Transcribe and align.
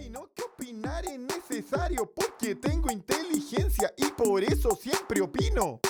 opino 0.00 0.30
que 0.34 0.42
opinar 0.42 1.04
es 1.04 1.18
necesario 1.18 2.10
porque 2.14 2.54
tengo 2.54 2.90
inteligencia 2.90 3.92
y 3.98 4.06
por 4.06 4.42
eso 4.42 4.70
siempre 4.74 5.20
opino. 5.20 5.80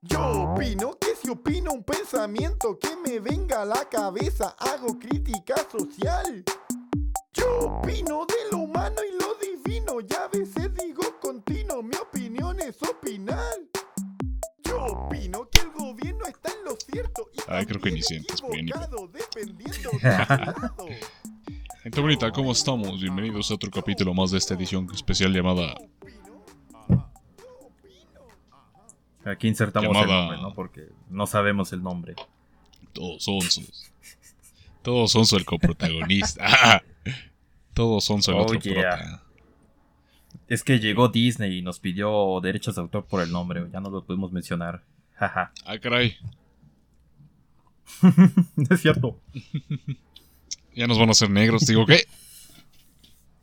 Yo 0.00 0.52
opino 0.52 0.92
que 0.98 1.14
si 1.14 1.28
opino 1.28 1.72
un 1.72 1.84
pensamiento 1.84 2.78
que 2.78 2.96
me 2.96 3.20
venga 3.20 3.62
a 3.62 3.64
la 3.66 3.86
cabeza, 3.90 4.56
hago 4.58 4.98
crítica 4.98 5.54
social. 5.70 6.44
Yo 7.34 7.58
opino 7.60 8.24
de 8.24 8.50
lo 8.52 8.58
humano 8.58 9.02
y 9.06 9.20
lo 9.20 9.34
divino, 9.34 10.00
y 10.00 10.14
a 10.14 10.28
veces 10.28 10.72
digo 10.74 11.02
continuo, 11.20 11.82
mi 11.82 11.96
opinión 11.96 12.58
es 12.60 12.82
opinar. 12.82 13.54
Yo 14.62 14.82
opino 14.82 15.46
que 15.50 15.60
el 15.60 15.70
gobierno 15.72 16.24
está 16.24 16.52
en 16.52 16.64
lo 16.64 16.76
cierto 16.76 17.28
y 17.34 17.40
Ay, 17.48 17.66
creo 17.66 17.80
que 17.82 17.90
ni 17.90 18.02
sientes, 18.02 18.42
equivocado, 18.42 19.08
dependiendo 19.08 19.90
de. 19.90 20.96
Gente 21.86 22.00
bonita, 22.00 22.32
¿cómo 22.32 22.50
estamos? 22.50 23.00
Bienvenidos 23.00 23.48
a 23.48 23.54
otro 23.54 23.70
capítulo 23.70 24.12
más 24.12 24.32
de 24.32 24.38
esta 24.38 24.54
edición 24.54 24.88
especial 24.92 25.32
llamada 25.32 25.76
Aquí 29.24 29.46
insertamos 29.46 29.96
el 29.96 30.08
nombre, 30.08 30.36
¿no? 30.42 30.52
Porque 30.52 30.88
no 31.10 31.28
sabemos 31.28 31.72
el 31.72 31.84
nombre. 31.84 32.16
Todos 32.92 33.22
Sonsos. 33.22 33.92
Todos 34.82 35.12
Sonso 35.12 35.36
el 35.36 35.44
coprotagonista. 35.44 36.82
Todos 37.72 38.02
Sonso 38.02 38.32
el 38.32 38.38
Oh, 38.38 38.42
otro 38.42 38.58
yeah. 38.58 38.72
prota. 38.72 39.22
Es 40.48 40.64
que 40.64 40.80
llegó 40.80 41.06
Disney 41.06 41.58
y 41.58 41.62
nos 41.62 41.78
pidió 41.78 42.40
derechos 42.42 42.74
de 42.74 42.80
autor 42.80 43.04
por 43.04 43.22
el 43.22 43.30
nombre. 43.30 43.64
Ya 43.72 43.78
no 43.78 43.90
lo 43.90 44.02
pudimos 44.02 44.32
mencionar. 44.32 44.82
Jaja. 45.14 45.52
Ah, 45.64 45.78
caray. 45.78 46.16
No 48.56 48.74
es 48.74 48.80
cierto. 48.80 49.20
Ya 50.76 50.86
nos 50.86 50.98
van 50.98 51.08
a 51.08 51.12
hacer 51.12 51.30
negros, 51.30 51.66
digo, 51.66 51.86
¿qué? 51.86 52.06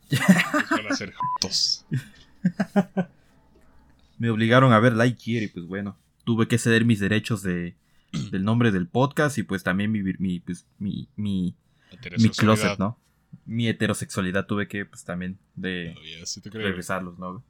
Nos 0.08 0.20
van 0.70 0.86
a 0.86 0.90
hacer 0.90 1.12
jotos. 1.12 1.84
Me 4.18 4.30
obligaron 4.30 4.72
a 4.72 4.78
ver 4.78 4.92
Lightyear 4.92 5.42
y 5.42 5.48
pues 5.48 5.66
bueno. 5.66 5.98
Tuve 6.24 6.46
que 6.46 6.58
ceder 6.58 6.84
mis 6.84 7.00
derechos 7.00 7.42
de, 7.42 7.74
del 8.30 8.44
nombre 8.44 8.70
del 8.70 8.86
podcast 8.86 9.36
y 9.36 9.42
pues 9.42 9.64
también 9.64 9.90
mi, 9.90 10.02
mi, 10.02 10.38
pues, 10.40 10.64
mi, 10.78 11.08
mi, 11.16 11.56
closet, 12.36 12.78
¿no? 12.78 13.00
Mi 13.44 13.68
heterosexualidad 13.68 14.46
tuve 14.46 14.68
que 14.68 14.86
pues 14.86 15.04
también 15.04 15.36
de 15.56 15.90
Todavía, 15.92 16.24
sí 16.26 16.40
te 16.40 16.50
creo. 16.50 16.62
regresarlos, 16.62 17.18
¿no? 17.18 17.44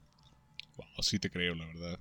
Wow, 0.77 1.03
sí 1.03 1.19
te 1.19 1.31
creo, 1.31 1.55
la 1.55 1.67
verdad. 1.67 2.01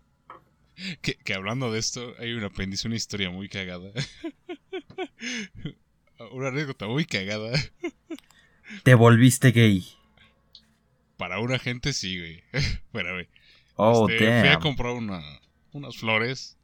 Que, 1.02 1.16
que 1.16 1.34
hablando 1.34 1.72
de 1.72 1.80
esto, 1.80 2.16
hay 2.18 2.32
un 2.32 2.46
apéndice, 2.46 2.88
una 2.88 2.96
historia 2.96 3.30
muy 3.30 3.50
cagada. 3.50 3.92
una 6.32 6.48
anécdota 6.50 6.88
muy 6.88 7.06
cagada. 7.06 7.52
Te 8.84 8.96
volviste 8.96 9.52
gay. 9.52 9.86
Para 11.18 11.40
una 11.40 11.60
gente 11.60 11.94
sí, 11.94 12.18
güey. 12.20 12.44
Bueno, 12.92 13.14
güey. 13.14 13.28
Oh, 13.76 14.08
Este, 14.10 14.18
Fui 14.20 14.48
a 14.48 14.52
damn. 14.54 14.62
comprar 14.62 14.94
una, 14.94 15.22
unas 15.72 15.98
flores. 15.98 16.58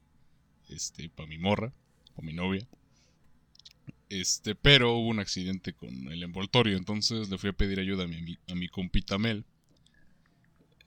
Este, 0.68 1.08
para 1.08 1.28
mi 1.28 1.38
morra. 1.38 1.72
Para 2.14 2.26
mi 2.26 2.32
novia. 2.32 2.66
Este, 4.08 4.54
pero 4.54 4.92
hubo 4.94 5.08
un 5.08 5.20
accidente 5.20 5.72
con 5.72 5.90
el 6.12 6.22
envoltorio. 6.22 6.76
Entonces 6.76 7.28
le 7.30 7.38
fui 7.38 7.50
a 7.50 7.52
pedir 7.52 7.78
ayuda 7.80 8.04
a 8.04 8.06
mi, 8.08 8.38
a 8.48 8.54
mi 8.54 8.68
compita 8.68 9.18
Mel. 9.18 9.44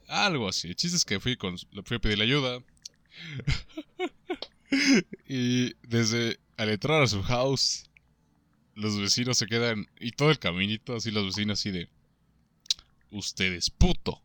Algo 0.07 0.47
así. 0.49 0.69
El 0.69 0.75
chiste 0.75 0.97
es 0.97 1.05
que 1.05 1.19
fui 1.19 1.35
con, 1.37 1.55
le 1.71 1.83
fui 1.83 1.97
a 1.97 1.99
pedir 1.99 2.21
ayuda. 2.21 2.59
y 5.27 5.73
desde 5.87 6.39
al 6.57 6.69
entrar 6.69 7.01
a 7.01 7.07
su 7.07 7.21
house, 7.23 7.89
los 8.75 8.99
vecinos 8.99 9.37
se 9.37 9.47
quedan. 9.47 9.87
Y 9.99 10.11
todo 10.11 10.31
el 10.31 10.39
caminito, 10.39 10.95
así 10.95 11.11
los 11.11 11.25
vecinos 11.25 11.59
así 11.59 11.71
de. 11.71 11.89
Usted 13.11 13.53
es 13.53 13.69
puto. 13.69 14.21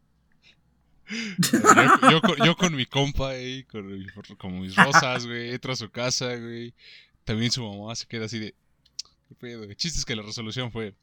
Yo, 1.52 2.10
yo 2.10 2.20
con, 2.20 2.36
yo 2.46 2.56
con 2.56 2.74
mi 2.76 2.84
compa, 2.86 3.30
ahí, 3.30 3.64
con, 3.64 3.86
mi- 3.86 4.06
con 4.36 4.60
mis 4.60 4.76
rosas, 4.76 5.26
güey, 5.26 5.50
entro 5.52 5.72
a 5.72 5.76
su 5.76 5.90
casa, 5.90 6.36
güey. 6.36 6.74
También 7.24 7.50
su 7.50 7.62
mamá 7.62 7.94
se 7.94 8.06
queda 8.06 8.26
así 8.26 8.38
de... 8.38 8.54
¿Qué 9.28 9.34
pedo? 9.34 9.64
El 9.64 9.76
chiste 9.76 9.98
es 9.98 10.04
que 10.04 10.16
la 10.16 10.22
resolución 10.22 10.70
fue... 10.72 10.94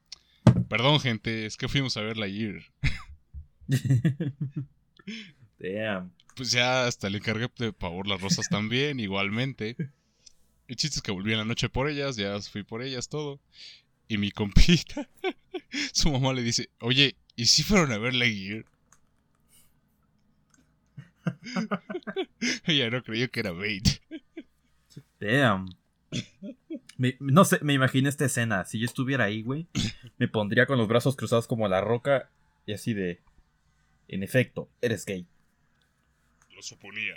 Perdón, 0.69 0.99
gente, 0.99 1.45
es 1.47 1.57
que 1.57 1.67
fuimos 1.67 1.97
a 1.97 2.01
verla 2.01 2.25
ayer. 2.27 2.65
Damn. 5.59 6.11
Pues 6.35 6.51
ya 6.51 6.85
hasta 6.87 7.09
le 7.09 7.17
encargué 7.19 7.49
de 7.57 7.73
favor 7.73 8.07
las 8.07 8.21
rosas 8.21 8.47
también, 8.49 8.99
igualmente. 8.99 9.75
El 10.67 10.75
chiste 10.75 10.97
es 10.97 11.01
que 11.03 11.11
volví 11.11 11.31
en 11.31 11.37
la 11.39 11.45
noche 11.45 11.69
por 11.69 11.89
ellas, 11.89 12.15
ya 12.15 12.39
fui 12.41 12.63
por 12.63 12.81
ellas, 12.81 13.07
todo. 13.09 13.39
Y 14.07 14.17
mi 14.17 14.31
compita, 14.31 15.07
su 15.93 16.11
mamá 16.11 16.33
le 16.33 16.41
dice, 16.43 16.69
oye, 16.79 17.15
¿y 17.35 17.45
si 17.47 17.63
fueron 17.63 17.91
a 17.91 17.97
verla 17.97 18.25
ayer? 18.25 18.65
Ella 22.65 22.89
no 22.89 23.03
creyó 23.03 23.29
que 23.31 23.39
era 23.39 23.51
bait. 23.51 23.87
Damn. 25.19 25.69
Me- 26.97 27.17
no 27.19 27.45
sé, 27.45 27.59
me 27.61 27.73
imaginé 27.73 28.09
esta 28.09 28.25
escena. 28.25 28.63
Si 28.65 28.79
yo 28.79 28.85
estuviera 28.85 29.25
ahí, 29.25 29.41
güey, 29.41 29.67
me 30.17 30.27
pondría 30.27 30.65
con 30.65 30.77
los 30.77 30.87
brazos 30.87 31.15
cruzados 31.15 31.47
como 31.47 31.67
la 31.67 31.81
roca 31.81 32.29
y 32.65 32.73
así 32.73 32.93
de... 32.93 33.21
En 34.07 34.21
efecto, 34.21 34.69
eres 34.81 35.03
gay. 35.05 35.25
Lo 36.51 36.61
suponía. 36.61 37.15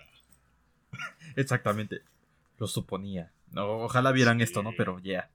Exactamente. 1.37 2.01
Lo 2.59 2.67
suponía. 2.67 3.33
No, 3.53 3.67
ojalá 3.79 4.13
vieran 4.13 4.39
Sí. 4.39 4.45
esto, 4.45 4.63
¿no? 4.63 4.73
Pero 4.77 4.99
ya. 5.03 5.31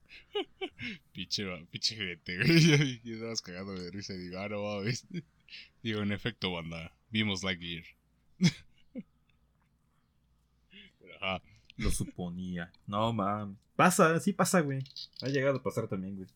Pinche, 1.13 1.45
va- 1.45 1.63
pinche 1.71 1.95
gente, 1.95 2.37
güey. 2.37 3.01
Y 3.03 3.13
estabas 3.13 3.41
cagando 3.41 3.73
de 3.73 3.89
risa 3.91 4.13
y 4.13 4.17
digo, 4.17 4.39
ah, 4.39 4.49
no 4.49 4.61
mames. 4.63 5.05
Digo, 5.83 6.01
en 6.01 6.11
efecto, 6.11 6.51
banda, 6.51 6.91
vimos 7.11 7.43
Lightyear. 7.43 7.83
Pero, 10.99 11.15
ajá. 11.21 11.41
Lo 11.77 11.91
suponía. 11.91 12.71
No, 12.87 13.11
man. 13.13 13.57
Pasa, 13.75 14.19
sí 14.19 14.33
pasa, 14.33 14.61
güey. 14.61 14.83
Ha 15.21 15.27
llegado 15.27 15.57
a 15.57 15.63
pasar 15.63 15.87
también, 15.87 16.15
güey. 16.15 16.27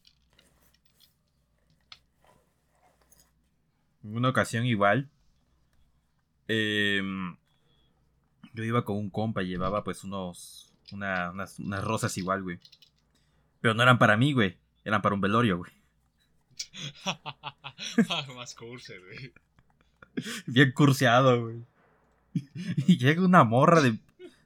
En 4.03 4.15
una 4.15 4.29
ocasión 4.29 4.65
igual. 4.65 5.09
em, 6.47 7.35
yo 8.53 8.63
iba 8.63 8.85
con 8.85 8.97
un 8.97 9.09
compa 9.09 9.43
y 9.43 9.47
llevaba 9.47 9.83
pues 9.83 10.03
unos. 10.03 10.66
Una- 10.91 11.31
unas, 11.31 11.59
unas 11.59 11.83
rosas 11.83 12.17
igual, 12.17 12.43
güey. 12.43 12.59
Pero 13.61 13.73
no 13.73 13.83
eran 13.83 13.97
para 13.99 14.17
mí, 14.17 14.33
güey. 14.33 14.57
Eran 14.85 15.01
para 15.01 15.15
un 15.15 15.21
velorio, 15.21 15.57
güey. 15.57 15.71
Más 18.35 18.55
curse, 18.55 18.97
güey. 18.99 19.33
Bien 20.47 20.71
curseado, 20.71 21.41
güey. 21.43 21.57
Y 22.87 22.97
llega 22.97 23.23
una 23.25 23.43
morra 23.43 23.81
de, 23.81 23.97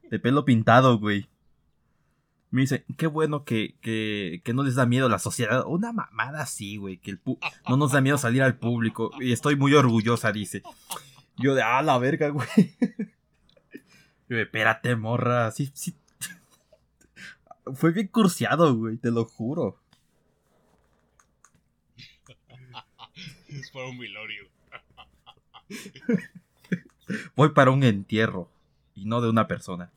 de 0.10 0.20
pelo 0.20 0.46
pintado, 0.46 0.98
güey. 1.00 1.28
Me 2.50 2.62
dice, 2.62 2.84
qué 2.98 3.08
bueno 3.08 3.46
que, 3.46 3.76
que, 3.82 4.42
que 4.44 4.54
no 4.54 4.64
les 4.64 4.76
da 4.76 4.86
miedo 4.86 5.08
la 5.08 5.20
sociedad. 5.20 5.64
Una 5.66 5.94
mamada 5.94 6.42
así, 6.42 6.76
güey. 6.78 6.98
Que 6.98 7.12
el 7.12 7.24
pu- 7.24 7.38
no 7.70 7.78
nos 7.78 7.94
da 7.94 8.02
miedo 8.02 8.18
salir 8.18 8.44
al 8.44 8.58
público. 8.58 9.12
Y 9.22 9.32
estoy 9.32 9.56
muy 9.56 9.74
orgullosa, 9.74 10.32
dice. 10.34 10.64
Yo 11.38 11.56
de, 11.56 11.62
ah, 11.64 11.82
la 11.82 11.98
verga, 11.98 12.28
güey. 12.30 12.48
Yo, 14.30 14.38
espérate, 14.38 14.96
morra. 14.98 15.52
Sí, 15.52 15.72
sí. 15.74 15.96
Fue 17.76 17.92
bien 17.92 18.08
curseado, 18.08 18.76
güey. 18.76 18.98
Te 18.98 19.12
lo 19.12 19.26
juro. 19.26 19.80
Es 23.50 23.70
para 23.72 23.88
un 23.88 23.98
velorio. 23.98 24.50
Voy 27.36 27.50
para 27.50 27.72
un 27.72 27.84
entierro. 27.84 28.50
Y 28.96 29.06
no 29.06 29.22
de 29.22 29.30
una 29.30 29.48
persona. 29.48 29.92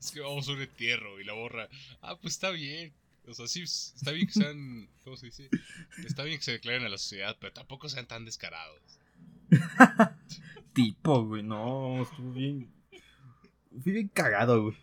Es 0.00 0.12
que 0.12 0.20
vamos 0.20 0.48
a 0.48 0.52
un 0.52 0.60
entierro 0.60 1.20
y 1.20 1.24
la 1.24 1.32
borra. 1.32 1.68
Ah, 2.00 2.16
pues 2.20 2.34
está 2.34 2.50
bien. 2.50 2.92
O 3.26 3.34
sea, 3.34 3.48
sí, 3.48 3.62
está 3.62 4.12
bien 4.12 4.26
que 4.26 4.34
sean. 4.34 4.88
¿Cómo 5.02 5.16
se 5.16 5.26
dice? 5.26 5.50
Está 6.04 6.22
bien 6.22 6.38
que 6.38 6.44
se 6.44 6.52
declaren 6.52 6.84
a 6.84 6.88
la 6.88 6.98
sociedad, 6.98 7.36
pero 7.40 7.52
tampoco 7.52 7.88
sean 7.88 8.06
tan 8.06 8.24
descarados. 8.24 8.80
tipo, 10.72 11.24
güey. 11.24 11.42
No, 11.42 12.02
estuvo 12.02 12.32
bien. 12.32 12.72
Fui 13.82 13.92
bien 13.92 14.08
cagado, 14.08 14.62
güey. 14.62 14.76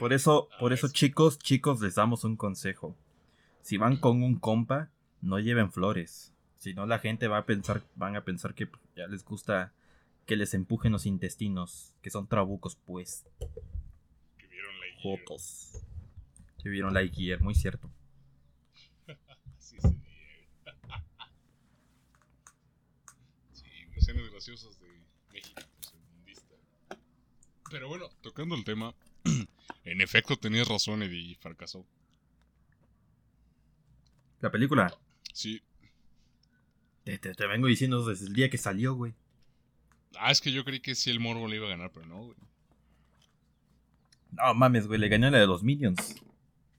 Por 0.00 0.14
eso, 0.14 0.48
por 0.58 0.72
eso, 0.72 0.88
chicos, 0.88 1.38
chicos, 1.38 1.82
les 1.82 1.96
damos 1.96 2.24
un 2.24 2.34
consejo. 2.34 2.96
Si 3.60 3.76
van 3.76 3.98
con 3.98 4.22
un 4.22 4.38
compa, 4.38 4.90
no 5.20 5.38
lleven 5.38 5.70
flores. 5.70 6.32
Si 6.56 6.72
no, 6.72 6.86
la 6.86 7.00
gente 7.00 7.28
va 7.28 7.36
a 7.36 7.44
pensar, 7.44 7.82
van 7.96 8.16
a 8.16 8.24
pensar 8.24 8.54
que 8.54 8.70
ya 8.96 9.06
les 9.08 9.22
gusta 9.22 9.74
que 10.24 10.36
les 10.36 10.54
empujen 10.54 10.90
los 10.90 11.04
intestinos, 11.04 11.92
que 12.00 12.08
son 12.08 12.26
trabucos, 12.26 12.76
pues. 12.86 13.26
Que 14.38 14.46
vieron 14.46 14.80
Lightyear. 14.80 15.18
Jotos. 15.18 15.82
Que 16.62 16.70
vieron 16.70 16.94
Lightyear, 16.94 17.42
muy 17.42 17.54
cierto. 17.54 17.90
Así 19.58 19.78
se 19.80 19.88
dice. 19.88 20.00
Sí, 23.52 23.66
escenas 23.96 24.30
graciosas 24.30 24.80
de 24.80 24.86
México 25.30 25.60
segundista. 25.82 26.54
Pero 27.70 27.88
bueno, 27.88 28.08
tocando 28.22 28.54
el 28.54 28.64
tema, 28.64 28.94
en 29.90 30.00
efecto 30.00 30.36
tenías 30.36 30.68
razón, 30.68 31.02
Eddie, 31.02 31.20
y 31.32 31.34
fracasó. 31.36 31.86
La 34.40 34.50
película. 34.50 34.92
Sí. 35.32 35.60
Te, 37.04 37.18
te- 37.18 37.34
te 37.34 37.46
vengo 37.46 37.66
diciendo 37.66 38.04
desde 38.04 38.26
el 38.26 38.32
día 38.34 38.50
que 38.50 38.58
salió, 38.58 38.94
güey. 38.94 39.14
Ah, 40.18 40.30
es 40.30 40.40
que 40.40 40.52
yo 40.52 40.64
creí 40.64 40.80
que 40.80 40.94
sí 40.94 41.10
el 41.10 41.20
morbo 41.20 41.46
le 41.48 41.56
iba 41.56 41.66
a 41.66 41.70
ganar, 41.70 41.90
pero 41.92 42.06
no, 42.06 42.24
güey. 42.24 42.36
No 44.32 44.54
mames, 44.54 44.86
güey, 44.86 44.98
le 45.00 45.08
ganó 45.08 45.30
la 45.30 45.38
de 45.38 45.46
los 45.46 45.62
Minions. 45.62 46.16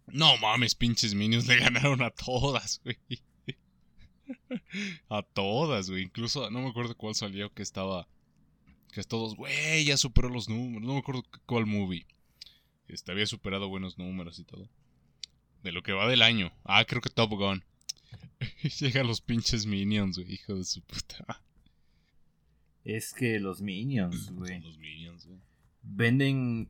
No 0.07 0.35
mames, 0.37 0.75
pinches 0.75 1.13
minions 1.13 1.47
le 1.47 1.57
ganaron 1.57 2.01
a 2.01 2.09
todas, 2.11 2.81
güey. 2.83 2.97
A 5.09 5.21
todas, 5.23 5.89
güey. 5.89 6.03
Incluso 6.03 6.49
no 6.51 6.61
me 6.61 6.69
acuerdo 6.69 6.95
cuál 6.95 7.15
salió 7.15 7.53
que 7.53 7.61
estaba. 7.63 8.07
Que 8.93 9.03
todos, 9.03 9.35
güey, 9.35 9.83
ya 9.85 9.97
superó 9.97 10.29
los 10.29 10.47
números. 10.49 10.87
No 10.87 10.93
me 10.93 10.99
acuerdo 10.99 11.23
cu- 11.23 11.39
cuál 11.45 11.65
movie. 11.65 12.05
Este 12.91 13.11
había 13.11 13.25
superado 13.25 13.69
buenos 13.69 13.97
números 13.97 14.39
y 14.39 14.43
todo. 14.43 14.67
De 15.63 15.71
lo 15.71 15.83
que 15.83 15.93
va 15.93 16.07
del 16.07 16.21
año. 16.21 16.51
Ah, 16.63 16.85
creo 16.85 17.01
que 17.01 17.09
Top 17.09 17.31
Gun. 17.31 17.63
Llegan 18.79 19.07
los 19.07 19.21
pinches 19.21 19.65
minions, 19.65 20.17
güey, 20.17 20.33
hijo 20.33 20.55
de 20.55 20.63
su 20.63 20.81
puta. 20.81 21.41
Es 22.83 23.13
que 23.13 23.39
los 23.39 23.61
Minions, 23.61 24.31
güey. 24.31 24.59
Los 24.59 24.77
minions, 24.79 25.27
güey. 25.27 25.39
Venden. 25.83 26.69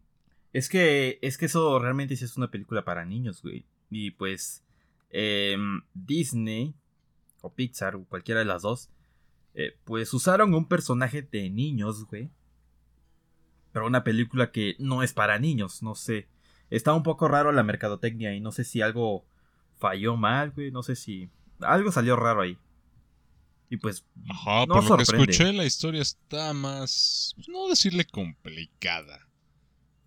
Es 0.52 0.68
que. 0.68 1.20
Es 1.22 1.38
que 1.38 1.46
eso 1.46 1.80
realmente 1.80 2.16
sí 2.18 2.26
es 2.26 2.36
una 2.36 2.52
película 2.52 2.84
para 2.84 3.06
niños, 3.06 3.42
güey. 3.42 3.64
Y 3.90 4.12
pues. 4.12 4.64
em, 5.10 5.82
Disney. 5.94 6.74
O 7.42 7.54
Pixar, 7.54 7.96
o 7.96 8.04
cualquiera 8.06 8.40
de 8.42 8.46
las 8.46 8.62
dos. 8.62 8.90
eh, 9.56 9.76
pues 9.86 10.14
usaron 10.14 10.54
un 10.54 10.68
personaje 10.68 11.22
de 11.22 11.50
niños, 11.50 12.06
güey. 12.06 12.30
Pero 13.72 13.88
una 13.88 14.04
película 14.04 14.52
que 14.52 14.76
no 14.80 15.04
es 15.04 15.14
para 15.14 15.40
niños, 15.40 15.82
no 15.82 15.96
sé. 15.96 16.28
Está 16.70 16.94
un 16.94 17.04
poco 17.04 17.28
raro 17.28 17.52
la 17.52 17.64
mercadotecnia 17.64 18.34
y 18.34 18.40
no 18.40 18.52
sé 18.52 18.64
si 18.64 18.82
algo 18.82 19.26
falló 19.78 20.16
mal, 20.18 20.52
güey. 20.52 20.72
No 20.72 20.84
sé 20.84 20.96
si. 20.96 21.30
Algo 21.60 21.92
salió 21.92 22.16
raro 22.16 22.42
ahí. 22.42 22.58
Y 23.70 23.78
pues. 23.78 24.06
Ajá, 24.30 24.66
no 24.66 24.76
por 24.76 24.84
lo 24.90 24.98
que 24.98 25.04
escuché, 25.04 25.54
la 25.54 25.66
historia 25.66 26.02
está 26.02 26.54
más. 26.54 27.34
pues, 27.36 27.48
No 27.50 27.68
decirle 27.70 28.06
complicada. 28.06 29.28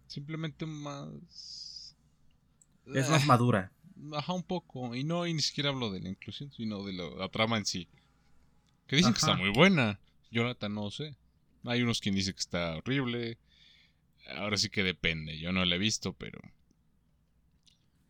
Simplemente 0.06 0.67
más. 0.67 1.96
Es 2.94 3.08
más 3.08 3.22
Ah, 3.22 3.26
madura. 3.26 3.72
Ajá, 4.12 4.32
un 4.34 4.43
poco. 4.43 4.94
Y 4.94 5.05
no, 5.05 5.26
y 5.26 5.32
ni 5.34 5.40
siquiera 5.40 5.70
hablo 5.70 5.90
de 5.90 6.00
la 6.00 6.10
inclusión, 6.10 6.52
sino 6.52 6.84
de 6.84 6.93
la, 6.93 7.05
la 7.17 7.28
trama 7.31 7.56
en 7.56 7.64
sí. 7.64 7.88
Que 8.87 8.96
dicen 8.96 9.12
que 9.14 9.19
está 9.20 9.34
muy 9.34 9.50
buena. 9.50 9.99
Jonathan, 10.31 10.75
no 10.75 10.90
sé. 10.90 11.17
Hay 11.64 11.82
unos 11.82 12.00
quien 12.00 12.14
dice 12.14 12.32
que 12.34 12.40
está 12.40 12.76
horrible. 12.76 13.38
Ahora 14.37 14.56
sí 14.56 14.71
que 14.71 14.82
depende. 14.82 15.38
Yo 15.38 15.53
no 15.53 15.65
la 15.65 15.76
he 15.76 15.79
visto, 15.79 16.12
pero. 16.15 16.41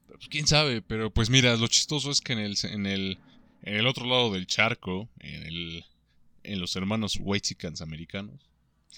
pues, 0.07 0.29
quién 0.29 0.47
sabe. 0.47 0.83
Pero 0.83 1.13
pues 1.13 1.31
mira, 1.31 1.57
lo 1.57 1.67
chistoso 1.69 2.11
es 2.11 2.21
que 2.21 2.35
en 2.35 2.39
el, 2.39 2.57
en 2.65 2.87
el, 2.87 3.19
en 3.63 3.75
el 3.77 3.87
otro 3.87 4.07
lado 4.07 4.33
del 4.33 4.47
charco, 4.47 5.09
en 5.19 5.43
el, 5.43 5.85
en 6.43 6.61
los 6.61 6.77
hermanos 6.77 7.19
Whitexicans 7.21 7.81
americanos. 7.81 8.49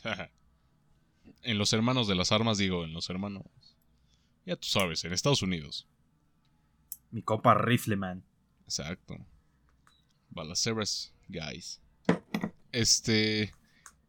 en 1.43 1.59
los 1.59 1.73
hermanos 1.73 2.09
de 2.09 2.15
las 2.15 2.33
armas, 2.33 2.59
digo, 2.59 2.85
en 2.85 2.93
los 2.93 3.09
hermanos. 3.09 3.45
Ya 4.45 4.57
tú 4.57 4.69
sabes, 4.69 5.05
en 5.05 5.13
Estados 5.13 5.43
Unidos. 5.43 5.87
Mi 7.11 7.23
compa 7.23 7.55
Rifleman. 7.55 8.23
Exacto. 8.65 9.17
Balaceras 10.31 11.13
Guys. 11.29 11.81
Este. 12.73 13.53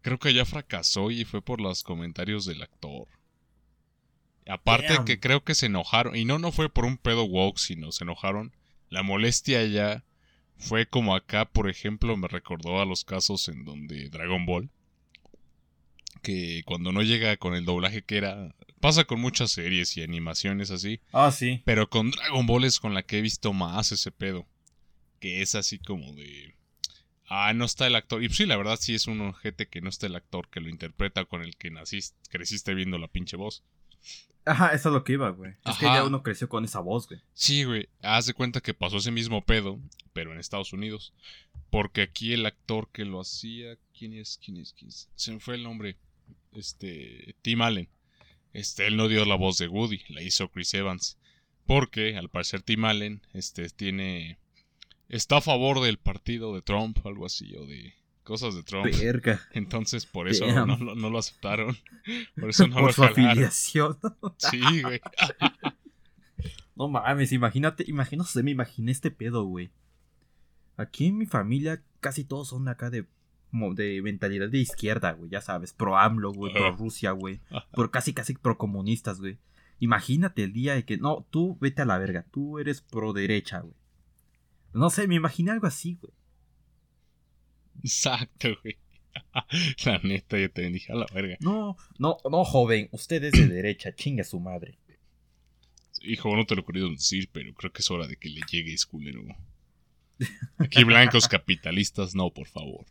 Creo 0.08 0.20
que 0.20 0.34
ya 0.34 0.46
fracasó 0.46 1.12
y 1.12 1.26
fue 1.26 1.42
por 1.42 1.60
los 1.60 1.84
comentarios 1.84 2.46
del 2.46 2.62
actor. 2.62 3.10
Aparte 4.48 4.94
Damn. 4.94 5.04
que 5.04 5.20
creo 5.20 5.44
que 5.44 5.54
se 5.54 5.66
enojaron. 5.66 6.16
Y 6.16 6.24
no, 6.24 6.40
no 6.40 6.54
fue 6.54 6.70
por 6.70 6.86
un 6.86 6.98
pedo 6.98 7.26
woke, 7.26 7.60
sino 7.60 7.92
se 7.92 8.06
enojaron. 8.06 8.54
La 8.90 9.04
molestia 9.04 9.66
ya 9.66 10.06
fue 10.56 10.86
como 10.86 11.14
acá, 11.14 11.44
por 11.44 11.70
ejemplo, 11.70 12.16
me 12.16 12.30
recordó 12.30 12.80
a 12.80 12.86
los 12.86 13.04
casos 13.04 13.50
en 13.50 13.66
donde 13.66 14.08
Dragon 14.08 14.46
Ball. 14.46 14.70
Que 16.22 16.64
cuando 16.66 16.94
no 16.94 17.02
llega 17.02 17.36
con 17.36 17.54
el 17.54 17.66
doblaje 17.66 18.02
que 18.02 18.16
era. 18.16 18.56
Pasa 18.80 19.04
con 19.04 19.20
muchas 19.20 19.52
series 19.52 19.98
y 19.98 20.04
animaciones 20.04 20.72
así. 20.72 21.02
Ah, 21.12 21.34
sí. 21.34 21.64
Pero 21.66 21.90
con 21.90 22.12
Dragon 22.12 22.48
Ball 22.48 22.64
es 22.64 22.80
con 22.80 22.94
la 22.94 23.04
que 23.04 23.18
he 23.18 23.22
visto 23.22 23.52
más 23.52 23.92
ese 23.92 24.12
pedo. 24.14 24.48
Que 25.20 25.42
es 25.42 25.54
así 25.54 25.80
como 25.80 26.14
de. 26.14 26.56
Ah, 27.28 27.54
no 27.54 27.66
está 27.66 27.88
el 27.88 27.96
actor. 27.96 28.24
Y 28.24 28.28
pues 28.28 28.38
sí, 28.38 28.46
la 28.46 28.58
verdad 28.58 28.78
sí 28.80 28.96
es 28.96 29.08
un 29.08 29.22
ojete 29.22 29.68
que 29.68 29.82
no 29.82 29.90
está 29.90 30.08
el 30.08 30.16
actor 30.16 30.50
que 30.50 30.62
lo 30.62 30.70
interpreta 30.70 31.26
con 31.26 31.42
el 31.42 31.58
que 31.58 31.72
naciste, 31.72 32.18
creciste 32.30 32.74
viendo 32.74 32.98
la 32.98 33.08
pinche 33.08 33.38
voz. 33.38 33.64
Ajá, 34.46 34.70
eso 34.70 34.90
es 34.90 34.94
lo 34.94 35.04
que 35.04 35.14
iba, 35.14 35.30
güey. 35.32 35.56
Es 35.66 35.78
que 35.78 35.86
ya 35.86 36.06
uno 36.06 36.24
creció 36.24 36.48
con 36.48 36.64
esa 36.64 36.80
voz, 36.80 37.08
güey. 37.08 37.20
Sí, 37.34 37.66
güey. 37.66 37.90
Haz 38.02 38.28
de 38.28 38.34
cuenta 38.34 38.62
que 38.62 38.74
pasó 38.74 38.98
ese 38.98 39.12
mismo 39.12 39.44
pedo, 39.44 39.78
pero 40.14 40.32
en 40.32 40.40
Estados 40.40 40.72
Unidos. 40.72 41.14
Porque 41.70 42.02
aquí 42.02 42.32
el 42.32 42.46
actor 42.46 42.88
que 42.94 43.04
lo 43.04 43.20
hacía. 43.20 43.78
¿Quién 43.98 44.14
es? 44.14 44.40
¿Quién 44.42 44.58
es? 44.58 44.72
¿Quién 44.72 44.88
es? 44.88 45.10
Se 45.16 45.34
me 45.34 45.42
fue 45.42 45.56
el 45.56 45.64
nombre. 45.64 45.98
Este. 46.54 47.36
Tim 47.42 47.62
Allen. 47.62 47.90
Este, 48.54 48.88
él 48.88 48.98
no 48.98 49.08
dio 49.08 49.24
la 49.26 49.36
voz 49.36 49.58
de 49.58 49.68
Woody, 49.68 50.02
la 50.08 50.24
hizo 50.24 50.50
Chris 50.50 50.74
Evans. 50.74 51.20
Porque, 51.66 52.18
al 52.18 52.30
parecer, 52.30 52.62
Tim 52.62 52.86
Allen, 52.86 53.22
este, 53.34 53.70
tiene. 53.70 54.40
Está 55.10 55.38
a 55.38 55.42
favor 55.42 55.82
del 55.82 55.98
partido 55.98 56.54
de 56.54 56.62
Trump, 56.62 56.98
algo 57.06 57.26
así, 57.26 57.56
o 57.56 57.66
de 57.66 57.94
cosas 58.24 58.56
de 58.56 58.64
Trump. 58.64 58.86
Verga. 58.86 59.40
Entonces, 59.54 60.06
por 60.06 60.28
eso 60.28 60.46
no, 60.48 60.78
lo- 60.78 60.96
no 60.96 61.10
lo 61.10 61.18
aceptaron. 61.18 61.78
Por 62.40 62.50
eso 62.50 62.68
no 62.68 62.76
Por 62.76 62.84
lo 62.88 62.94
su 62.94 63.02
jalaron. 63.04 63.28
afiliación. 63.30 63.98
Sí, 64.38 64.82
güey. 64.82 65.00
No 66.76 66.88
mames, 66.90 67.32
imagínate, 67.32 67.86
imagínate, 67.88 68.44
me 68.44 68.52
imaginé 68.52 68.92
este 68.92 69.10
pedo, 69.10 69.44
güey. 69.46 69.72
Aquí 70.76 71.08
en 71.08 71.18
mi 71.18 71.26
familia 71.26 71.82
casi 72.02 72.24
todos 72.24 72.50
son 72.50 72.68
acá 72.68 72.92
de, 72.92 73.06
de 73.52 74.02
mentalidad 74.04 74.50
de 74.50 74.60
izquierda, 74.60 75.14
güey, 75.14 75.32
ya 75.32 75.42
sabes, 75.42 75.74
pro 75.74 75.98
AMLO, 75.98 76.34
güey, 76.34 76.54
pro. 76.54 76.72
Rusia, 76.76 77.12
güey, 77.12 77.40
casi 77.92 78.14
casi 78.14 78.34
pro 78.36 78.58
comunistas, 78.60 79.20
güey. 79.20 79.40
Imagínate 79.80 80.44
el 80.44 80.54
día 80.54 80.76
de 80.76 80.86
que, 80.86 80.98
no, 80.98 81.26
tú 81.32 81.58
vete 81.60 81.82
a 81.82 81.86
la 81.86 81.98
verga, 81.98 82.26
tú 82.32 82.60
eres 82.60 82.82
pro 82.82 83.12
derecha, 83.14 83.62
güey. 83.62 83.74
No 84.74 84.90
sé, 84.90 85.08
me 85.08 85.16
imaginé 85.16 85.52
algo 85.52 85.68
así, 85.68 85.98
güey. 86.02 86.14
Exacto, 87.84 88.50
güey. 88.62 88.78
La 89.86 90.00
neta, 90.00 90.38
yo 90.38 90.52
te 90.52 90.70
dije 90.70 90.92
a 90.92 90.96
la 90.96 91.06
verga. 91.14 91.38
No, 91.40 91.78
no, 91.98 92.18
no, 92.30 92.44
joven, 92.46 92.90
usted 92.92 93.24
es 93.24 93.34
de 93.34 93.48
derecha, 93.48 93.94
chinga 93.94 94.24
su 94.24 94.40
madre. 94.40 94.78
Hijo, 96.02 96.36
no 96.36 96.46
te 96.46 96.56
lo 96.56 96.62
he 96.62 96.66
querido 96.66 96.90
decir, 96.90 97.30
pero 97.32 97.54
creo 97.54 97.72
que 97.72 97.82
es 97.82 97.90
hora 97.90 98.08
de 98.08 98.16
que 98.16 98.30
le 98.30 98.42
llegues, 98.50 98.86
culero. 98.86 99.24
Aquí 100.58 100.84
blancos 100.84 101.28
capitalistas, 101.28 102.16
no, 102.16 102.30
por 102.32 102.48
favor. 102.48 102.86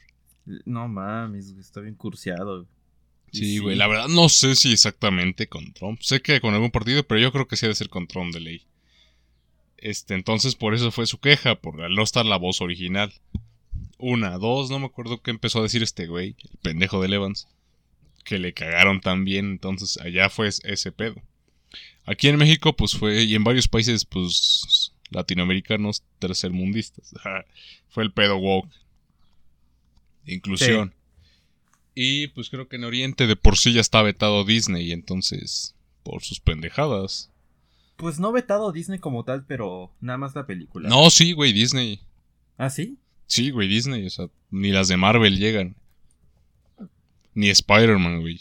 No 0.65 0.89
mames, 0.89 1.53
güey, 1.53 1.61
está 1.61 1.81
bien 1.81 1.95
cursiado. 1.95 2.67
Y 3.33 3.39
Sí, 3.39 3.59
güey, 3.59 3.77
la 3.77 3.89
verdad 3.89 4.09
no 4.09 4.29
sé 4.29 4.55
si 4.55 4.73
exactamente 4.73 5.49
con 5.49 5.73
Trump. 5.73 6.01
Sé 6.01 6.21
que 6.21 6.41
con 6.41 6.55
algún 6.55 6.71
partido, 6.71 7.07
pero 7.07 7.21
yo 7.21 7.33
creo 7.33 7.49
que 7.49 7.57
sí 7.57 7.67
ha 7.67 7.69
de 7.69 7.75
ser 7.75 7.89
con 7.89 8.07
Trump 8.07 8.33
de 8.33 8.41
ley. 8.41 8.67
Este, 9.79 10.15
entonces 10.15 10.55
por 10.55 10.75
eso 10.75 10.91
fue 10.91 11.07
su 11.07 11.19
queja, 11.19 11.57
por 11.57 11.77
no 11.91 12.03
estar 12.03 12.25
la 12.25 12.37
voz 12.37 12.61
original. 12.61 13.13
Una, 13.99 14.39
dos, 14.39 14.71
no 14.71 14.79
me 14.79 14.87
acuerdo 14.87 15.23
qué 15.23 15.31
empezó 15.31 15.61
a 15.61 15.63
decir 15.63 15.83
este 15.83 16.07
güey, 16.07 16.37
el 16.51 16.59
pendejo 16.63 17.01
de 17.01 17.15
Evans. 17.15 17.49
Que 18.25 18.39
le 18.39 18.53
cagaron 18.53 19.01
también, 19.01 19.47
entonces 19.47 19.99
allá 19.99 20.29
fue 20.29 20.49
ese 20.49 20.93
pedo. 20.93 21.23
Aquí 22.05 22.29
en 22.29 22.37
México, 22.37 22.75
pues 22.75 22.93
fue, 22.97 23.25
y 23.25 23.35
en 23.35 23.45
varios 23.45 23.69
países, 23.69 24.05
pues, 24.05 24.93
latinoamericanos 25.11 26.03
tercermundistas. 26.19 27.15
fue 27.89 28.05
el 28.05 28.13
pedo 28.13 28.37
woke. 28.37 28.71
Inclusión. 30.27 30.93
Y 31.95 32.29
pues 32.29 32.51
creo 32.51 32.69
que 32.69 32.77
en 32.77 32.85
Oriente 32.85 33.27
de 33.27 33.37
por 33.37 33.57
sí 33.57 33.73
ya 33.73 33.81
está 33.81 34.03
vetado 34.03 34.45
Disney, 34.45 34.93
entonces, 34.93 35.75
por 36.03 36.23
sus 36.23 36.41
pendejadas. 36.41 37.31
Pues 37.97 38.19
no 38.21 38.31
vetado 38.33 38.73
Disney 38.73 38.99
como 38.99 39.25
tal, 39.25 39.45
pero 39.47 39.91
nada 40.01 40.19
más 40.19 40.35
la 40.35 40.47
película. 40.47 40.89
No, 40.89 41.09
sí, 41.11 41.33
güey, 41.33 41.53
Disney. 41.53 42.01
¿Ah, 42.59 42.71
sí? 42.71 42.99
Sí, 43.27 43.51
güey, 43.51 43.69
Disney. 43.69 44.07
O 44.07 44.11
sea, 44.11 44.27
ni 44.51 44.71
las 44.71 44.89
de 44.89 44.97
Marvel 44.97 45.39
llegan. 45.39 45.77
Ni 47.35 47.49
Spider-Man, 47.51 48.21
güey. 48.21 48.41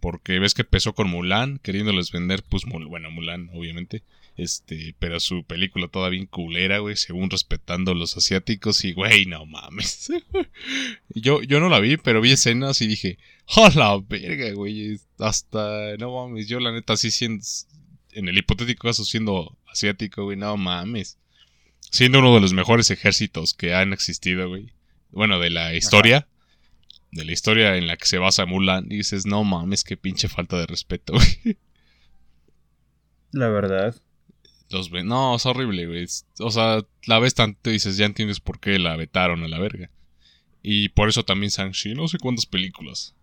Porque 0.00 0.38
ves 0.38 0.54
que 0.54 0.62
empezó 0.62 0.94
con 0.94 1.08
Mulan, 1.08 1.58
queriéndoles 1.58 2.10
vender, 2.10 2.42
pues, 2.42 2.64
Mul- 2.64 2.88
bueno, 2.88 3.10
Mulan, 3.10 3.50
obviamente. 3.54 4.02
Este, 4.36 4.94
pero 4.98 5.20
su 5.20 5.44
película 5.44 5.88
toda 5.88 6.08
bien 6.08 6.24
culera, 6.26 6.78
güey, 6.78 6.96
según 6.96 7.28
respetando 7.28 7.92
a 7.92 7.94
los 7.94 8.16
asiáticos. 8.16 8.84
Y, 8.84 8.92
güey, 8.92 9.26
no 9.26 9.44
mames. 9.46 10.10
yo, 11.14 11.42
yo 11.42 11.60
no 11.60 11.68
la 11.68 11.80
vi, 11.80 11.96
pero 11.96 12.20
vi 12.20 12.32
escenas 12.32 12.80
y 12.80 12.86
dije, 12.86 13.18
¡a 13.56 13.70
la 13.76 13.98
verga, 14.00 14.52
güey! 14.52 14.98
Hasta, 15.18 15.96
no 15.98 16.14
mames, 16.14 16.48
yo 16.48 16.60
la 16.60 16.72
neta 16.72 16.96
sí 16.96 17.10
siendo, 17.10 17.44
en 18.12 18.28
el 18.28 18.38
hipotético 18.38 18.88
caso 18.88 19.04
siendo 19.04 19.56
asiático, 19.70 20.24
güey, 20.24 20.36
no 20.36 20.56
mames. 20.56 21.18
Siendo 21.90 22.20
uno 22.20 22.34
de 22.34 22.40
los 22.40 22.52
mejores 22.52 22.90
ejércitos 22.90 23.54
que 23.54 23.74
han 23.74 23.92
existido, 23.92 24.48
güey. 24.48 24.72
Bueno, 25.10 25.38
de 25.40 25.50
la 25.50 25.74
historia. 25.74 26.28
De 27.10 27.24
la 27.24 27.32
historia 27.32 27.76
en 27.76 27.86
la 27.88 27.96
que 27.96 28.06
se 28.06 28.18
basa 28.18 28.46
Mulan. 28.46 28.86
Y 28.90 28.98
dices, 28.98 29.26
no 29.26 29.42
mames, 29.44 29.82
qué 29.84 29.96
pinche 29.96 30.28
falta 30.28 30.56
de 30.58 30.66
respeto, 30.66 31.12
güey. 31.44 31.56
La 33.32 33.48
verdad. 33.48 33.94
Los 34.70 34.90
ve- 34.90 35.04
No, 35.04 35.36
es 35.36 35.46
horrible, 35.46 35.86
güey. 35.86 36.06
O 36.38 36.50
sea, 36.50 36.84
la 37.06 37.18
ves 37.18 37.34
tanto 37.34 37.70
y 37.70 37.74
dices, 37.74 37.96
ya 37.96 38.06
entiendes 38.06 38.40
por 38.40 38.60
qué 38.60 38.78
la 38.78 38.96
vetaron 38.96 39.42
a 39.42 39.48
la 39.48 39.58
verga. 39.58 39.90
Y 40.62 40.90
por 40.90 41.08
eso 41.08 41.24
también 41.24 41.50
Shang-Chi, 41.50 41.94
no 41.94 42.06
sé 42.08 42.18
cuántas 42.18 42.46
películas. 42.46 43.14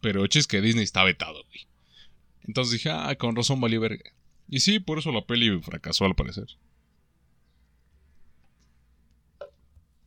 Pero 0.00 0.22
el 0.22 0.28
chiste 0.28 0.40
es 0.40 0.46
que 0.46 0.60
Disney 0.66 0.84
está 0.84 1.02
vetado, 1.04 1.42
güey. 1.46 1.66
Entonces 2.44 2.72
dije, 2.72 2.90
ah, 2.90 3.14
con 3.16 3.34
razón 3.36 3.60
valió 3.60 3.80
verga. 3.80 4.12
Y 4.52 4.60
sí, 4.60 4.80
por 4.80 4.98
eso 4.98 5.10
la 5.12 5.24
peli 5.24 5.58
fracasó 5.62 6.04
al 6.04 6.14
parecer. 6.14 6.44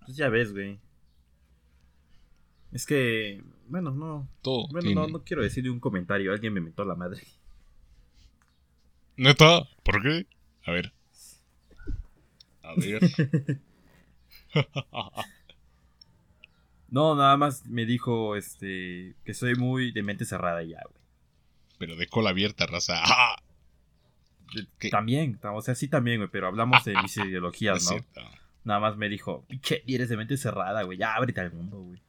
Pues 0.06 0.16
ya 0.16 0.30
ves, 0.30 0.54
güey. 0.54 0.80
Es 2.72 2.86
que, 2.86 3.42
bueno, 3.68 3.90
no. 3.90 4.30
Todo. 4.44 4.68
Bueno, 4.68 4.82
tiene- 4.86 5.02
no, 5.02 5.08
no 5.08 5.24
quiero 5.24 5.42
decirle 5.42 5.72
un 5.72 5.80
comentario. 5.80 6.32
Alguien 6.32 6.54
me 6.54 6.62
mentó 6.62 6.86
la 6.86 6.94
madre. 6.94 7.24
¿Neta? 9.18 9.68
¿Por 9.82 10.04
qué? 10.04 10.28
A 10.68 10.72
ver. 10.74 10.94
A 12.62 12.76
ver. 12.76 13.02
No, 16.88 17.16
nada 17.16 17.36
más 17.36 17.66
me 17.66 17.86
dijo, 17.86 18.36
este, 18.38 19.16
que 19.26 19.34
soy 19.34 19.56
muy 19.56 19.92
de 19.92 20.04
mente 20.04 20.24
cerrada 20.24 20.64
ya, 20.64 20.80
güey. 20.88 21.02
Pero 21.80 21.96
de 21.98 22.08
cola 22.08 22.30
abierta, 22.30 22.68
raza. 22.68 22.94
¡Ah! 23.04 23.36
También, 24.92 25.40
o 25.44 25.62
sea, 25.62 25.76
sí 25.76 25.88
también, 25.88 26.18
güey, 26.18 26.30
pero 26.32 26.48
hablamos 26.48 26.84
de 26.86 26.96
mis 27.02 27.16
ideologías, 27.18 27.84
¿no? 27.92 27.98
Nada 28.64 28.80
más 28.80 28.98
me 28.98 29.10
dijo, 29.10 29.46
pinche, 29.48 29.84
eres 29.88 30.10
de 30.10 30.18
mente 30.18 30.38
cerrada, 30.38 30.84
güey, 30.84 30.98
ya 30.98 31.16
ábrete 31.16 31.42
al 31.42 31.52
mundo, 31.54 31.80
güey. 31.82 32.02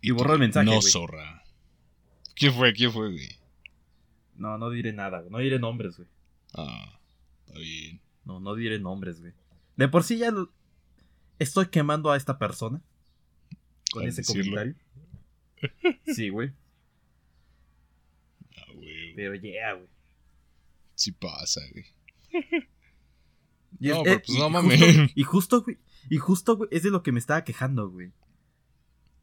Y 0.00 0.10
borró 0.12 0.34
el 0.34 0.38
mensaje, 0.38 0.66
No, 0.66 0.76
güey. 0.78 0.82
zorra. 0.90 1.42
¿Quién 2.36 2.52
fue? 2.54 2.72
¿Quién 2.72 2.92
fue, 2.92 3.10
güey? 3.10 3.28
No, 4.36 4.56
no 4.58 4.70
diré 4.70 4.92
nada, 4.92 5.18
güey, 5.20 5.30
no 5.30 5.38
diré 5.38 5.58
nombres, 5.58 5.96
güey. 5.96 6.08
Ah, 6.54 6.98
está 7.46 7.58
bien. 7.58 8.00
No, 8.24 8.38
no 8.38 8.54
diré 8.54 8.78
nombres, 8.78 9.20
güey. 9.20 9.32
De 9.76 9.88
por 9.88 10.04
sí 10.04 10.18
ya 10.18 10.30
lo- 10.30 10.52
estoy 11.40 11.66
quemando 11.66 12.10
a 12.12 12.16
esta 12.16 12.38
persona 12.38 12.80
con 13.92 14.06
ese 14.06 14.20
decirlo. 14.22 14.42
comentario. 14.56 14.74
Sí, 16.14 16.28
güey. 16.28 16.52
Ah, 18.56 18.72
güey. 18.74 19.14
Pero 19.16 19.34
yeah, 19.34 19.72
güey. 19.72 19.88
Sí 20.98 21.12
pasa, 21.12 21.60
güey. 21.72 21.86
No, 23.80 23.96
es- 23.98 24.02
pero 24.02 24.22
pues 24.26 24.36
y- 24.36 24.40
no 24.40 24.50
mames. 24.50 24.80
Y 25.14 25.22
justo, 25.22 25.62
güey. 25.62 25.78
Y 26.10 26.16
justo, 26.16 26.56
güey, 26.56 26.68
es 26.72 26.82
de 26.82 26.90
lo 26.90 27.02
que 27.04 27.12
me 27.12 27.18
estaba 27.20 27.44
quejando, 27.44 27.88
güey. 27.90 28.10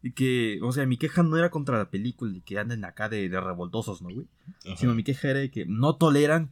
Y 0.01 0.11
que, 0.11 0.59
o 0.61 0.71
sea, 0.71 0.85
mi 0.85 0.97
queja 0.97 1.23
no 1.23 1.35
era 1.35 1.49
contra 1.49 1.77
la 1.79 1.89
película 1.89 2.31
y 2.37 2.41
que 2.41 2.59
anden 2.59 2.85
acá 2.85 3.09
de, 3.09 3.27
de 3.27 3.41
revoltosos, 3.41 4.01
¿no, 4.01 4.09
güey? 4.13 4.27
Ajá. 4.65 4.77
Sino 4.77 4.93
mi 4.93 5.03
queja 5.03 5.29
era 5.31 5.39
de 5.39 5.49
que 5.51 5.65
no 5.65 5.95
toleran 5.97 6.51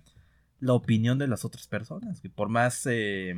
la 0.60 0.74
opinión 0.74 1.18
de 1.20 1.27
las 1.27 1.46
otras 1.46 1.68
personas, 1.68 2.20
que 2.20 2.30
por 2.30 2.50
más 2.50 2.82
eh, 2.88 3.34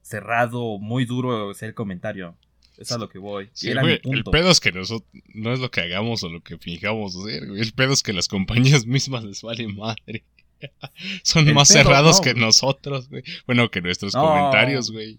cerrado, 0.00 0.78
muy 0.78 1.04
duro 1.04 1.52
sea 1.54 1.68
el 1.68 1.74
comentario. 1.74 2.36
Es 2.78 2.92
a 2.92 2.98
lo 2.98 3.08
que 3.08 3.18
voy. 3.18 3.50
Sí, 3.52 3.72
güey. 3.74 4.00
El 4.04 4.22
pedo 4.24 4.50
es 4.50 4.60
que 4.60 4.70
nosotros 4.72 5.10
no 5.34 5.52
es 5.52 5.58
lo 5.60 5.70
que 5.70 5.80
hagamos 5.80 6.22
o 6.22 6.28
lo 6.28 6.40
que 6.42 6.58
fijamos 6.58 7.16
hacer, 7.16 7.46
güey. 7.48 7.60
El 7.60 7.72
pedo 7.72 7.92
es 7.92 8.02
que 8.02 8.12
las 8.12 8.28
compañías 8.28 8.86
mismas 8.86 9.24
les 9.24 9.42
vale 9.42 9.66
madre. 9.68 10.24
Son 11.24 11.46
El 11.48 11.54
más 11.54 11.68
pedo, 11.72 11.82
cerrados 11.82 12.18
no, 12.18 12.22
que 12.22 12.32
güey. 12.32 12.44
nosotros, 12.44 13.08
güey. 13.08 13.22
Bueno, 13.46 13.70
que 13.70 13.80
nuestros 13.80 14.14
No. 14.14 14.22
comentarios, 14.22 14.90
güey. 14.92 15.18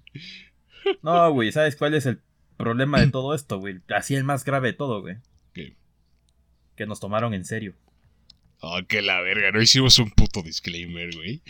No, 1.02 1.32
güey, 1.34 1.52
¿sabes 1.52 1.76
cuál 1.76 1.94
es 1.94 2.06
el 2.06 2.20
problema 2.58 3.00
de 3.02 3.08
todo 3.12 3.34
esto, 3.36 3.60
güey? 3.60 3.80
Así 3.90 4.16
el 4.16 4.24
más 4.24 4.44
grave 4.46 4.70
de 4.70 4.74
todo, 4.74 5.02
güey. 5.02 5.18
¿Qué? 5.54 5.76
Que 6.78 6.86
nos 6.86 7.00
tomaron 7.00 7.34
en 7.34 7.44
serio. 7.46 7.74
Ah, 8.62 8.82
que 8.88 9.02
la 9.02 9.22
verga, 9.22 9.52
no 9.52 9.62
hicimos 9.62 10.00
un 10.00 10.12
puto 10.12 10.42
disclaimer, 10.42 11.16
güey. 11.16 11.42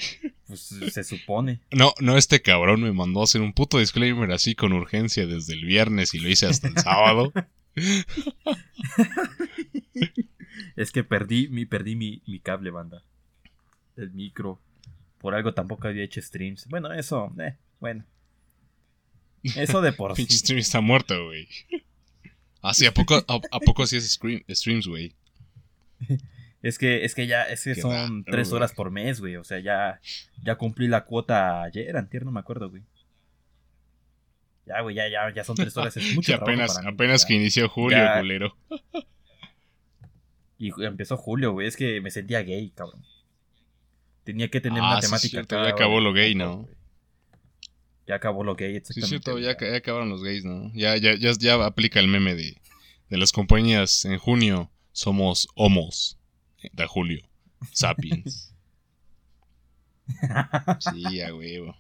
Pues 0.46 0.62
se 0.92 1.04
supone. 1.04 1.60
No, 1.72 1.94
no, 2.00 2.18
este 2.18 2.42
cabrón 2.42 2.82
me 2.82 2.92
mandó 2.92 3.22
a 3.22 3.24
hacer 3.24 3.42
un 3.42 3.54
puto 3.54 3.80
disclaimer 3.80 4.32
así 4.32 4.54
con 4.54 4.74
urgencia 4.74 5.26
desde 5.26 5.54
el 5.54 5.66
viernes 5.66 6.14
y 6.14 6.20
lo 6.20 6.30
hice 6.30 6.46
hasta 6.46 6.68
el 6.68 6.78
sábado. 6.78 7.34
Es 10.76 10.92
que 10.92 11.04
perdí 11.04 11.48
mi, 11.50 11.66
perdí 11.66 11.96
mi, 11.96 12.22
mi 12.26 12.40
cable, 12.40 12.72
banda. 12.72 13.04
El 13.98 14.12
micro. 14.12 14.62
Por 15.18 15.36
algo 15.36 15.54
tampoco 15.54 15.88
había 15.88 16.04
hecho 16.04 16.22
streams. 16.22 16.68
Bueno, 16.68 16.94
eso, 16.94 17.34
eh, 17.40 17.56
bueno. 17.80 18.06
Eso 19.44 19.82
de 19.82 19.92
por 19.92 20.14
Pinche 20.16 20.34
sí. 20.34 20.40
stream 20.40 20.60
está 20.60 20.80
muerto, 20.80 21.26
güey. 21.26 21.48
Ah, 22.62 22.74
sí, 22.74 22.86
¿a 22.86 22.94
poco, 22.94 23.16
a, 23.16 23.24
a 23.52 23.60
poco 23.60 23.86
sí 23.88 23.98
es 23.98 24.20
streams, 24.50 24.88
güey? 24.88 25.14
Es 26.62 26.78
que, 26.78 27.06
es 27.06 27.16
que 27.16 27.26
ya, 27.28 27.44
es 27.44 27.64
que 27.64 27.74
Qué 27.74 27.82
son 27.82 28.24
tres 28.26 28.50
güey. 28.50 28.58
horas 28.58 28.74
por 28.74 28.92
mes, 28.92 29.22
güey. 29.22 29.38
O 29.38 29.44
sea, 29.44 29.60
ya, 29.60 30.02
ya 30.44 30.56
cumplí 30.56 30.88
la 30.88 31.06
cuota 31.06 31.64
ayer, 31.64 31.96
antier, 31.96 32.26
no 32.26 32.32
me 32.32 32.40
acuerdo, 32.42 32.70
güey. 32.70 32.84
Ya, 34.66 34.82
güey, 34.82 34.96
ya, 34.96 35.08
ya, 35.10 35.34
ya 35.34 35.44
son 35.44 35.56
tres 35.56 35.76
horas. 35.78 35.96
Es 35.98 36.04
mucho 36.16 36.34
trabajo 36.34 36.52
apenas, 36.52 36.74
para 36.76 36.88
mí, 36.90 36.94
apenas 36.94 37.22
ya. 37.22 37.28
que 37.28 37.34
inició 37.36 37.70
julio, 37.70 37.98
Ya. 37.98 38.20
culero. 38.20 38.56
Y 40.58 40.72
empezó 40.84 41.16
julio, 41.18 41.54
güey. 41.54 41.68
Es 41.68 41.78
que 41.78 42.02
me 42.02 42.12
sentía 42.12 42.42
gay, 42.42 42.70
cabrón. 42.72 43.04
Tenía 44.26 44.50
que 44.50 44.60
tener 44.60 44.82
Ah, 44.84 44.92
una 44.92 45.02
sí, 45.02 45.08
temática. 45.08 45.30
cierto, 45.32 45.64
ya 45.64 45.70
acabó 45.70 45.94
güey, 45.94 46.04
lo 46.04 46.14
gay, 46.14 46.36
¿no? 46.36 46.58
güey. 46.64 46.76
Ya 48.06 48.16
acabó 48.16 48.44
lo 48.44 48.56
gay, 48.56 48.72
Sí, 48.72 48.78
exactamente. 48.78 49.06
es 49.06 49.10
cierto, 49.24 49.40
ya, 49.40 49.58
ya 49.58 49.78
acabaron 49.78 50.10
los 50.10 50.24
gays, 50.24 50.44
¿no? 50.44 50.72
Ya, 50.74 50.98
ya, 50.98 51.16
ya, 51.16 51.32
ya 51.40 51.64
aplica 51.66 52.00
el 52.00 52.08
meme 52.10 52.36
de, 52.36 52.58
de 53.10 53.18
las 53.18 53.32
compañías 53.32 54.04
en 54.06 54.18
junio. 54.18 54.70
Somos 54.92 55.48
homos. 55.56 56.19
De 56.74 56.88
julio. 56.88 57.22
Sapiens. 57.72 58.54
Sí, 60.80 61.22
a 61.22 61.34
huevo. 61.36 61.76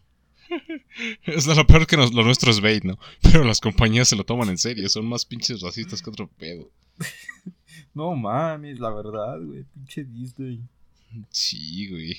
Es 1.25 1.45
lo 1.48 1.65
peor 1.67 1.86
que 1.88 1.98
nos- 1.98 2.13
lo 2.13 2.24
nuestro 2.24 2.51
es 2.51 2.59
bait, 2.62 2.83
¿no? 2.83 2.98
Pero 3.21 3.43
las 3.43 3.59
compañías 3.62 4.07
se 4.07 4.15
lo 4.15 4.24
toman 4.24 4.50
en 4.50 4.57
serio. 4.57 4.88
Son 4.89 5.05
más 5.07 5.25
pinches 5.25 5.62
racistas 5.62 6.01
que 6.01 6.09
otro 6.09 6.27
pedo. 6.27 6.69
No 7.93 8.15
mames, 8.15 8.79
la 8.79 8.91
verdad, 8.91 9.39
güey. 9.41 9.63
Pinche 9.74 10.03
Disney. 10.03 10.62
Sí, 11.31 11.89
güey. 11.89 12.17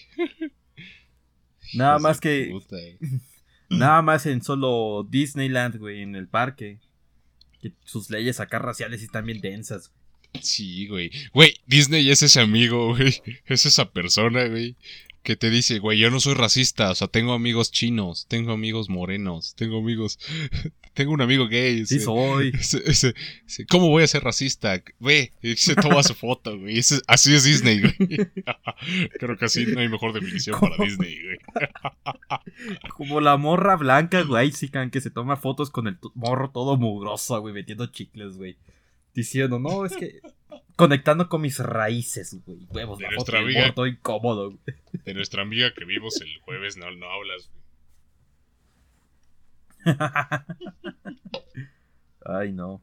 Nada 1.74 1.98
más 2.00 2.20
que- 2.20 2.48
puta, 2.50 2.76
güey. 2.76 3.20
Nada 3.68 4.02
más 4.02 4.26
en 4.26 4.42
solo 4.42 5.06
Disneyland, 5.08 5.76
güey, 5.78 6.02
en 6.02 6.16
el 6.16 6.26
parque. 6.28 6.80
Que 7.60 7.72
sus 7.84 8.10
leyes 8.10 8.40
acá 8.40 8.58
raciales 8.58 8.98
sí 9.00 9.06
están 9.06 9.26
bien 9.26 9.40
densas. 9.40 9.92
Sí, 10.40 10.86
güey. 10.86 11.10
Güey, 11.32 11.54
Disney 11.66 12.08
es 12.10 12.22
ese 12.22 12.40
amigo, 12.40 12.94
güey. 12.96 13.22
Es 13.46 13.66
esa 13.66 13.90
persona, 13.90 14.46
güey. 14.46 14.76
Que 15.22 15.36
te 15.36 15.50
dice, 15.50 15.80
güey, 15.80 15.98
yo 15.98 16.10
no 16.10 16.18
soy 16.18 16.34
racista. 16.34 16.90
O 16.90 16.94
sea, 16.94 17.08
tengo 17.08 17.32
amigos 17.34 17.70
chinos, 17.70 18.26
tengo 18.28 18.52
amigos 18.52 18.88
morenos, 18.88 19.54
tengo 19.54 19.78
amigos. 19.80 20.18
tengo 20.94 21.12
un 21.12 21.20
amigo 21.20 21.46
gay. 21.46 21.84
Sí 21.84 21.96
ese- 21.96 22.04
soy. 22.04 22.48
ese- 22.58 22.82
ese- 22.86 23.14
ese, 23.46 23.66
¿Cómo 23.66 23.88
voy 23.90 24.02
a 24.02 24.06
ser 24.06 24.22
racista? 24.24 24.82
Ve, 24.98 25.32
se 25.56 25.74
toma 25.74 26.02
su 26.02 26.14
foto, 26.14 26.58
güey. 26.58 26.80
Así 27.06 27.34
es 27.34 27.44
Disney, 27.44 27.80
güey. 27.80 27.96
Creo 29.18 29.36
que 29.36 29.44
así 29.44 29.66
no 29.66 29.80
hay 29.80 29.88
mejor 29.90 30.14
definición 30.14 30.58
para. 30.58 30.76
Disney, 30.82 31.18
güey. 31.22 31.38
Como 32.96 33.20
la 33.20 33.36
morra 33.36 33.76
blanca, 33.76 34.22
güey, 34.22 34.52
sí, 34.52 34.70
que 34.90 35.00
se 35.02 35.10
toma 35.10 35.36
fotos 35.36 35.70
con 35.70 35.86
el 35.86 35.98
morro 36.14 36.50
todo 36.50 36.76
mugroso, 36.78 37.38
güey, 37.40 37.52
metiendo 37.54 37.86
chicles, 37.88 38.36
güey. 38.36 38.56
Diciendo, 39.14 39.58
no, 39.58 39.84
es 39.84 39.96
que... 39.96 40.20
Conectando 40.76 41.28
con 41.28 41.42
mis 41.42 41.58
raíces, 41.58 42.40
güey. 42.46 42.66
Huevos, 42.70 42.98
De 42.98 43.04
la 43.04 43.10
foto 43.10 43.32
nuestra 43.32 43.38
del 43.40 43.56
amiga. 43.56 43.88
incómodo. 43.88 44.58
De 45.04 45.14
nuestra 45.14 45.42
amiga 45.42 45.74
que 45.74 45.84
vimos 45.84 46.18
el 46.22 46.40
jueves, 46.40 46.76
no, 46.78 46.90
no 46.92 47.10
hablas, 47.10 47.50
güey. 47.52 47.60
Ay, 52.24 52.52
no. 52.52 52.82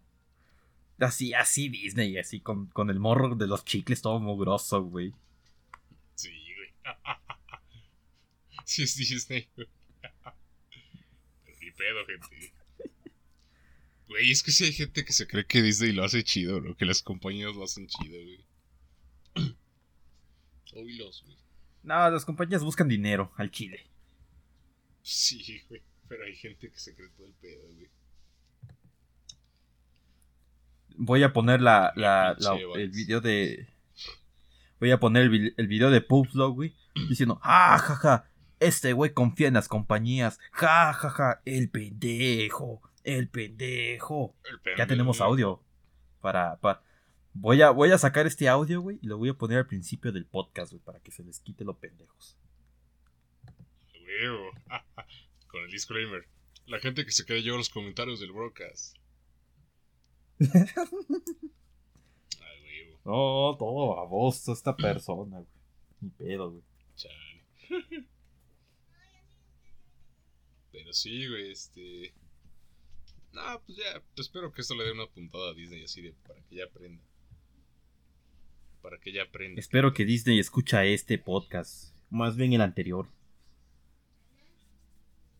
Así, 0.99 1.33
así 1.33 1.69
Disney, 1.69 2.17
así 2.17 2.39
con, 2.39 2.67
con 2.67 2.89
el 2.89 2.99
morro 2.99 3.35
de 3.35 3.47
los 3.47 3.63
chicles 3.65 4.01
todo 4.01 4.19
mugroso, 4.19 4.83
güey. 4.83 5.13
Sí, 6.15 6.31
güey. 6.55 6.73
sí 8.65 8.83
es 8.83 8.95
Disney, 8.95 9.47
güey. 9.55 9.67
Ni 11.61 11.71
pedo, 11.71 12.05
gente. 12.05 12.53
Güey, 14.07 14.31
es 14.31 14.41
que 14.41 14.51
sí 14.51 14.63
hay 14.63 14.73
gente 14.73 15.03
que 15.03 15.13
se 15.13 15.27
cree 15.27 15.45
que 15.45 15.61
Disney 15.61 15.91
lo 15.91 16.03
hace 16.03 16.23
chido, 16.23 16.61
¿no? 16.61 16.75
Que 16.75 16.85
las 16.85 17.01
compañías 17.01 17.55
lo 17.55 17.63
hacen 17.63 17.87
chido, 17.87 18.17
güey. 18.23 18.45
Oílos, 20.73 21.23
güey. 21.25 21.37
No, 21.83 22.09
las 22.09 22.25
compañías 22.25 22.63
buscan 22.63 22.87
dinero 22.87 23.31
al 23.35 23.51
chile. 23.51 23.85
Sí, 25.01 25.61
güey. 25.69 25.81
Pero 26.07 26.23
hay 26.23 26.35
gente 26.35 26.69
que 26.69 26.79
se 26.79 26.95
cree 26.95 27.09
todo 27.09 27.27
el 27.27 27.33
pedo, 27.33 27.63
güey. 27.73 27.89
Voy 30.99 31.23
a 31.23 31.33
poner 31.33 31.61
la, 31.61 31.93
la, 31.95 32.35
el 32.75 32.89
video 32.89 33.21
de. 33.21 33.67
Voy 34.79 34.91
a 34.91 34.99
poner 34.99 35.23
el, 35.23 35.53
el 35.55 35.67
video 35.67 35.91
de 35.91 36.01
Pupslo, 36.01 36.51
güey. 36.51 36.75
Diciendo, 37.09 37.39
ah, 37.43 37.77
jaja, 37.77 38.29
este 38.59 38.93
güey 38.93 39.13
confía 39.13 39.47
en 39.47 39.53
las 39.55 39.67
compañías. 39.67 40.39
Ja, 40.51 40.93
ja, 40.93 41.09
ja, 41.09 41.41
el 41.45 41.69
pendejo, 41.69 42.81
el 43.15 43.29
pendejo. 43.29 44.35
El 44.43 44.57
Ya 44.57 44.63
pendejo, 44.63 44.87
tenemos 44.87 45.17
güey. 45.19 45.29
audio 45.29 45.63
para, 46.21 46.57
para. 46.59 46.83
Voy 47.33 47.61
a, 47.61 47.69
voy 47.69 47.91
a 47.91 47.97
sacar 47.97 48.25
este 48.27 48.49
audio, 48.49 48.81
güey, 48.81 48.99
y 49.01 49.07
lo 49.07 49.17
voy 49.17 49.29
a 49.29 49.33
poner 49.33 49.59
al 49.59 49.67
principio 49.67 50.11
del 50.11 50.25
podcast, 50.25 50.71
güey, 50.73 50.83
para 50.83 50.99
que 50.99 51.11
se 51.11 51.23
les 51.23 51.39
quite 51.39 51.63
lo 51.63 51.77
pendejos. 51.77 52.37
Huevo. 53.93 54.51
Con 55.47 55.61
el 55.63 55.71
disclaimer. 55.71 56.27
La 56.65 56.79
gente 56.79 57.05
que 57.05 57.11
se 57.11 57.25
quede 57.25 57.43
yo 57.43 57.55
los 57.55 57.69
comentarios 57.69 58.19
del 58.19 58.31
broadcast. 58.33 58.97
Ay, 60.39 60.49
huevo. 62.95 62.99
No, 63.05 63.57
todo 63.57 63.95
baboso 63.95 64.51
esta 64.51 64.75
persona, 64.75 65.37
güey. 65.37 65.47
Ni 66.01 66.09
pedo, 66.09 66.51
güey. 66.51 66.63
Chale. 66.95 67.45
Pero 70.71 70.93
sí, 70.93 71.27
güey, 71.27 71.51
este. 71.51 72.13
No, 73.33 73.61
pues 73.65 73.77
ya, 73.77 74.01
pues 74.15 74.27
espero 74.27 74.51
que 74.51 74.61
esto 74.61 74.75
le 74.75 74.85
dé 74.85 74.91
una 74.91 75.07
puntada 75.07 75.51
a 75.51 75.53
Disney 75.53 75.83
así 75.83 76.01
de 76.01 76.13
para 76.27 76.41
que 76.41 76.55
ya 76.55 76.65
aprenda. 76.65 77.03
Para 78.81 78.97
que 78.99 79.11
ya 79.11 79.23
aprenda. 79.23 79.59
Espero 79.59 79.93
que 79.93 80.05
Disney 80.05 80.39
escucha 80.39 80.85
este 80.85 81.17
podcast. 81.17 81.95
Más 82.09 82.37
bien 82.37 82.53
el 82.53 82.61
anterior. 82.61 83.07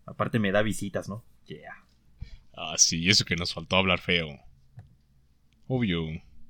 Aparte 0.05 0.39
me 0.39 0.51
da 0.51 0.61
visitas, 0.61 1.09
¿no? 1.09 1.23
Yeah. 1.45 1.85
Ah, 2.53 2.75
sí, 2.77 3.09
eso 3.09 3.25
que 3.25 3.35
nos 3.35 3.53
faltó 3.53 3.77
hablar 3.77 3.99
feo. 3.99 4.39
Obvio. 5.67 6.05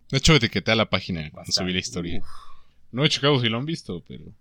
De 0.10 0.18
hecho, 0.18 0.36
etiqueté 0.36 0.72
a 0.72 0.76
la 0.76 0.90
página 0.90 1.30
cuando 1.32 1.52
subí 1.52 1.74
la 1.74 1.80
historia. 1.80 2.20
Uf. 2.20 2.28
No 2.92 3.04
he 3.04 3.10
checado 3.10 3.40
si 3.40 3.50
lo 3.50 3.58
han 3.58 3.66
visto, 3.66 4.04
pero. 4.08 4.34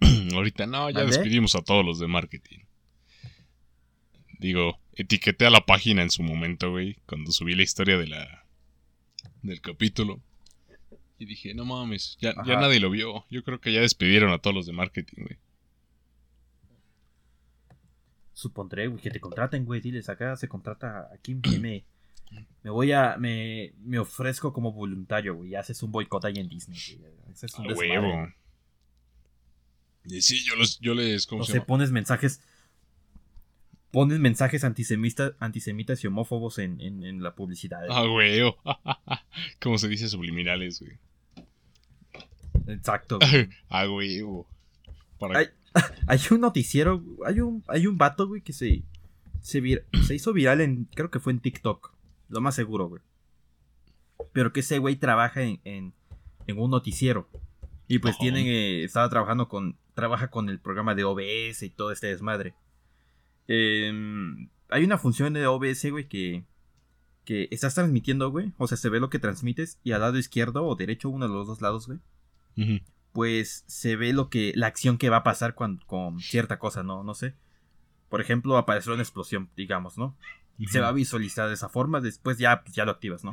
Ahorita 0.34 0.66
no, 0.66 0.90
ya 0.90 1.04
despedimos 1.04 1.54
a 1.54 1.62
todos 1.62 1.84
los 1.84 1.98
de 1.98 2.06
marketing. 2.06 2.60
Digo, 4.38 4.79
etiqueté 4.94 5.46
a 5.46 5.50
la 5.50 5.64
página 5.66 6.02
en 6.02 6.10
su 6.10 6.22
momento, 6.22 6.70
güey, 6.70 6.96
cuando 7.06 7.32
subí 7.32 7.54
la 7.54 7.62
historia 7.62 7.96
de 7.98 8.06
la. 8.06 8.44
del 9.42 9.60
capítulo. 9.60 10.20
Y 11.18 11.26
dije, 11.26 11.52
no 11.54 11.66
mames, 11.66 12.16
ya, 12.20 12.34
ya 12.46 12.58
nadie 12.58 12.80
lo 12.80 12.90
vio. 12.90 13.26
Yo 13.30 13.44
creo 13.44 13.60
que 13.60 13.72
ya 13.72 13.80
despidieron 13.80 14.32
a 14.32 14.38
todos 14.38 14.56
los 14.56 14.66
de 14.66 14.72
marketing, 14.72 15.22
güey. 15.22 15.38
Supondré, 18.32 18.86
güey, 18.86 19.02
que 19.02 19.10
te 19.10 19.20
contraten, 19.20 19.66
güey. 19.66 19.82
Diles, 19.82 20.08
acá 20.08 20.34
se 20.36 20.48
contrata 20.48 21.10
aquí. 21.12 21.34
Me, 21.34 21.84
me 22.62 22.70
voy 22.70 22.92
a. 22.92 23.16
Me, 23.18 23.74
me 23.80 23.98
ofrezco 23.98 24.54
como 24.54 24.72
voluntario, 24.72 25.34
güey. 25.34 25.54
Haces 25.56 25.82
un 25.82 25.92
boicot 25.92 26.24
ahí 26.24 26.36
en 26.36 26.48
Disney, 26.48 26.78
güey. 26.98 27.12
Ese 27.30 27.46
es 27.46 27.54
A 27.54 27.60
un 27.60 27.76
huevo. 27.76 28.28
Y 30.06 30.22
sí, 30.22 30.42
yo, 30.46 30.56
los, 30.56 30.78
yo 30.80 30.94
les. 30.94 31.26
¿Cómo 31.26 31.40
No 31.40 31.44
se 31.44 31.52
sé, 31.52 31.60
pones 31.60 31.90
mensajes. 31.90 32.40
Pones 33.92 34.20
mensajes 34.20 34.62
antisemitas, 34.64 35.32
antisemitas 35.40 36.02
y 36.04 36.06
homófobos 36.06 36.58
en, 36.58 36.80
en, 36.80 37.02
en 37.04 37.22
la 37.22 37.34
publicidad. 37.34 37.80
Ah, 37.90 38.04
huevo. 38.08 38.56
¿Cómo 39.60 39.78
se 39.78 39.88
dice 39.88 40.08
subliminales, 40.08 40.80
güey? 40.80 40.98
Exacto. 42.68 43.18
güey. 43.88 44.20
Ah. 44.20 44.42
Para... 45.18 45.38
Ay, 45.40 45.46
hay 46.06 46.20
un 46.30 46.40
noticiero, 46.40 47.02
hay 47.26 47.40
un, 47.40 47.64
hay 47.68 47.86
un 47.86 47.98
vato, 47.98 48.26
güey, 48.28 48.42
que 48.42 48.52
se, 48.52 48.82
se, 49.40 49.60
vir- 49.62 49.84
se 50.06 50.14
hizo 50.14 50.32
viral 50.32 50.60
en, 50.60 50.84
creo 50.94 51.10
que 51.10 51.20
fue 51.20 51.32
en 51.32 51.40
TikTok, 51.40 51.92
lo 52.28 52.40
más 52.40 52.54
seguro, 52.54 52.88
güey. 52.88 53.02
Pero 54.32 54.52
que 54.52 54.60
ese 54.60 54.78
güey 54.78 54.96
trabaja 54.96 55.42
en, 55.42 55.60
en, 55.64 55.92
en 56.46 56.58
un 56.58 56.70
noticiero. 56.70 57.28
Y 57.88 57.98
pues 57.98 58.14
Ajá. 58.14 58.22
tienen, 58.22 58.46
eh, 58.46 58.84
estaba 58.84 59.08
trabajando 59.08 59.48
con, 59.48 59.76
trabaja 59.94 60.28
con 60.30 60.48
el 60.48 60.60
programa 60.60 60.94
de 60.94 61.04
OBS 61.04 61.62
y 61.64 61.70
todo 61.70 61.90
este 61.90 62.06
desmadre. 62.06 62.54
Em, 63.52 64.48
hay 64.68 64.84
una 64.84 64.98
función 64.98 65.32
de 65.32 65.46
OBS, 65.46 65.90
güey, 65.90 66.06
que, 66.08 66.44
que 67.24 67.48
estás 67.50 67.74
transmitiendo, 67.74 68.30
güey. 68.30 68.52
O 68.58 68.68
sea, 68.68 68.76
se 68.76 68.88
ve 68.88 69.00
lo 69.00 69.10
que 69.10 69.18
transmites 69.18 69.80
y 69.82 69.92
al 69.92 70.02
lado 70.02 70.18
izquierdo 70.18 70.64
o 70.64 70.76
derecho, 70.76 71.08
uno 71.08 71.26
de 71.26 71.34
los 71.34 71.46
dos 71.46 71.60
lados, 71.60 71.86
güey 71.86 71.98
pues 73.12 73.64
se 73.66 73.96
ve 73.96 74.12
lo 74.12 74.28
que 74.28 74.52
la 74.54 74.66
acción 74.66 74.98
que 74.98 75.10
va 75.10 75.18
a 75.18 75.22
pasar 75.22 75.54
con, 75.54 75.78
con 75.86 76.20
cierta 76.20 76.58
cosa, 76.58 76.82
¿no? 76.82 77.02
No 77.02 77.14
sé. 77.14 77.34
Por 78.08 78.20
ejemplo, 78.20 78.56
apareció 78.56 78.92
una 78.92 79.02
explosión, 79.02 79.50
digamos, 79.56 79.98
¿no? 79.98 80.16
Se 80.68 80.80
va 80.80 80.88
a 80.88 80.92
visualizar 80.92 81.48
de 81.48 81.54
esa 81.54 81.70
forma, 81.70 82.00
después 82.00 82.38
ya, 82.38 82.62
pues, 82.62 82.74
ya 82.74 82.84
lo 82.84 82.90
activas, 82.90 83.24
¿no? 83.24 83.32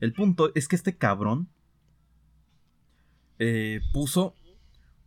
El 0.00 0.12
punto 0.12 0.52
es 0.54 0.68
que 0.68 0.76
este 0.76 0.96
cabrón 0.96 1.48
eh, 3.38 3.80
puso 3.92 4.34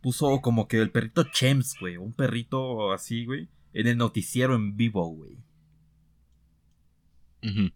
puso 0.00 0.40
como 0.40 0.66
que 0.66 0.78
el 0.78 0.90
perrito 0.90 1.24
Chems, 1.24 1.76
güey, 1.78 1.96
un 1.96 2.12
perrito 2.12 2.92
así, 2.92 3.26
güey, 3.26 3.48
en 3.72 3.86
el 3.86 3.96
noticiero 3.96 4.54
en 4.54 4.76
vivo, 4.76 5.06
güey. 5.08 5.38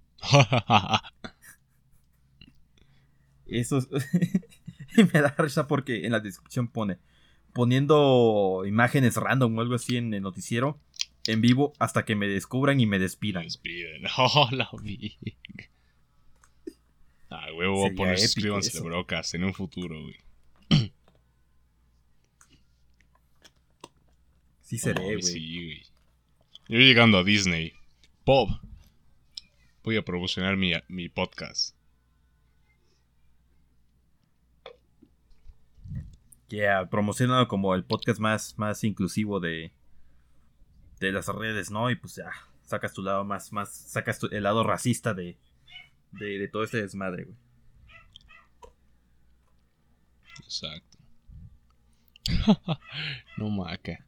Eso 3.46 3.78
es... 3.78 3.88
y 4.96 5.04
me 5.04 5.20
da 5.20 5.35
risa 5.38 5.66
porque 5.66 6.07
en 6.07 6.12
la 6.12 6.20
descripción 6.20 6.68
pone 6.68 6.98
poniendo 7.52 8.64
imágenes 8.66 9.16
random 9.16 9.57
o 9.57 9.61
algo 9.61 9.74
así 9.76 9.96
en 9.96 10.12
el 10.12 10.22
noticiero 10.22 10.80
en 11.26 11.40
vivo 11.40 11.72
hasta 11.78 12.04
que 12.04 12.14
me 12.16 12.26
descubran 12.26 12.80
y 12.80 12.87
me 12.87 12.98
despidan. 12.98 13.44
Despiden. 13.44 14.02
Oh, 14.16 14.48
la 14.52 14.68
vi. 14.83 15.16
Ah, 17.30 17.46
huevo, 17.57 17.76
voy 17.76 17.90
a 17.90 17.94
poner 17.94 18.18
suscríbanse 18.18 18.80
Brocas 18.80 19.35
en 19.35 19.44
un 19.44 19.54
futuro, 19.54 20.00
güey. 20.00 20.16
Sí 24.74 24.78
se 24.78 24.92
ve, 24.92 25.04
güey. 25.04 25.22
Sí, 25.22 25.54
güey. 25.64 25.82
Yo 26.68 26.78
llegando 26.80 27.18
a 27.18 27.22
Disney. 27.22 27.74
Bob. 28.26 28.48
Voy 29.84 29.96
a 29.96 30.02
promocionar 30.04 30.56
mi, 30.56 30.72
mi 30.88 31.08
podcast. 31.08 31.76
Yeah, 36.48 36.88
promocionado 36.90 37.46
como 37.46 37.72
el 37.76 37.84
podcast 37.84 38.18
más, 38.18 38.58
más 38.58 38.82
inclusivo 38.82 39.38
de, 39.38 39.72
de 40.98 41.12
las 41.12 41.28
redes, 41.28 41.70
¿no? 41.70 41.88
Y 41.90 41.94
pues 41.94 42.16
ya, 42.16 42.32
sacas 42.64 42.92
tu 42.94 43.02
lado 43.02 43.22
más, 43.24 43.52
más, 43.52 43.72
sacas 43.72 44.18
tu- 44.18 44.26
el 44.32 44.42
lado 44.42 44.64
racista 44.64 45.14
de, 45.14 45.37
de, 46.10 46.38
de 46.38 46.48
todo 46.48 46.64
este 46.64 46.82
desmadre, 46.82 47.24
güey. 47.26 47.37
Exacto. 50.42 50.98
no 53.37 53.50
maca. 53.50 54.04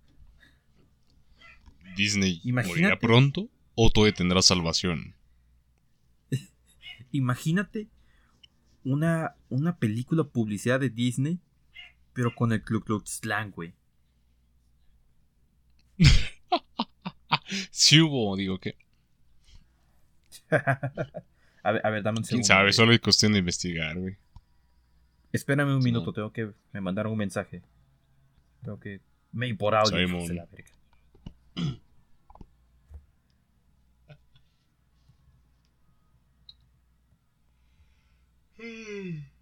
Disney 1.96 2.40
Imagínate. 2.44 2.80
morirá 2.82 2.98
pronto 2.98 3.48
o 3.74 3.90
todavía 3.90 4.14
tendrá 4.14 4.42
salvación. 4.42 5.14
Imagínate 7.12 7.88
una, 8.84 9.34
una 9.48 9.76
película 9.78 10.24
publicidad 10.24 10.78
de 10.80 10.90
Disney, 10.90 11.40
pero 12.12 12.34
con 12.34 12.52
el 12.52 12.62
Ku 12.62 12.80
Klux 12.80 13.20
Klan, 13.20 13.50
güey. 13.50 13.72
Si 17.70 18.00
hubo, 18.00 18.36
digo 18.36 18.58
que. 18.58 18.76
a, 20.50 21.72
ver, 21.72 21.86
a 21.86 21.90
ver, 21.90 22.02
dame 22.02 22.18
un 22.18 22.24
Quién 22.24 22.42
segundo. 22.42 22.46
sabe, 22.46 22.62
güey. 22.64 22.72
solo 22.72 22.92
es 22.92 23.00
cuestión 23.00 23.32
de 23.32 23.38
investigar, 23.38 23.96
güey. 23.98 24.16
Espérame 25.32 25.74
un 25.74 25.82
Sí. 25.82 25.86
minuto, 25.86 26.12
tengo 26.12 26.32
que. 26.32 26.50
Me 26.72 26.80
mandaron 26.80 27.12
un 27.12 27.18
mensaje. 27.18 27.62
Tengo 28.62 28.80
que. 28.80 29.00
Me 29.32 29.54
por 29.54 29.74
audio. 29.74 29.96
Simon. 29.96 30.26
Mm. 38.96 39.35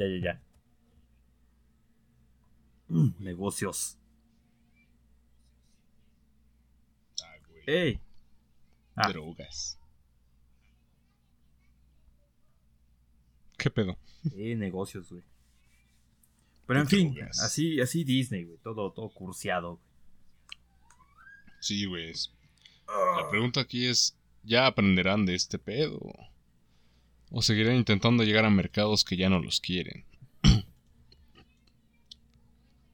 Ya, 0.00 0.06
ya, 0.06 0.18
ya. 0.24 0.40
Mm, 2.88 3.10
negocios. 3.18 3.98
Ah, 7.22 7.36
güey. 7.46 7.62
¡Ey! 7.66 8.00
Ah. 8.96 9.08
Drogas. 9.12 9.78
¿Qué 13.58 13.70
pedo? 13.70 13.98
Eh, 14.36 14.56
negocios, 14.56 15.10
güey. 15.10 15.22
Pero 16.66 16.80
en 16.80 16.86
fin, 16.88 17.14
Drogas. 17.14 17.40
así, 17.40 17.78
así 17.80 18.04
Disney, 18.04 18.44
güey. 18.44 18.58
Todo, 18.58 18.90
todo 18.92 19.10
cursiado. 19.10 19.76
güey. 19.76 19.84
Sí, 21.60 21.84
güey. 21.84 22.10
es- 22.10 22.32
La 22.88 23.28
pregunta 23.30 23.60
aquí 23.60 23.86
es, 23.86 24.16
¿ya 24.42 24.66
aprenderán 24.66 25.26
de 25.26 25.34
este 25.34 25.58
pedo? 25.58 26.00
¿O 27.30 27.42
seguirán 27.42 27.76
intentando 27.76 28.24
llegar 28.24 28.44
a 28.44 28.50
mercados 28.50 29.04
que 29.04 29.16
ya 29.16 29.28
no 29.28 29.40
los 29.40 29.60
quieren? 29.60 30.04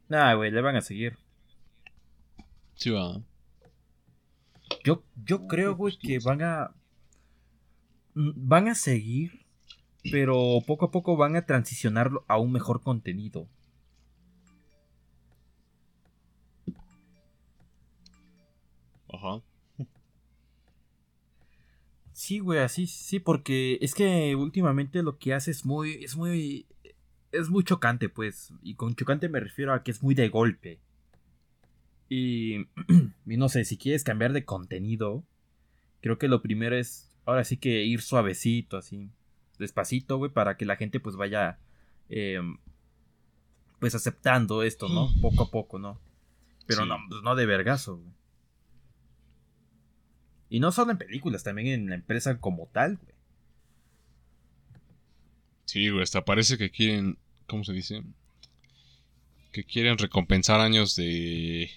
Nah, 0.09 0.35
güey, 0.35 0.51
le 0.51 0.61
van 0.63 0.77
a 0.77 0.81
seguir. 0.81 1.19
Sí, 2.75 2.91
va. 2.91 3.21
Yo, 4.85 5.03
yo 5.25 5.47
creo, 5.47 5.75
güey, 5.77 5.99
que 5.99 6.19
van 6.19 6.43
a. 6.43 6.71
mm, 8.15 8.31
Van 8.37 8.69
a 8.69 8.75
seguir, 8.75 9.47
pero 10.13 10.59
poco 10.67 10.87
a 10.87 10.91
poco 10.91 11.17
van 11.17 11.37
a 11.37 11.47
transicionarlo 11.47 12.25
a 12.29 12.39
un 12.39 12.53
mejor 12.53 12.83
contenido. 12.83 13.49
Ajá. 19.13 19.43
Sí, 22.27 22.41
güey, 22.41 22.59
así, 22.59 22.89
sí, 22.89 23.21
porque 23.21 23.79
es 23.81 23.95
que 23.95 24.35
últimamente 24.35 25.01
lo 25.05 25.17
que 25.17 25.33
hace 25.33 25.53
es 25.53 25.65
muy, 25.65 26.03
es 26.03 26.17
muy, 26.17 26.67
es 27.31 27.51
muy 27.51 27.63
chocante, 27.63 28.09
pues, 28.09 28.53
y 28.65 28.75
con 28.75 28.97
chocante 28.97 29.29
me 29.29 29.39
refiero 29.39 29.73
a 29.73 29.85
que 29.85 29.93
es 29.93 30.03
muy 30.03 30.17
de 30.17 30.29
golpe. 30.29 30.81
Y, 32.09 32.67
y 33.27 33.37
no 33.37 33.49
sé, 33.49 33.65
si 33.65 33.77
quieres 33.77 34.03
cambiar 34.03 34.33
de 34.33 34.45
contenido, 34.45 35.23
creo 36.01 36.19
que 36.19 36.27
lo 36.27 36.43
primero 36.43 36.75
es, 36.75 37.17
ahora 37.27 37.45
sí 37.45 37.59
que 37.59 37.85
ir 37.85 38.03
suavecito, 38.03 38.77
así, 38.77 39.09
despacito, 39.61 40.17
güey, 40.17 40.33
para 40.33 40.57
que 40.57 40.67
la 40.67 40.75
gente 40.75 40.99
pues 40.99 41.15
vaya, 41.15 41.61
eh, 42.09 42.41
pues 43.79 43.95
aceptando 43.95 44.65
esto, 44.65 44.89
¿no? 44.89 45.11
Poco 45.23 45.45
a 45.45 45.51
poco, 45.53 45.79
¿no? 45.79 46.01
Pero 46.67 46.83
Sí. 46.83 46.89
no, 46.89 46.97
pues, 47.09 47.23
no 47.23 47.37
de 47.37 47.47
vergazo, 47.47 47.99
güey. 47.99 48.11
Y 50.49 50.61
no 50.61 50.71
solo 50.73 50.93
en 50.93 50.99
películas, 50.99 51.43
también 51.43 51.69
en 51.69 51.89
la 51.89 51.97
empresa 51.97 52.39
como 52.39 52.67
tal, 52.69 52.97
güey. 52.97 53.15
Sí, 55.65 55.89
güey, 55.91 56.03
hasta 56.03 56.25
parece 56.25 56.57
que 56.57 56.71
quieren, 56.71 57.19
¿cómo 57.47 57.65
se 57.65 57.73
dice? 57.73 58.05
Que 59.53 59.65
quieren 59.65 59.99
recompensar 59.99 60.61
años 60.61 60.95
de... 60.97 61.71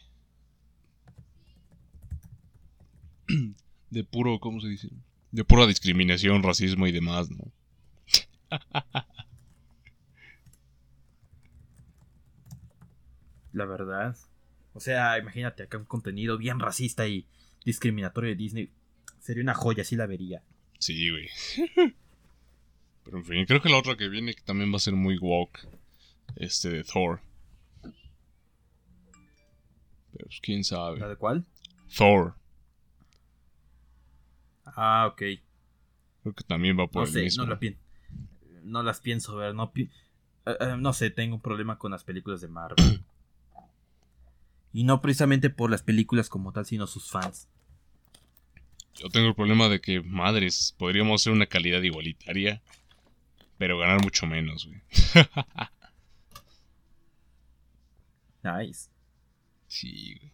De 3.91 4.03
puro, 4.03 4.39
¿cómo 4.39 4.61
se 4.61 4.67
dice? 4.67 4.89
De 5.31 5.43
pura 5.43 5.65
discriminación, 5.65 6.43
racismo 6.43 6.85
y 6.85 6.91
demás, 6.91 7.31
¿no? 7.31 7.51
La 13.53 13.65
verdad. 13.65 14.15
O 14.73 14.79
sea, 14.79 15.17
imagínate 15.17 15.63
acá 15.63 15.79
un 15.79 15.85
contenido 15.85 16.37
bien 16.37 16.59
racista 16.59 17.07
y 17.07 17.25
discriminatorio 17.69 18.29
de 18.31 18.35
Disney. 18.35 18.71
Sería 19.19 19.43
una 19.43 19.53
joya, 19.53 19.83
sí 19.83 19.95
la 19.95 20.05
vería. 20.07 20.43
Sí, 20.79 21.09
güey. 21.09 21.29
Pero 23.03 23.17
en 23.17 23.25
fin, 23.25 23.45
creo 23.45 23.61
que 23.61 23.69
la 23.69 23.77
otra 23.77 23.95
que 23.97 24.07
viene 24.09 24.33
que 24.33 24.41
también 24.41 24.71
va 24.71 24.77
a 24.77 24.79
ser 24.79 24.93
muy 24.95 25.17
woke. 25.17 25.67
Este 26.35 26.69
de 26.69 26.83
Thor. 26.83 27.21
Pero 30.11 30.25
pues 30.25 30.39
quién 30.41 30.59
¿La 30.59 30.63
sabe. 30.63 31.07
de 31.07 31.15
cuál? 31.15 31.45
Thor. 31.95 32.35
Ah, 34.65 35.07
ok. 35.11 35.17
Creo 35.17 36.33
que 36.35 36.43
también 36.45 36.77
va 36.77 36.87
por 36.87 37.01
No 37.03 37.07
el 37.07 37.13
sé, 37.13 37.23
mismo. 37.23 37.43
no, 37.45 37.49
la 37.51 37.59
no 38.63 38.83
las 38.83 38.99
pienso 38.99 39.35
ver. 39.35 39.55
No, 39.55 39.71
pi- 39.71 39.89
eh, 40.45 40.57
eh, 40.59 40.75
no 40.77 40.93
sé, 40.93 41.09
tengo 41.09 41.35
un 41.35 41.41
problema 41.41 41.77
con 41.77 41.91
las 41.91 42.03
películas 42.03 42.41
de 42.41 42.47
Marvel. 42.47 43.03
y 44.73 44.83
no 44.83 45.01
precisamente 45.01 45.49
por 45.49 45.69
las 45.71 45.81
películas 45.83 46.29
como 46.29 46.51
tal, 46.51 46.65
sino 46.65 46.85
sus 46.87 47.09
fans. 47.09 47.47
Yo 49.01 49.09
tengo 49.09 49.27
el 49.29 49.35
problema 49.35 49.69
de 49.69 49.79
que, 49.79 50.01
madres, 50.01 50.75
podríamos 50.77 51.21
hacer 51.21 51.31
una 51.33 51.45
calidad 51.45 51.81
igualitaria, 51.81 52.61
pero 53.57 53.77
ganar 53.77 54.01
mucho 54.03 54.25
menos, 54.27 54.65
güey. 54.67 54.81
Nice. 58.43 58.89
Sí, 59.67 60.15
güey. 60.19 60.31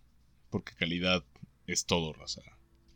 Porque 0.49 0.73
calidad 0.75 1.23
es 1.67 1.85
todo, 1.85 2.13
raza. 2.13 2.41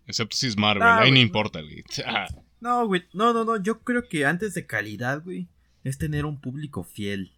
Excepto 0.06 0.36
si 0.36 0.48
es 0.48 0.58
Marvel, 0.58 0.84
Ah, 0.84 1.00
ahí 1.02 1.12
no 1.12 1.20
importa, 1.20 1.62
güey. 1.62 1.84
Ah, 2.06 2.28
No, 2.62 2.88
güey. 2.88 3.06
No, 3.14 3.34
no, 3.34 3.44
no. 3.44 3.62
Yo 3.62 3.80
creo 3.82 4.08
que 4.08 4.26
antes 4.26 4.54
de 4.54 4.66
calidad, 4.66 5.24
güey, 5.24 5.48
es 5.84 5.98
tener 5.98 6.26
un 6.26 6.40
público 6.40 6.84
fiel. 6.84 7.34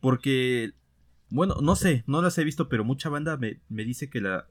Porque, 0.00 0.72
bueno, 1.28 1.56
no 1.60 1.74
sé, 1.76 2.04
no 2.06 2.22
las 2.22 2.38
he 2.38 2.44
visto, 2.44 2.68
pero 2.68 2.84
mucha 2.84 3.08
banda 3.08 3.36
me, 3.36 3.60
me 3.68 3.84
dice 3.84 4.08
que, 4.08 4.20
la, 4.20 4.46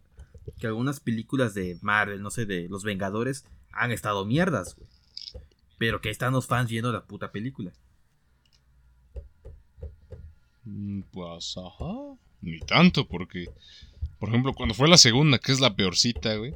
que 0.60 0.68
algunas 0.68 1.00
películas 1.00 1.54
de 1.54 1.78
Marvel, 1.82 2.22
no 2.22 2.30
sé, 2.30 2.46
de 2.46 2.68
Los 2.70 2.84
Vengadores, 2.84 3.46
han 3.72 3.92
estado 3.92 4.26
mierdas, 4.26 4.76
güey. 4.76 4.88
Pero 5.78 6.02
que 6.02 6.10
están 6.10 6.34
los 6.34 6.48
fans 6.48 6.70
viendo 6.70 6.92
la 6.92 7.06
puta 7.06 7.32
película. 7.32 7.72
mm, 10.64 11.02
Pues, 11.12 11.56
ajá. 11.58 12.18
Ni 12.42 12.60
tanto, 12.60 13.08
porque, 13.08 13.46
por 14.20 14.30
ejemplo, 14.30 14.54
cuando 14.54 14.76
fue 14.76 14.88
la 14.88 14.98
segunda, 14.98 15.40
que 15.40 15.52
es 15.52 15.60
la 15.60 15.76
peorcita, 15.76 16.36
güey. 16.36 16.54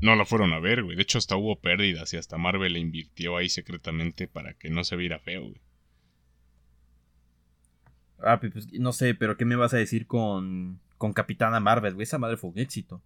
No 0.00 0.16
la 0.16 0.24
fueron 0.24 0.52
a 0.52 0.58
ver, 0.60 0.82
güey. 0.82 0.96
De 0.96 1.02
hecho, 1.02 1.18
hasta 1.18 1.36
hubo 1.36 1.60
pérdidas 1.60 2.12
y 2.14 2.16
hasta 2.16 2.38
Marvel 2.38 2.72
le 2.72 2.78
invirtió 2.80 3.36
ahí 3.36 3.48
secretamente 3.48 4.28
para 4.28 4.54
que 4.54 4.70
no 4.70 4.82
se 4.82 4.96
viera 4.96 5.18
feo, 5.18 5.42
güey. 5.42 5.60
Ah, 8.22 8.40
pues 8.40 8.72
no 8.72 8.92
sé, 8.92 9.14
pero 9.14 9.36
¿qué 9.36 9.44
me 9.44 9.56
vas 9.56 9.72
a 9.74 9.78
decir 9.78 10.06
con, 10.06 10.80
con 11.00 11.14
Capitana 11.14 11.60
Marvel, 11.60 11.94
güey? 11.94 12.02
Esa 12.02 12.18
madre 12.18 12.36
fue 12.36 12.50
un 12.50 12.58
éxito. 12.58 13.02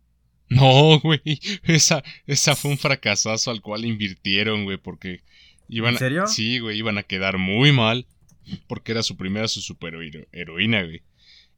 No, 0.48 0.98
güey. 0.98 1.20
Esa, 1.62 2.02
esa 2.26 2.56
fue 2.56 2.72
un 2.72 2.76
fracasazo 2.76 3.52
al 3.52 3.60
cual 3.60 3.84
invirtieron, 3.84 4.64
güey, 4.64 4.78
porque 4.78 5.20
iban 5.68 5.92
¿En 5.92 5.98
serio? 6.00 6.24
A, 6.24 6.26
sí, 6.26 6.58
güey, 6.58 6.76
iban 6.76 6.98
a 6.98 7.04
quedar 7.04 7.38
muy 7.38 7.70
mal 7.70 8.08
porque 8.66 8.90
era 8.90 9.04
su 9.04 9.16
primera 9.16 9.46
su 9.46 9.60
super 9.60 9.94
heroína, 10.32 10.82
güey. 10.82 11.02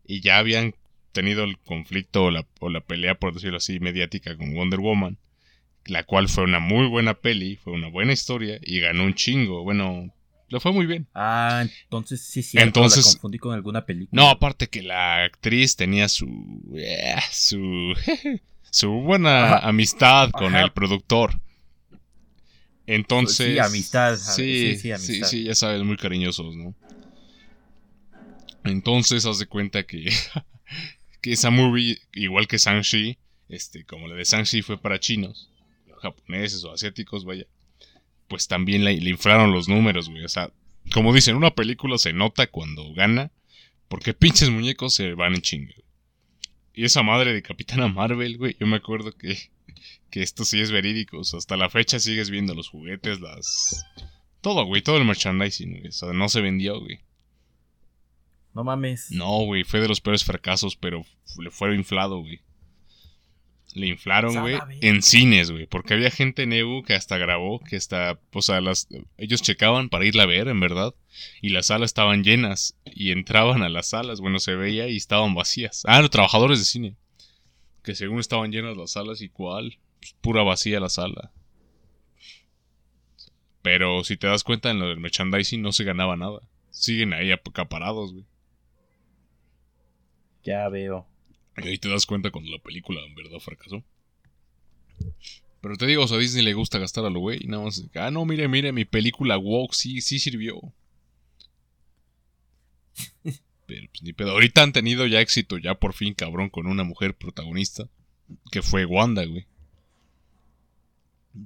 Y 0.04 0.20
ya 0.20 0.36
habían 0.36 0.74
tenido 1.12 1.42
el 1.42 1.56
conflicto 1.56 2.24
o 2.24 2.30
la, 2.30 2.46
o 2.60 2.68
la 2.68 2.82
pelea, 2.82 3.14
por 3.14 3.32
decirlo 3.32 3.56
así, 3.56 3.80
mediática 3.80 4.36
con 4.36 4.54
Wonder 4.54 4.80
Woman, 4.80 5.16
la 5.86 6.04
cual 6.04 6.28
fue 6.28 6.44
una 6.44 6.58
muy 6.58 6.86
buena 6.86 7.14
peli, 7.14 7.56
fue 7.56 7.72
una 7.72 7.88
buena 7.88 8.12
historia 8.12 8.60
y 8.62 8.80
ganó 8.80 9.04
un 9.04 9.14
chingo. 9.14 9.64
Bueno, 9.64 10.14
le 10.48 10.60
fue 10.60 10.72
muy 10.72 10.86
bien. 10.86 11.06
Ah, 11.14 11.64
entonces 11.84 12.20
sí, 12.22 12.42
sí. 12.42 12.58
Entonces- 12.58 13.04
La 13.06 13.12
confundí 13.12 13.38
con 13.38 13.54
alguna 13.54 13.84
película. 13.84 14.22
No, 14.22 14.28
aparte 14.30 14.68
que 14.68 14.82
la 14.82 15.24
actriz 15.24 15.76
tenía 15.76 16.08
su. 16.08 16.26
eh, 16.76 17.14
su. 17.32 17.94
su 18.70 18.90
buena 18.90 19.56
Ajá. 19.56 19.68
amistad 19.68 20.30
con 20.30 20.54
Ajá. 20.54 20.64
el 20.64 20.72
productor. 20.72 21.40
Entonces. 22.86 23.54
Sí, 23.54 23.58
amistad, 23.58 24.16
Sí, 24.16 24.74
sí, 24.74 24.78
sí, 24.78 24.92
amistad. 24.92 25.26
sí, 25.28 25.44
ya 25.44 25.54
sabes, 25.54 25.82
muy 25.82 25.96
cariñosos, 25.96 26.54
¿no? 26.54 26.74
Entonces, 28.64 29.26
haz 29.26 29.38
de 29.38 29.46
cuenta 29.46 29.84
que. 29.84 30.04
que 31.20 31.32
esa 31.32 31.50
movie, 31.50 31.98
igual 32.12 32.46
que 32.46 32.58
Shang-Chi, 32.58 33.18
este, 33.48 33.84
como 33.84 34.06
la 34.08 34.14
de 34.14 34.24
Shang-Chi 34.24 34.62
fue 34.62 34.80
para 34.80 35.00
chinos, 35.00 35.50
japoneses 36.00 36.62
o 36.64 36.72
asiáticos, 36.72 37.24
vaya. 37.24 37.46
Pues 38.28 38.48
también 38.48 38.84
le, 38.84 39.00
le 39.00 39.10
inflaron 39.10 39.52
los 39.52 39.68
números, 39.68 40.08
güey. 40.08 40.24
O 40.24 40.28
sea, 40.28 40.50
como 40.92 41.14
dicen, 41.14 41.36
una 41.36 41.54
película 41.54 41.98
se 41.98 42.12
nota 42.12 42.46
cuando 42.46 42.92
gana 42.94 43.30
porque 43.88 44.14
pinches 44.14 44.50
muñecos 44.50 44.94
se 44.94 45.14
van 45.14 45.34
en 45.34 45.42
chinga. 45.42 45.74
Y 46.74 46.84
esa 46.84 47.02
madre 47.02 47.32
de 47.32 47.42
Capitana 47.42 47.88
Marvel, 47.88 48.36
güey, 48.36 48.56
yo 48.58 48.66
me 48.66 48.76
acuerdo 48.76 49.12
que, 49.12 49.38
que 50.10 50.22
esto 50.22 50.44
sí 50.44 50.60
es 50.60 50.70
verídico. 50.70 51.18
O 51.18 51.24
sea, 51.24 51.38
hasta 51.38 51.56
la 51.56 51.70
fecha 51.70 51.98
sigues 51.98 52.30
viendo 52.30 52.54
los 52.54 52.68
juguetes, 52.68 53.20
las... 53.20 53.84
Todo, 54.40 54.64
güey, 54.64 54.82
todo 54.82 54.98
el 54.98 55.04
merchandising, 55.04 55.70
güey. 55.78 55.88
O 55.88 55.92
sea, 55.92 56.12
no 56.12 56.28
se 56.28 56.40
vendió, 56.40 56.80
güey. 56.80 57.00
No 58.54 58.64
mames. 58.64 59.10
No, 59.10 59.44
güey, 59.44 59.64
fue 59.64 59.80
de 59.80 59.88
los 59.88 60.00
peores 60.00 60.24
fracasos, 60.24 60.76
pero 60.76 61.04
le 61.38 61.50
fue 61.50 61.74
inflado, 61.74 62.20
güey. 62.20 62.40
Le 63.76 63.88
inflaron, 63.88 64.40
güey, 64.40 64.58
en 64.80 65.02
cines, 65.02 65.50
güey. 65.50 65.66
Porque 65.66 65.92
había 65.92 66.10
gente 66.10 66.44
en 66.44 66.54
EU 66.54 66.82
que 66.82 66.94
hasta 66.94 67.18
grabó, 67.18 67.60
que 67.60 67.76
hasta, 67.76 68.18
o 68.32 68.40
sea, 68.40 68.62
las, 68.62 68.88
ellos 69.18 69.42
checaban 69.42 69.90
para 69.90 70.06
irla 70.06 70.22
a 70.22 70.26
ver, 70.26 70.48
en 70.48 70.60
verdad. 70.60 70.94
Y 71.42 71.50
las 71.50 71.66
salas 71.66 71.90
estaban 71.90 72.24
llenas. 72.24 72.74
Y 72.86 73.10
entraban 73.10 73.62
a 73.62 73.68
las 73.68 73.90
salas, 73.90 74.22
bueno, 74.22 74.38
se 74.38 74.54
veía 74.54 74.88
y 74.88 74.96
estaban 74.96 75.34
vacías. 75.34 75.82
Ah, 75.86 76.00
los 76.00 76.08
trabajadores 76.08 76.58
de 76.58 76.64
cine. 76.64 76.96
Que 77.82 77.94
según 77.94 78.18
estaban 78.18 78.50
llenas 78.50 78.78
las 78.78 78.92
salas 78.92 79.20
y 79.20 79.28
cuál, 79.28 79.78
pues, 80.00 80.14
pura 80.22 80.42
vacía 80.42 80.80
la 80.80 80.88
sala. 80.88 81.30
Pero 83.60 84.04
si 84.04 84.16
te 84.16 84.26
das 84.26 84.42
cuenta, 84.42 84.70
en 84.70 84.78
lo 84.78 84.88
del 84.88 85.00
merchandising 85.00 85.60
no 85.60 85.72
se 85.72 85.84
ganaba 85.84 86.16
nada. 86.16 86.40
siguen 86.70 87.12
ahí 87.12 87.30
acaparados, 87.30 88.14
güey. 88.14 88.24
Ya 90.44 90.66
veo. 90.70 91.06
Y 91.62 91.68
ahí 91.68 91.78
te 91.78 91.88
das 91.88 92.06
cuenta 92.06 92.30
cuando 92.30 92.50
la 92.50 92.58
película 92.58 93.00
en 93.04 93.14
verdad 93.14 93.38
fracasó. 93.40 93.82
Pero 95.60 95.76
te 95.76 95.86
digo, 95.86 96.04
o 96.04 96.08
sea, 96.08 96.18
a 96.18 96.20
Disney 96.20 96.44
le 96.44 96.54
gusta 96.54 96.78
gastar 96.78 97.04
a 97.06 97.10
lo 97.10 97.20
güey. 97.20 97.40
Nada 97.46 97.64
más, 97.64 97.82
ah, 97.94 98.10
no, 98.10 98.24
mire, 98.24 98.46
mire, 98.48 98.72
mi 98.72 98.84
película 98.84 99.36
Woke 99.38 99.74
sí, 99.74 100.00
sí 100.00 100.18
sirvió. 100.18 100.60
Pero 103.66 103.88
pues 103.88 104.02
ni 104.02 104.12
pedo. 104.12 104.30
Ahorita 104.32 104.62
han 104.62 104.72
tenido 104.72 105.06
ya 105.06 105.20
éxito, 105.20 105.58
ya 105.58 105.74
por 105.74 105.92
fin, 105.92 106.14
cabrón, 106.14 106.50
con 106.50 106.66
una 106.66 106.84
mujer 106.84 107.14
protagonista. 107.14 107.88
Que 108.50 108.62
fue 108.62 108.84
Wanda, 108.84 109.24
güey. 109.24 109.46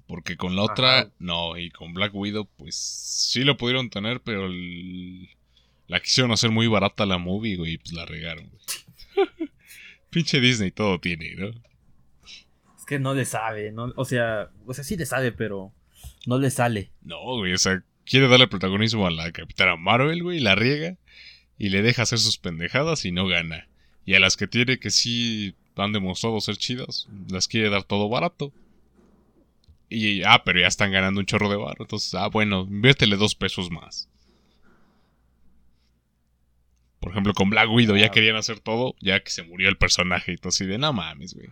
Porque 0.07 0.37
con 0.37 0.55
la 0.55 0.63
otra, 0.63 1.01
Ajá. 1.01 1.11
no. 1.19 1.57
Y 1.57 1.71
con 1.71 1.95
Black 1.95 2.15
Widow, 2.15 2.47
pues 2.57 2.77
sí 2.77 3.43
lo 3.43 3.57
pudieron 3.57 3.91
tener, 3.91 4.21
pero 4.21 4.47
el- 4.47 5.29
la 5.89 6.01
quisieron 6.01 6.31
hacer 6.31 6.51
muy 6.51 6.67
barata 6.69 7.07
la 7.07 7.19
movie, 7.19 7.57
güey. 7.57 7.73
Y 7.75 7.79
pues 7.79 7.93
la 7.93 8.07
regaron, 8.07 8.49
güey. 8.49 8.61
Pinche 10.11 10.41
Disney 10.41 10.71
todo 10.71 11.01
tiene, 11.01 11.35
¿no? 11.37 11.49
Es 11.49 12.85
que 12.87 12.99
no 12.99 13.15
le 13.15 13.25
sabe, 13.25 13.73
¿no? 13.73 13.93
O 13.97 14.05
sea, 14.05 14.51
o 14.67 14.75
sea, 14.75 14.85
sí 14.85 14.97
le 14.97 15.07
sabe, 15.07 15.33
pero 15.33 15.73
no 16.27 16.39
le 16.39 16.51
sale. 16.51 16.91
No, 17.03 17.21
güey, 17.37 17.53
o 17.53 17.59
sea, 17.59 17.83
quiere 18.05 18.29
darle 18.29 18.49
protagonismo 18.49 19.07
a 19.07 19.11
la 19.11 19.31
Capitana 19.33 19.77
Marvel, 19.77 20.23
güey, 20.23 20.41
la 20.41 20.55
riega 20.55 20.97
y 21.59 21.69
le 21.69 21.83
deja 21.83 22.03
hacer 22.03 22.19
sus 22.19 22.39
pendejadas 22.39 23.05
y 23.05 23.13
no 23.13 23.27
gana. 23.27 23.69
Y 24.05 24.15
a 24.15 24.21
las 24.21 24.37
que 24.37 24.47
tiene 24.47 24.79
que 24.79 24.91
sí 24.91 25.55
han 25.77 25.93
demostrado 25.93 26.41
ser 26.41 26.57
chidas, 26.57 27.09
las 27.29 27.49
quiere 27.49 27.71
dar 27.71 27.85
todo 27.85 28.09
barato. 28.09 28.53
Y, 29.89 30.23
ah, 30.23 30.43
pero 30.45 30.61
ya 30.61 30.67
están 30.67 30.93
ganando 30.93 31.21
un 31.21 31.27
chorro 31.27 31.49
de 31.49 31.57
barro, 31.57 31.85
entonces, 31.85 32.15
ah, 32.15 32.29
bueno, 32.29 32.63
inviértele 32.63 33.17
dos 33.17 33.35
pesos 33.35 33.71
más. 33.71 34.09
Por 37.01 37.13
ejemplo, 37.13 37.33
con 37.33 37.49
Black 37.51 37.71
Widow 37.71 37.97
ya 37.97 38.11
querían 38.11 38.37
hacer 38.37 38.61
todo, 38.61 38.95
ya 39.01 39.23
que 39.23 39.31
se 39.31 39.43
murió 39.43 39.69
el 39.69 39.79
personaje 39.79 40.33
y 40.33 40.37
todo 40.37 40.51
así 40.51 40.67
de, 40.67 40.79
no 40.79 40.93
mames, 40.93 41.35
güey. 41.35 41.51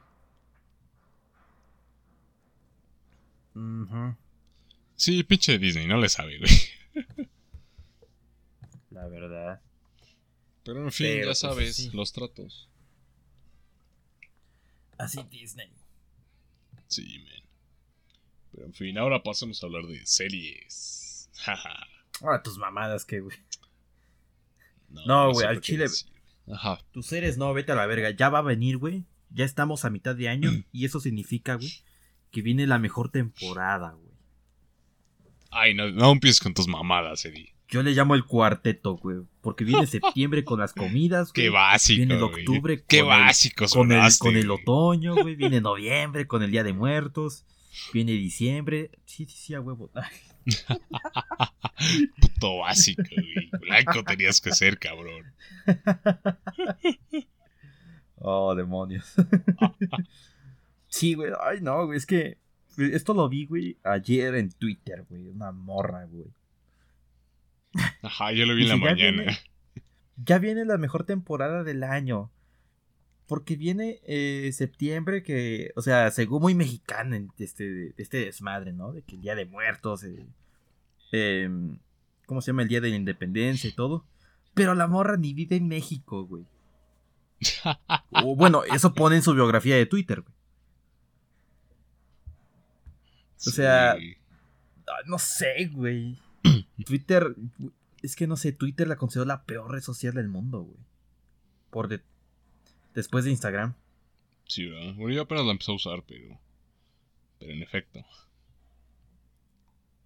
Sí, 4.94 5.22
pinche 5.24 5.58
Disney, 5.58 5.87
no 5.87 5.98
le 5.98 6.08
sabe, 6.08 6.38
güey. 6.38 6.50
La 8.90 9.06
verdad. 9.06 9.61
Pero 10.64 10.82
en 10.82 10.92
fin, 10.92 11.06
Pero, 11.06 11.20
ya 11.20 11.26
pues, 11.26 11.38
sabes, 11.38 11.76
sí. 11.76 11.90
los 11.92 12.12
tratos. 12.12 12.68
Así 14.98 15.22
Disney. 15.30 15.72
Sí, 16.88 17.18
man. 17.20 17.48
Pero 18.52 18.66
en 18.66 18.74
fin, 18.74 18.98
ahora 18.98 19.22
pasemos 19.22 19.62
a 19.62 19.66
hablar 19.66 19.84
de 19.87 20.04
series. 20.04 21.30
Jaja. 21.38 21.87
Ahora 22.20 22.42
tus 22.42 22.58
mamadas, 22.58 23.04
que, 23.04 23.20
güey. 23.20 23.37
No, 25.07 25.33
güey, 25.33 25.46
al 25.46 25.61
chile- 25.61 25.85
decir. 25.85 26.09
Ajá. 26.53 26.79
Tus 26.92 27.07
seres 27.07 27.37
no, 27.38 27.53
vete 27.53 27.72
a 27.72 27.74
la 27.74 27.87
verga. 27.87 28.11
Ya 28.11 28.29
va 28.31 28.38
a 28.38 28.42
venir, 28.42 28.79
güey. 28.79 29.05
Ya 29.31 29.44
estamos 29.44 29.85
a 29.85 29.90
mitad 29.90 30.16
de 30.16 30.29
año. 30.29 30.51
y 30.72 30.85
eso 30.87 31.01
significa, 31.01 31.55
güey, 31.57 31.70
que 32.31 32.40
viene 32.42 32.66
la 32.66 32.79
mejor 32.79 33.11
temporada, 33.11 33.90
güey. 33.92 34.09
Ay, 35.51 35.74
no, 35.74 35.90
no 35.90 36.12
empieces 36.12 36.40
con 36.40 36.55
tus 36.55 36.68
mamadas, 36.68 37.24
Eddie. 37.24 37.55
Yo 37.68 37.83
le 37.83 37.90
llamo 37.92 38.14
el 38.14 38.24
cuarteto, 38.24 38.96
güey. 38.96 39.18
Porque 39.42 39.64
viene 39.64 39.87
septiembre 39.87 40.44
con 40.44 40.59
las 40.61 40.72
comidas, 40.72 41.33
güey. 41.33 41.44
Qué 41.46 41.51
básico. 41.51 41.96
Viene 41.98 42.14
el 42.14 42.20
güey. 42.20 42.40
octubre 42.46 42.85
Qué 42.87 43.01
con 43.01 43.12
el- 43.12 43.18
básico 43.20 43.66
con 43.66 43.92
el, 43.92 43.98
sonaste, 43.98 44.18
con 44.24 44.37
el 44.37 44.46
güey. 44.48 44.59
otoño, 44.62 45.14
güey. 45.16 45.37
Viene 45.37 45.61
noviembre 45.61 46.27
con 46.27 46.42
el 46.42 46.51
Día 46.51 46.64
de 46.64 46.72
Muertos. 46.72 47.44
Viene 47.92 48.12
diciembre. 48.12 48.90
Sí, 49.04 49.26
sí, 49.26 49.37
sí, 49.37 49.54
a 49.54 49.61
huevo. 49.61 49.90
Puto 52.20 52.59
básico, 52.59 53.02
güey. 53.11 53.50
Blanco 53.61 54.02
tenías 54.04 54.40
que 54.40 54.52
ser, 54.52 54.78
cabrón. 54.78 55.33
Oh, 58.16 58.54
demonios. 58.54 59.14
sí, 60.88 61.14
güey. 61.14 61.33
Ay, 61.40 61.61
no, 61.61 61.87
güey. 61.87 61.98
Es 61.98 62.07
que 62.07 62.38
esto 62.76 63.14
lo 63.14 63.28
vi, 63.28 63.46
güey, 63.46 63.78
ayer 63.85 64.35
en 64.35 64.50
Twitter, 64.50 65.04
güey. 65.09 65.28
Una 65.28 65.52
morra, 65.52 66.04
güey. 66.07 66.26
Ajá, 68.02 68.33
yo 68.33 68.46
lo 68.46 68.54
vi 68.54 68.62
en 68.62 68.68
la 68.70 68.74
ya 68.76 68.81
mañana. 68.81 69.22
viene- 69.22 69.38
Ya 70.16 70.38
viene 70.38 70.64
la 70.64 70.78
mejor 70.78 71.04
temporada 71.04 71.62
del 71.62 71.83
año. 71.85 72.31
Porque 73.28 73.56
viene 73.56 74.00
eh, 74.04 74.50
septiembre 74.52 75.22
que, 75.22 75.70
o 75.76 75.82
sea, 75.82 76.10
según 76.10 76.40
muy 76.42 76.54
mexicana 76.54 77.16
en 77.16 77.30
este, 77.38 77.94
este 77.98 78.24
desmadre, 78.24 78.72
¿no? 78.72 78.92
De 78.92 79.02
que 79.02 79.14
el 79.16 79.20
Día 79.20 79.34
de 79.36 79.44
Muertos, 79.44 80.02
eh, 80.02 80.26
em, 81.12 81.78
¿cómo 82.26 82.40
se 82.40 82.48
llama? 82.48 82.62
El 82.62 82.68
Día 82.68 82.80
de 82.80 82.88
la 82.90 82.96
Independencia 82.96 83.68
y 83.68 83.74
todo. 83.74 84.04
Pero 84.54 84.74
la 84.74 84.86
morra 84.88 85.16
ni 85.18 85.34
vive 85.34 85.56
en 85.56 85.68
México, 85.68 86.24
güey. 86.26 86.44
O, 88.24 88.34
bueno, 88.34 88.64
eso 88.64 88.94
pone 88.94 89.16
en 89.16 89.22
su 89.22 89.34
biografía 89.34 89.76
de 89.76 89.86
Twitter, 89.86 90.22
güey. 90.22 90.34
O 93.46 93.50
sea, 93.50 93.96
Sí. 93.98 94.16
Ah, 94.88 95.02
No 95.06 95.18
sé, 95.18 95.66
güey. 95.72 96.18
Twitter, 96.86 97.36
es 98.02 98.16
que 98.16 98.26
no 98.26 98.36
sé, 98.36 98.52
Twitter 98.52 98.88
la 98.88 98.96
considero 98.96 99.26
la 99.26 99.44
peor 99.44 99.70
red 99.70 99.82
social 99.82 100.14
del 100.14 100.28
mundo, 100.28 100.62
güey. 100.62 100.78
Por 101.70 101.88
de- 101.88 102.02
después 102.98 103.24
de 103.24 103.30
Instagram. 103.30 103.74
Sí, 104.48 104.66
¿verdad? 104.66 104.94
Bueno, 104.94 105.14
yo 105.14 105.22
apenas 105.22 105.46
la 105.46 105.52
empecé 105.52 105.70
a 105.70 105.76
usar, 105.76 106.02
pero. 106.04 106.37
Pero 107.38 107.52
en 107.52 107.62
efecto. 107.62 108.04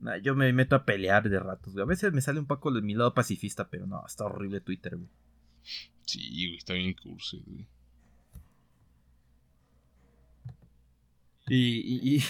Nah, 0.01 0.19
yo 0.19 0.35
me 0.35 0.53
meto 0.53 0.77
a 0.77 0.85
pelear 0.85 1.29
de 1.29 1.41
ratos, 1.41 1.73
güey. 1.73 1.83
A 1.83 1.87
veces 1.87 2.13
me 2.13 2.21
sale 2.21 2.39
un 2.39 2.47
poco 2.47 2.71
de 2.71 2.83
mi 2.83 2.93
lado 2.95 3.15
pacifista, 3.15 3.71
pero 3.71 3.87
no, 3.87 4.05
está 4.07 4.25
horrible 4.25 4.61
Twitter, 4.61 4.97
güey. 4.97 5.09
Sí, 6.05 6.49
güey, 6.49 6.59
está 6.59 6.75
bien 6.75 6.93
cursi, 6.93 7.43
güey. 7.47 7.67
Y, 11.49 11.79
y, 11.79 12.17
y, 12.17 12.25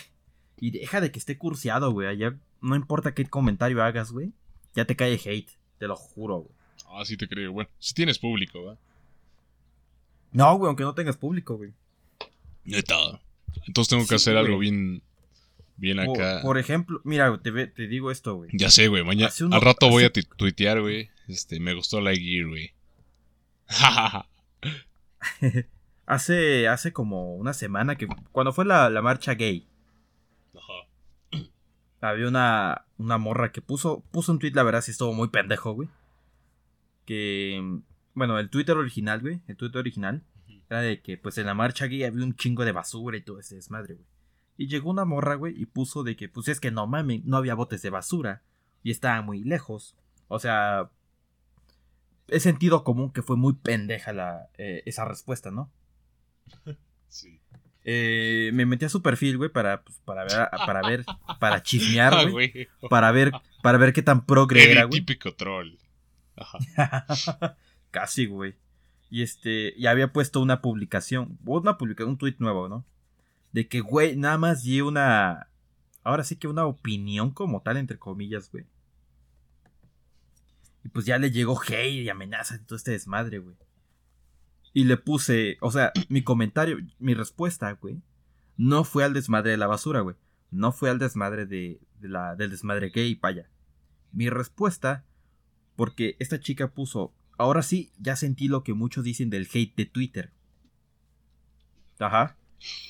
y 0.58 0.70
deja 0.70 1.00
de 1.00 1.10
que 1.10 1.18
esté 1.18 1.38
cursiado, 1.38 1.90
güey. 1.90 2.06
Allá 2.06 2.38
no 2.60 2.76
importa 2.76 3.14
qué 3.14 3.24
comentario 3.24 3.82
hagas, 3.82 4.12
güey. 4.12 4.32
Ya 4.74 4.84
te 4.84 4.94
cae 4.94 5.14
hate, 5.14 5.50
te 5.78 5.88
lo 5.88 5.96
juro, 5.96 6.42
güey. 6.42 6.54
Ah, 6.86 7.04
sí 7.04 7.16
te 7.16 7.26
creo. 7.26 7.52
Bueno, 7.52 7.70
si 7.80 7.94
tienes 7.94 8.20
público, 8.20 8.62
¿verdad? 8.62 8.78
No, 10.32 10.56
güey, 10.56 10.68
aunque 10.68 10.82
no 10.84 10.94
tengas 10.94 11.16
público, 11.16 11.56
güey. 11.56 11.72
Neta. 12.64 13.20
Entonces 13.66 13.88
tengo 13.90 14.02
que 14.04 14.08
Sí, 14.10 14.14
hacer 14.16 14.34
güey. 14.34 14.44
algo 14.46 14.58
bien. 14.58 15.02
Bien 15.76 15.98
Por, 16.04 16.20
acá. 16.22 16.42
por 16.42 16.58
ejemplo, 16.58 17.00
mira, 17.04 17.36
te, 17.42 17.66
te 17.66 17.86
digo 17.88 18.10
esto, 18.10 18.36
güey. 18.36 18.50
Ya 18.52 18.70
sé, 18.70 18.88
güey. 18.88 19.02
Mañana. 19.04 19.32
Uno- 19.40 19.56
Al 19.56 19.62
rato 19.62 19.88
voy 19.88 20.04
a 20.04 20.12
tu- 20.12 20.22
tuitear, 20.36 20.80
güey. 20.80 21.10
Este, 21.28 21.58
me 21.60 21.74
gustó 21.74 22.00
la 22.00 22.14
Gear, 22.14 22.46
güey. 22.48 22.72
Hace, 26.06 26.68
hace 26.68 26.92
como 26.92 27.36
una 27.36 27.52
semana 27.52 27.96
que 27.96 28.08
cuando 28.32 28.52
fue 28.52 28.64
la, 28.64 28.90
la 28.90 29.00
marcha 29.02 29.34
gay, 29.34 29.66
Ajá. 30.54 31.40
había 32.00 32.26
una, 32.28 32.84
una 32.98 33.18
morra 33.18 33.52
que 33.52 33.62
puso, 33.62 34.02
puso 34.10 34.32
un 34.32 34.38
tweet, 34.40 34.52
la 34.52 34.64
verdad, 34.64 34.82
sí 34.82 34.90
estuvo 34.90 35.12
muy 35.14 35.28
pendejo, 35.28 35.72
güey. 35.72 35.88
Que, 37.06 37.78
bueno, 38.14 38.38
el 38.38 38.50
Twitter 38.50 38.76
original, 38.76 39.20
güey, 39.20 39.40
el 39.46 39.56
Twitter 39.56 39.78
original, 39.78 40.22
era 40.68 40.80
de 40.80 41.00
que, 41.02 41.18
pues, 41.18 41.38
en 41.38 41.46
la 41.46 41.54
marcha 41.54 41.86
gay 41.86 42.04
había 42.04 42.24
un 42.24 42.34
chingo 42.36 42.64
de 42.64 42.72
basura 42.72 43.16
y 43.16 43.22
todo 43.22 43.38
ese 43.40 43.56
desmadre, 43.56 43.94
güey. 43.94 44.06
Y 44.56 44.68
llegó 44.68 44.90
una 44.90 45.04
morra, 45.04 45.34
güey, 45.34 45.54
y 45.60 45.66
puso 45.66 46.02
de 46.02 46.16
que, 46.16 46.28
pues, 46.28 46.48
es 46.48 46.60
que 46.60 46.70
no 46.70 46.86
mames, 46.86 47.24
no 47.24 47.36
había 47.36 47.54
botes 47.54 47.82
de 47.82 47.90
basura 47.90 48.42
y 48.82 48.90
estaban 48.90 49.24
muy 49.24 49.42
lejos. 49.44 49.96
O 50.28 50.38
sea, 50.38 50.90
es 52.28 52.42
sentido 52.42 52.84
común 52.84 53.12
que 53.12 53.22
fue 53.22 53.36
muy 53.36 53.54
pendeja 53.54 54.12
la, 54.12 54.48
eh, 54.58 54.82
esa 54.86 55.04
respuesta, 55.04 55.50
¿no? 55.50 55.70
Sí. 57.08 57.40
Eh, 57.84 58.50
me 58.54 58.64
metí 58.64 58.84
a 58.86 58.88
su 58.88 59.02
perfil, 59.02 59.36
güey, 59.36 59.50
para, 59.50 59.82
pues, 59.82 59.98
para 60.04 60.22
ver, 60.24 60.48
para 60.66 60.80
ver, 60.88 61.04
para 61.40 61.62
chismear, 61.62 62.14
Ah, 62.14 62.24
güey. 62.24 62.68
Para 62.88 63.10
ver, 63.12 63.32
para 63.62 63.76
ver 63.76 63.92
qué 63.92 64.00
tan 64.02 64.24
progre 64.24 64.70
era, 64.70 64.82
El 64.82 64.86
güey. 64.88 65.00
típico 65.00 65.34
troll. 65.34 65.74
Ajá. 66.36 66.58
Casi, 67.92 68.26
güey. 68.26 68.56
Y 69.08 69.22
este, 69.22 69.74
y 69.76 69.86
había 69.86 70.12
puesto 70.12 70.40
una 70.40 70.60
publicación, 70.60 71.38
una 71.44 71.78
publicación, 71.78 72.10
un 72.10 72.18
tweet 72.18 72.36
nuevo, 72.40 72.68
¿no? 72.68 72.84
De 73.52 73.68
que, 73.68 73.80
güey, 73.80 74.16
nada 74.16 74.38
más 74.38 74.64
di 74.64 74.80
una, 74.80 75.48
ahora 76.02 76.24
sí 76.24 76.36
que 76.36 76.48
una 76.48 76.66
opinión 76.66 77.30
como 77.30 77.62
tal, 77.62 77.76
entre 77.76 77.98
comillas, 77.98 78.50
güey. 78.50 78.66
Y 80.84 80.88
pues 80.88 81.06
ya 81.06 81.18
le 81.18 81.30
llegó 81.30 81.60
hate 81.60 82.02
y 82.02 82.08
amenazas 82.08 82.60
y 82.60 82.64
todo 82.64 82.76
este 82.76 82.90
desmadre, 82.90 83.38
güey. 83.38 83.54
Y 84.72 84.84
le 84.84 84.96
puse, 84.96 85.58
o 85.60 85.70
sea, 85.70 85.92
mi 86.08 86.24
comentario, 86.24 86.78
mi 86.98 87.14
respuesta, 87.14 87.70
güey, 87.72 88.00
no 88.56 88.84
fue 88.84 89.04
al 89.04 89.12
desmadre 89.12 89.52
de 89.52 89.56
la 89.58 89.66
basura, 89.66 90.00
güey. 90.00 90.16
No 90.50 90.72
fue 90.72 90.90
al 90.90 90.98
desmadre 90.98 91.46
de, 91.46 91.80
la, 92.00 92.36
del 92.36 92.50
desmadre 92.50 92.90
gay, 92.90 93.14
vaya. 93.14 93.48
Mi 94.12 94.28
respuesta, 94.28 95.04
porque 95.76 96.16
esta 96.18 96.40
chica 96.40 96.68
puso, 96.68 97.14
ahora 97.38 97.62
sí, 97.62 97.90
ya 97.98 98.16
sentí 98.16 98.48
lo 98.48 98.62
que 98.62 98.74
muchos 98.74 99.04
dicen 99.04 99.30
del 99.30 99.48
hate 99.52 99.74
de 99.76 99.86
Twitter. 99.86 100.32
Ajá. 101.98 102.36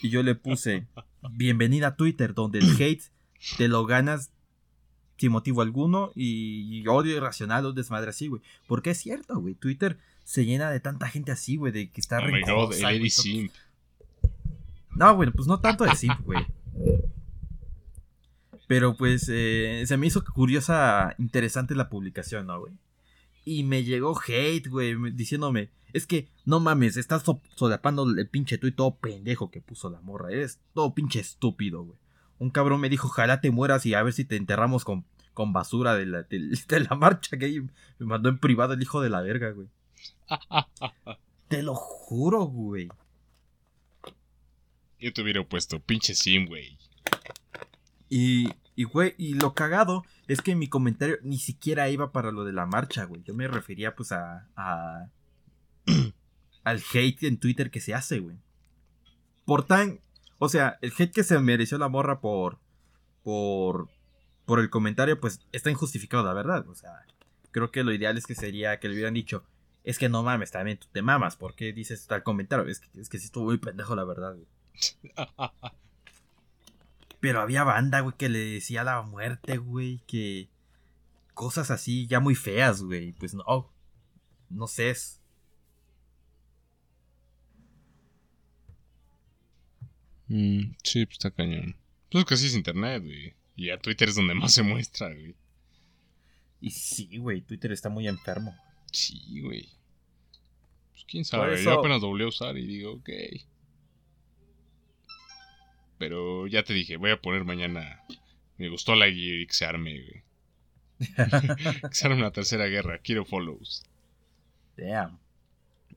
Y 0.02 0.10
yo 0.10 0.22
le 0.22 0.34
puse, 0.34 0.86
bienvenida 1.30 1.88
a 1.88 1.96
Twitter, 1.96 2.34
donde 2.34 2.58
el 2.58 2.70
hate 2.80 3.02
te 3.56 3.68
lo 3.68 3.86
ganas 3.86 4.32
sin 5.22 5.30
motivo 5.30 5.62
alguno 5.62 6.10
y, 6.16 6.84
odio 6.88 7.16
irracional 7.16 7.64
o 7.64 7.72
desmadre 7.72 8.10
así, 8.10 8.26
güey. 8.26 8.42
Porque 8.66 8.90
es 8.90 8.98
cierto, 8.98 9.38
güey. 9.38 9.54
Twitter 9.54 9.98
se 10.24 10.44
llena 10.44 10.68
de 10.68 10.80
tanta 10.80 11.08
gente 11.08 11.30
así, 11.30 11.56
güey, 11.56 11.70
de 11.70 11.90
que 11.90 12.00
está 12.00 12.18
Oh 12.18 12.26
my 12.26 12.42
god, 12.42 12.74
el 12.74 13.08
Simp. 13.08 13.52
No, 14.96 15.14
güey, 15.14 15.30
pues 15.30 15.46
no 15.46 15.60
tanto 15.60 15.84
de 15.84 15.94
simp, 15.94 16.20
güey. 16.22 16.44
Pero 18.66 18.96
pues 18.96 19.28
eh, 19.32 19.84
se 19.86 19.96
me 19.96 20.06
hizo 20.06 20.24
curiosa, 20.24 21.14
interesante 21.18 21.74
la 21.74 21.88
publicación, 21.88 22.46
¿no, 22.46 22.60
güey? 22.60 22.72
Y 23.44 23.64
me 23.64 23.82
llegó 23.84 24.18
hate, 24.26 24.68
güey, 24.68 24.94
me- 24.96 25.10
diciéndome, 25.10 25.70
es 25.92 26.06
que 26.06 26.28
no 26.44 26.60
mames, 26.60 26.96
estás 26.96 27.22
so- 27.24 27.40
solapando 27.56 28.04
el 28.08 28.28
pinche 28.28 28.58
tuit 28.58 28.76
todo 28.76 28.96
pendejo 28.96 29.50
que 29.50 29.60
puso 29.60 29.90
la 29.90 30.00
morra, 30.00 30.30
eres 30.30 30.60
todo 30.74 30.94
pinche 30.94 31.20
estúpido, 31.20 31.82
güey. 31.84 31.98
Un 32.38 32.50
cabrón 32.50 32.80
me 32.80 32.88
dijo, 32.88 33.08
ojalá 33.08 33.40
te 33.40 33.50
mueras 33.50 33.84
y 33.86 33.94
a 33.94 34.02
ver 34.02 34.12
si 34.12 34.24
te 34.24 34.36
enterramos 34.36 34.84
con, 34.84 35.04
con 35.34 35.52
basura 35.52 35.94
de 35.94 36.06
la, 36.06 36.22
de, 36.24 36.38
de 36.68 36.80
la 36.80 36.94
marcha 36.96 37.36
que 37.36 37.62
me 37.98 38.06
mandó 38.06 38.28
en 38.28 38.38
privado 38.38 38.72
el 38.74 38.82
hijo 38.82 39.00
de 39.00 39.10
la 39.10 39.20
verga, 39.22 39.50
güey. 39.50 39.68
Te 41.48 41.62
lo 41.62 41.74
juro, 41.74 42.44
güey. 42.44 42.88
Yo 44.98 45.12
te 45.12 45.22
hubiera 45.22 45.44
puesto 45.46 45.80
pinche 45.80 46.14
Sim, 46.14 46.46
güey. 46.46 46.78
Y, 48.08 48.48
y, 48.76 48.84
güey, 48.84 49.14
y 49.18 49.34
lo 49.34 49.52
cagado 49.54 50.04
es 50.28 50.40
que 50.40 50.54
mi 50.54 50.68
comentario 50.68 51.18
ni 51.22 51.38
siquiera 51.38 51.88
iba 51.88 52.12
para 52.12 52.30
lo 52.30 52.44
de 52.44 52.52
la 52.52 52.66
marcha, 52.66 53.04
güey. 53.04 53.22
Yo 53.22 53.34
me 53.34 53.48
refería, 53.48 53.94
pues, 53.94 54.12
a. 54.12 54.48
a 54.56 55.08
al 56.64 56.82
hate 56.92 57.24
en 57.24 57.38
Twitter 57.38 57.70
que 57.70 57.80
se 57.80 57.94
hace, 57.94 58.20
güey. 58.20 58.36
Por 59.44 59.66
tan. 59.66 60.00
O 60.38 60.48
sea, 60.48 60.78
el 60.80 60.92
hate 60.96 61.12
que 61.12 61.24
se 61.24 61.38
mereció 61.38 61.78
la 61.78 61.88
morra 61.88 62.20
por. 62.20 62.58
por. 63.22 63.88
por 64.44 64.60
el 64.60 64.70
comentario, 64.70 65.20
pues, 65.20 65.40
está 65.52 65.70
injustificado, 65.70 66.24
la 66.24 66.34
verdad. 66.34 66.68
O 66.68 66.74
sea, 66.74 67.04
creo 67.50 67.70
que 67.70 67.84
lo 67.84 67.92
ideal 67.92 68.16
es 68.16 68.26
que 68.26 68.34
sería 68.34 68.78
que 68.78 68.88
le 68.88 68.94
hubieran 68.94 69.14
dicho. 69.14 69.44
Es 69.84 69.98
que 69.98 70.08
no 70.08 70.22
mames, 70.22 70.52
también 70.52 70.78
tú 70.78 70.86
te 70.92 71.02
mamas. 71.02 71.36
¿Por 71.36 71.56
qué 71.56 71.72
dices 71.72 72.06
tal 72.06 72.22
comentario? 72.22 72.66
Es 72.66 72.78
que, 72.78 73.00
es 73.00 73.08
que 73.08 73.18
sí 73.18 73.26
estuvo 73.26 73.46
muy 73.46 73.58
pendejo, 73.58 73.96
la 73.96 74.04
verdad, 74.04 74.34
güey. 74.34 74.46
Pero 77.22 77.40
había 77.40 77.62
banda, 77.64 78.00
güey, 78.00 78.16
que 78.18 78.28
le 78.28 78.38
decía 78.40 78.82
la 78.84 79.00
muerte, 79.00 79.56
güey, 79.56 80.02
que 80.06 80.48
cosas 81.34 81.70
así 81.70 82.06
ya 82.08 82.18
muy 82.20 82.34
feas, 82.34 82.82
güey. 82.82 83.12
Pues 83.12 83.32
no, 83.32 83.72
no 84.50 84.66
sé. 84.66 84.90
es- 84.90 85.20
Mm, 90.28 90.74
sí, 90.82 91.04
pues 91.06 91.14
está 91.18 91.30
cañón. 91.30 91.76
Pues 92.10 92.22
es 92.22 92.28
que 92.28 92.34
así 92.34 92.46
es 92.46 92.54
internet, 92.54 93.02
güey. 93.04 93.34
Y 93.56 93.70
a 93.70 93.78
Twitter 93.78 94.08
es 94.08 94.14
donde 94.16 94.34
más 94.34 94.52
se 94.52 94.62
muestra, 94.62 95.08
güey. 95.08 95.34
Y 96.60 96.70
sí, 96.70 97.18
güey, 97.18 97.42
Twitter 97.42 97.72
está 97.72 97.88
muy 97.88 98.06
enfermo. 98.08 98.54
Sí, 98.92 99.40
güey. 99.40 99.68
Pues 100.92 101.04
quién 101.06 101.24
sabe, 101.24 101.54
eso- 101.54 101.64
yo 101.70 101.78
apenas 101.80 102.00
volví 102.00 102.24
a 102.24 102.28
usar 102.28 102.56
y 102.56 102.66
digo, 102.66 102.92
ok. 102.94 103.08
Pero 106.02 106.48
ya 106.48 106.64
te 106.64 106.74
dije, 106.74 106.96
voy 106.96 107.12
a 107.12 107.20
poner 107.20 107.44
mañana. 107.44 108.02
Me 108.58 108.68
gustó 108.68 108.96
la 108.96 109.04
gear 109.04 109.38
y 109.38 109.46
que 109.46 109.54
se 109.54 109.66
arme, 109.66 110.02
güey. 110.02 110.24
Que 111.88 111.94
se 111.94 112.06
arme 112.08 112.18
una 112.18 112.32
tercera 112.32 112.66
guerra. 112.66 112.98
Quiero 112.98 113.24
follows. 113.24 113.84
Damn. 114.76 115.20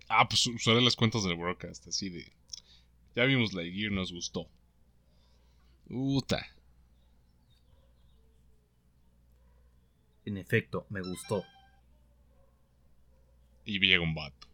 Ah, 0.07 0.29
pues 0.29 0.45
usaré 0.45 0.79
las 0.83 0.95
cuentas 0.95 1.23
del 1.23 1.37
broadcast, 1.37 1.87
así 1.87 2.09
de. 2.09 2.31
Ya 3.15 3.23
vimos 3.23 3.53
la 3.53 3.63
gear, 3.63 3.91
nos 3.91 4.13
gustó. 4.13 4.47
Puta. 5.87 6.45
En 10.23 10.37
efecto, 10.37 10.85
me 10.91 11.01
gustó. 11.01 11.43
Y 13.65 13.79
llega 13.79 14.03
un 14.03 14.13
vato. 14.13 14.47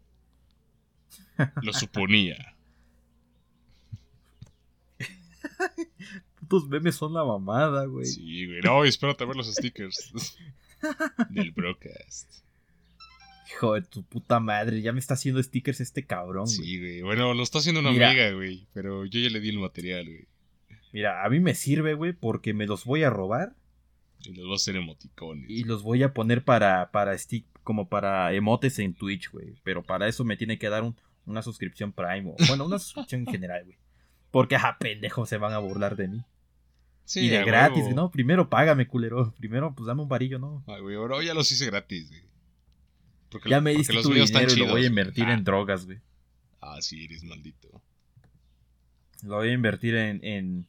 Lo 1.60 1.74
suponía. 1.74 2.56
Putos 6.40 6.68
memes 6.68 6.94
son 6.96 7.14
la 7.14 7.24
mamada, 7.24 7.86
güey. 7.86 8.06
Sí, 8.06 8.46
güey. 8.46 8.60
No, 8.62 8.84
espérate 8.84 9.24
a 9.24 9.26
ver 9.26 9.36
los 9.36 9.52
stickers 9.52 10.12
del 11.30 11.52
broadcast. 11.52 12.30
Hijo 13.50 13.74
de 13.74 13.82
tu 13.82 14.02
puta 14.02 14.40
madre, 14.40 14.80
ya 14.82 14.92
me 14.92 14.98
está 14.98 15.14
haciendo 15.14 15.42
stickers 15.42 15.80
este 15.80 16.04
cabrón, 16.06 16.44
güey. 16.46 16.56
Sí, 16.56 16.78
güey. 16.78 17.02
Bueno, 17.02 17.34
lo 17.34 17.42
está 17.42 17.58
haciendo 17.58 17.80
una 17.80 17.92
Mira. 17.92 18.10
amiga, 18.10 18.30
güey. 18.32 18.66
Pero 18.72 19.04
yo 19.04 19.20
ya 19.20 19.28
le 19.30 19.40
di 19.40 19.50
el 19.50 19.58
material, 19.58 20.04
güey. 20.06 20.26
Mira, 20.92 21.24
a 21.24 21.28
mí 21.30 21.40
me 21.40 21.54
sirve, 21.54 21.94
güey, 21.94 22.12
porque 22.12 22.52
me 22.54 22.66
los 22.66 22.84
voy 22.84 23.02
a 23.02 23.10
robar 23.10 23.54
Y 24.24 24.34
los 24.34 24.46
va 24.48 24.52
a 24.52 24.56
hacer 24.56 24.76
emoticones. 24.76 25.48
y 25.48 25.64
los 25.64 25.82
voy 25.82 26.02
a 26.02 26.12
poner 26.12 26.44
para, 26.44 26.90
para 26.90 27.16
stick, 27.16 27.46
como 27.62 27.88
para 27.88 28.32
emotes 28.34 28.78
en 28.78 28.94
Twitch, 28.94 29.30
güey. 29.30 29.54
Pero 29.64 29.82
para 29.82 30.08
eso 30.08 30.24
me 30.24 30.36
tiene 30.36 30.58
que 30.58 30.68
dar 30.68 30.82
un- 30.82 30.96
una 31.24 31.40
suscripción 31.42 31.92
Prime, 31.92 32.30
o, 32.30 32.36
bueno, 32.48 32.64
una 32.66 32.78
suscripción 32.80 33.22
en 33.22 33.26
general, 33.28 33.64
güey. 33.64 33.76
Porque, 34.32 34.56
ajá, 34.56 34.78
pendejo, 34.80 35.26
se 35.26 35.36
van 35.36 35.52
a 35.52 35.58
burlar 35.58 35.94
de 35.94 36.08
mí. 36.08 36.24
Sí, 37.04 37.26
y 37.26 37.28
de 37.28 37.44
gratis, 37.44 37.84
huevo. 37.84 37.94
¿no? 37.94 38.10
Primero 38.10 38.48
págame, 38.48 38.88
culero. 38.88 39.32
Primero, 39.38 39.74
pues 39.74 39.86
dame 39.86 40.02
un 40.02 40.08
varillo, 40.08 40.38
¿no? 40.38 40.64
Ay, 40.66 40.80
güey, 40.80 40.96
ahora 40.96 41.22
ya 41.22 41.34
los 41.34 41.52
hice 41.52 41.66
gratis, 41.66 42.08
güey. 42.08 42.22
Porque, 43.28 43.50
Ya 43.50 43.60
me 43.60 43.72
diste 43.72 44.00
tu 44.02 44.12
dinero 44.12 44.52
y 44.52 44.56
lo 44.56 44.66
voy 44.68 44.84
a 44.84 44.86
invertir 44.86 45.28
en 45.28 45.44
drogas, 45.44 45.84
güey. 45.86 45.98
Ah, 46.60 46.78
sí, 46.80 47.04
eres 47.04 47.22
maldito. 47.24 47.82
Lo 49.22 49.36
voy 49.36 49.50
a 49.50 49.52
invertir 49.52 49.94
en, 49.94 50.24
en, 50.24 50.66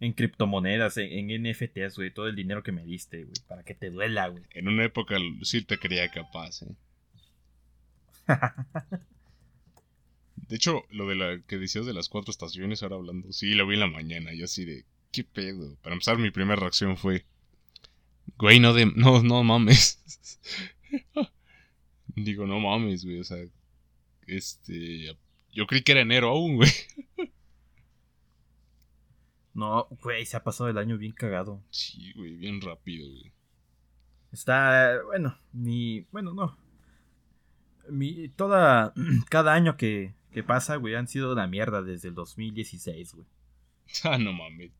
en 0.00 0.12
criptomonedas, 0.12 0.96
en, 0.96 1.30
en 1.30 1.50
NFTs, 1.50 1.96
güey. 1.96 2.10
Todo 2.10 2.28
el 2.28 2.36
dinero 2.36 2.62
que 2.62 2.72
me 2.72 2.84
diste, 2.84 3.24
güey. 3.24 3.34
Para 3.46 3.62
que 3.64 3.74
te 3.74 3.90
duela, 3.90 4.28
güey. 4.28 4.44
En 4.50 4.68
una 4.68 4.84
época 4.84 5.16
sí 5.42 5.62
te 5.62 5.78
creía 5.78 6.10
capaz, 6.10 6.62
eh. 6.62 6.74
De 10.48 10.56
hecho, 10.56 10.82
lo 10.90 11.06
de 11.06 11.14
la 11.14 11.40
que 11.46 11.58
decías 11.58 11.86
de 11.86 11.94
las 11.94 12.08
cuatro 12.08 12.30
estaciones, 12.30 12.82
ahora 12.82 12.96
hablando, 12.96 13.32
sí, 13.32 13.54
lo 13.54 13.66
vi 13.66 13.74
en 13.74 13.80
la 13.80 13.86
mañana, 13.86 14.32
yo 14.34 14.44
así 14.44 14.64
de, 14.64 14.84
¿qué 15.10 15.24
pedo? 15.24 15.76
Para 15.76 15.94
empezar, 15.94 16.18
mi 16.18 16.30
primera 16.30 16.56
reacción 16.56 16.96
fue, 16.96 17.24
güey, 18.36 18.60
no 18.60 18.74
de, 18.74 18.86
no, 18.86 19.22
no 19.22 19.42
mames. 19.42 20.02
Digo, 22.16 22.46
no 22.46 22.60
mames, 22.60 23.04
güey, 23.04 23.20
o 23.20 23.24
sea, 23.24 23.38
este, 24.26 25.16
yo 25.52 25.66
creí 25.66 25.82
que 25.82 25.92
era 25.92 26.02
enero 26.02 26.30
aún, 26.30 26.56
güey. 26.56 26.70
No, 29.54 29.86
güey, 30.02 30.26
se 30.26 30.36
ha 30.36 30.42
pasado 30.42 30.68
el 30.68 30.78
año 30.78 30.98
bien 30.98 31.12
cagado. 31.12 31.62
Sí, 31.70 32.12
güey, 32.16 32.34
bien 32.34 32.60
rápido, 32.60 33.08
güey. 33.08 33.32
Está, 34.32 35.00
bueno, 35.06 35.38
mi, 35.52 36.00
bueno, 36.10 36.34
no. 36.34 36.58
Mi, 37.88 38.28
toda, 38.30 38.92
cada 39.30 39.54
año 39.54 39.76
que, 39.76 40.12
que 40.34 40.42
pasa, 40.42 40.76
güey, 40.76 40.94
han 40.94 41.08
sido 41.08 41.32
una 41.32 41.46
mierda 41.46 41.80
desde 41.82 42.08
el 42.08 42.14
2016, 42.14 43.14
güey. 43.14 43.26
Ah, 44.04 44.18
no 44.18 44.32
mames. 44.32 44.72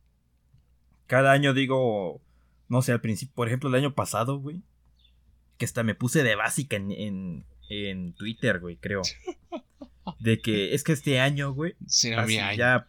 Cada 1.07 1.31
año 1.31 1.53
digo, 1.53 2.21
no 2.69 2.81
sé, 2.81 2.91
al 2.91 3.01
principio, 3.01 3.33
por 3.35 3.47
ejemplo, 3.47 3.69
el 3.69 3.75
año 3.75 3.93
pasado, 3.93 4.37
güey, 4.39 4.61
que 5.57 5.65
hasta 5.65 5.83
me 5.83 5.95
puse 5.95 6.23
de 6.23 6.35
básica 6.35 6.75
en, 6.75 6.91
en, 6.91 7.45
en 7.69 8.13
Twitter, 8.13 8.59
güey, 8.59 8.77
creo. 8.77 9.01
De 10.19 10.39
que 10.39 10.73
es 10.75 10.83
que 10.83 10.91
este 10.91 11.19
año, 11.19 11.51
güey, 11.53 11.75
Así, 11.87 12.13
año. 12.13 12.57
ya 12.57 12.87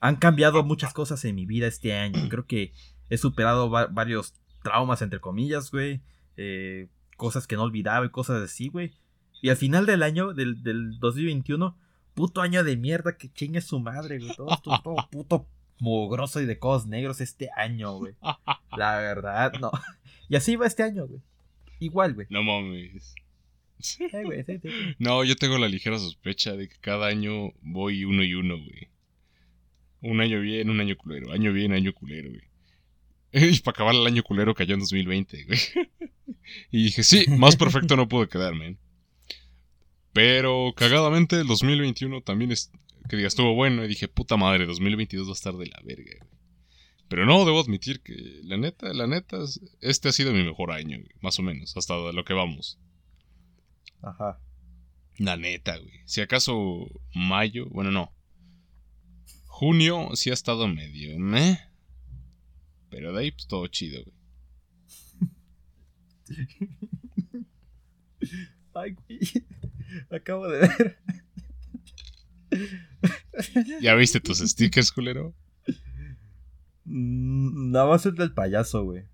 han 0.00 0.16
cambiado 0.16 0.62
muchas 0.64 0.92
cosas 0.92 1.24
en 1.24 1.34
mi 1.34 1.46
vida 1.46 1.66
este 1.66 1.92
año. 1.94 2.28
Creo 2.28 2.46
que 2.46 2.72
he 3.10 3.18
superado 3.18 3.70
va- 3.70 3.86
varios 3.86 4.34
traumas, 4.62 5.02
entre 5.02 5.20
comillas, 5.20 5.70
güey. 5.72 6.00
eh, 6.36 6.88
cosas 7.16 7.46
que 7.46 7.56
no 7.56 7.62
olvidaba 7.62 8.06
y 8.06 8.10
cosas 8.10 8.42
así, 8.42 8.68
güey. 8.68 8.92
Y 9.42 9.48
al 9.50 9.56
final 9.56 9.84
del 9.86 10.02
año, 10.02 10.32
del, 10.32 10.62
del 10.62 10.98
2021, 11.00 11.76
puto 12.14 12.40
año 12.40 12.64
de 12.64 12.76
mierda 12.76 13.16
que 13.16 13.32
chingue 13.32 13.60
su 13.60 13.80
madre, 13.80 14.18
güey. 14.18 14.34
Todo, 14.34 14.52
esto- 14.54 14.80
todo 14.82 14.96
puto 15.10 15.46
mugroso 15.80 16.40
y 16.40 16.46
de 16.46 16.58
cosas 16.58 16.86
negros 16.88 17.20
este 17.20 17.48
año, 17.56 17.96
güey. 17.98 18.14
La 18.76 18.96
verdad, 18.98 19.52
no. 19.60 19.70
Y 20.28 20.36
así 20.36 20.56
va 20.56 20.66
este 20.66 20.82
año, 20.82 21.06
güey. 21.06 21.20
Igual, 21.80 22.14
güey. 22.14 22.26
No 22.30 22.42
mames. 22.42 23.14
Eh, 24.00 24.22
güey, 24.24 24.42
sí, 24.44 24.58
sí, 24.62 24.68
sí. 24.70 24.94
No, 24.98 25.22
yo 25.22 25.36
tengo 25.36 25.58
la 25.58 25.68
ligera 25.68 25.98
sospecha 25.98 26.54
de 26.54 26.68
que 26.68 26.76
cada 26.80 27.08
año 27.08 27.52
voy 27.60 28.04
uno 28.06 28.22
y 28.24 28.32
uno, 28.32 28.56
güey. 28.56 28.88
Un 30.00 30.20
año 30.22 30.40
bien, 30.40 30.70
un 30.70 30.80
año 30.80 30.96
culero. 30.96 31.30
Año 31.32 31.52
bien, 31.52 31.72
año 31.72 31.92
culero, 31.92 32.30
güey. 32.30 32.42
Y 33.54 33.58
para 33.60 33.74
acabar 33.74 33.94
el 33.94 34.06
año 34.06 34.22
culero 34.22 34.54
cayó 34.54 34.74
en 34.74 34.80
2020, 34.80 35.44
güey. 35.44 35.58
Y 36.70 36.84
dije, 36.84 37.02
sí, 37.02 37.26
más 37.28 37.56
perfecto 37.56 37.96
no 37.96 38.08
pude 38.08 38.28
quedar, 38.28 38.54
man. 38.54 38.78
Pero 40.14 40.72
cagadamente 40.76 41.40
el 41.40 41.46
2021 41.48 42.22
también 42.22 42.52
es, 42.52 42.70
que 43.08 43.16
diga, 43.16 43.28
estuvo 43.28 43.54
bueno. 43.54 43.84
Y 43.84 43.88
dije, 43.88 44.08
puta 44.08 44.36
madre, 44.36 44.64
2022 44.64 45.26
va 45.26 45.32
a 45.32 45.34
estar 45.34 45.54
de 45.54 45.66
la 45.66 45.80
verga, 45.84 46.12
güey. 46.20 46.30
Pero 47.08 47.26
no, 47.26 47.44
debo 47.44 47.60
admitir 47.60 48.00
que 48.00 48.40
la 48.44 48.56
neta, 48.56 48.94
la 48.94 49.06
neta, 49.06 49.38
este 49.80 50.08
ha 50.08 50.12
sido 50.12 50.32
mi 50.32 50.42
mejor 50.42 50.70
año, 50.70 50.98
güey, 50.98 51.10
más 51.20 51.38
o 51.38 51.42
menos, 51.42 51.76
hasta 51.76 51.94
lo 52.12 52.24
que 52.24 52.32
vamos. 52.32 52.78
Ajá. 54.02 54.38
La 55.18 55.36
neta, 55.36 55.76
güey. 55.78 56.00
Si 56.06 56.20
acaso 56.20 56.88
mayo, 57.12 57.66
bueno, 57.70 57.90
no. 57.90 58.12
Junio 59.46 60.10
sí 60.14 60.30
ha 60.30 60.34
estado 60.34 60.68
medio, 60.68 61.10
¿eh? 61.36 61.58
Pero 62.88 63.12
de 63.12 63.20
ahí, 63.20 63.32
pues 63.32 63.48
todo 63.48 63.66
chido, 63.66 64.02
güey. 64.04 64.16
Ay, 68.74 68.92
güey. 68.92 69.20
Acabo 70.10 70.48
de 70.48 70.60
ver. 70.60 70.98
¿Ya 73.80 73.94
viste 73.94 74.20
tus 74.20 74.38
stickers, 74.38 74.92
culero? 74.92 75.34
Mm, 76.84 77.70
Nada 77.72 77.86
más 77.86 78.06
el 78.06 78.14
del 78.14 78.32
payaso, 78.32 78.84
güey. 78.84 79.04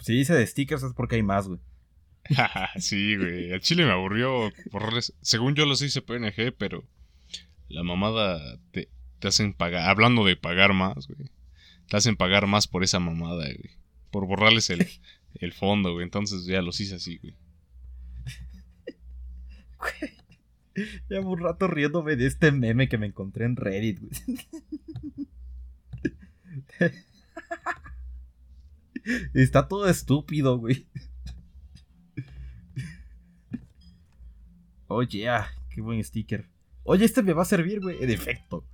Si 0.00 0.14
dice 0.14 0.34
de 0.34 0.46
stickers 0.46 0.82
es 0.82 0.92
porque 0.94 1.16
hay 1.16 1.22
más, 1.22 1.48
güey. 1.48 1.60
sí, 2.78 3.16
güey. 3.16 3.52
Al 3.52 3.60
chile 3.60 3.84
me 3.84 3.92
aburrió 3.92 4.50
borrarles. 4.70 5.14
Según 5.20 5.54
yo 5.54 5.66
los 5.66 5.82
hice 5.82 6.02
PNG, 6.02 6.52
pero 6.56 6.84
la 7.68 7.82
mamada 7.82 8.58
te, 8.72 8.88
te 9.18 9.28
hacen 9.28 9.52
pagar. 9.54 9.88
Hablando 9.88 10.24
de 10.24 10.36
pagar 10.36 10.72
más, 10.72 11.06
güey. 11.06 11.30
Te 11.88 11.96
hacen 11.96 12.16
pagar 12.16 12.46
más 12.46 12.66
por 12.66 12.84
esa 12.84 13.00
mamada, 13.00 13.44
güey. 13.44 13.70
Por 14.10 14.26
borrarles 14.26 14.70
el, 14.70 14.86
el 15.34 15.52
fondo, 15.52 15.92
güey. 15.92 16.04
Entonces 16.04 16.44
ya 16.44 16.62
los 16.62 16.80
hice 16.80 16.96
así, 16.96 17.18
güey. 17.18 17.36
Llevo 21.08 21.32
un 21.32 21.40
rato 21.40 21.68
riéndome 21.68 22.16
de 22.16 22.26
este 22.26 22.52
meme 22.52 22.88
que 22.88 22.98
me 22.98 23.06
encontré 23.06 23.44
en 23.44 23.56
Reddit, 23.56 24.00
güey. 24.00 24.12
Está 29.34 29.66
todo 29.66 29.88
estúpido, 29.88 30.58
güey. 30.58 30.86
Oye, 34.88 35.28
ah, 35.28 35.48
qué 35.70 35.80
buen 35.80 36.02
sticker. 36.04 36.48
Oye, 36.84 37.04
este 37.04 37.22
me 37.22 37.32
va 37.32 37.42
a 37.42 37.46
servir, 37.46 37.80
güey. 37.80 38.02
En 38.02 38.10
efecto. 38.10 38.64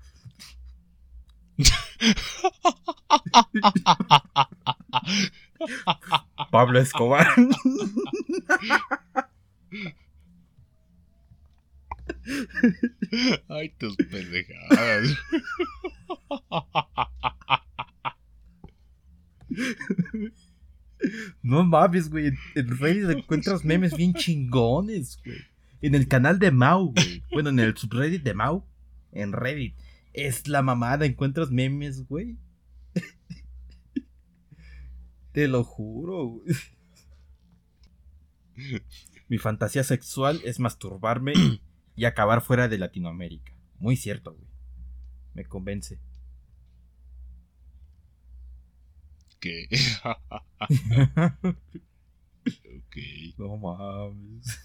Pablo 6.50 6.80
Escobar. 6.80 7.28
Ay, 13.48 13.70
tus 13.78 13.96
pendejadas. 13.96 15.16
No 21.42 21.64
mames, 21.64 22.10
güey. 22.10 22.32
En 22.54 22.78
Reddit 22.78 23.10
encuentras 23.18 23.64
memes 23.64 23.96
bien 23.96 24.14
chingones, 24.14 25.20
güey. 25.24 25.38
En 25.82 25.94
el 25.94 26.08
canal 26.08 26.38
de 26.38 26.50
Mau, 26.50 26.92
güey. 26.92 27.22
Bueno, 27.30 27.50
en 27.50 27.60
el 27.60 27.76
subreddit 27.76 28.22
de 28.22 28.34
Mau. 28.34 28.64
En 29.12 29.32
Reddit. 29.32 29.74
Es 30.12 30.48
la 30.48 30.62
mamada, 30.62 31.04
encuentras 31.04 31.50
memes, 31.50 32.06
güey. 32.08 32.38
Te 35.32 35.48
lo 35.48 35.62
juro, 35.62 36.26
güey. 36.26 36.56
Mi 39.28 39.38
fantasía 39.38 39.84
sexual 39.84 40.40
es 40.44 40.58
masturbarme 40.58 41.34
y 41.96 42.04
acabar 42.04 42.42
fuera 42.42 42.68
de 42.68 42.78
Latinoamérica. 42.78 43.52
Muy 43.78 43.96
cierto, 43.96 44.34
güey. 44.34 44.46
Me 45.34 45.44
convence. 45.44 45.98
¿Qué? 49.40 49.68
ok. 52.44 52.96
No 53.38 53.56
mames. 53.56 54.60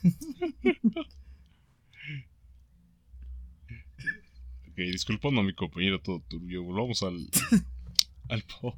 Ok, 4.70 4.78
disculpando 4.78 5.42
a 5.42 5.44
mi 5.44 5.54
compañero 5.54 6.02
todo 6.02 6.22
turbio. 6.22 6.64
Volvamos 6.64 7.04
al. 7.04 7.30
al 8.30 8.44
pod. 8.44 8.76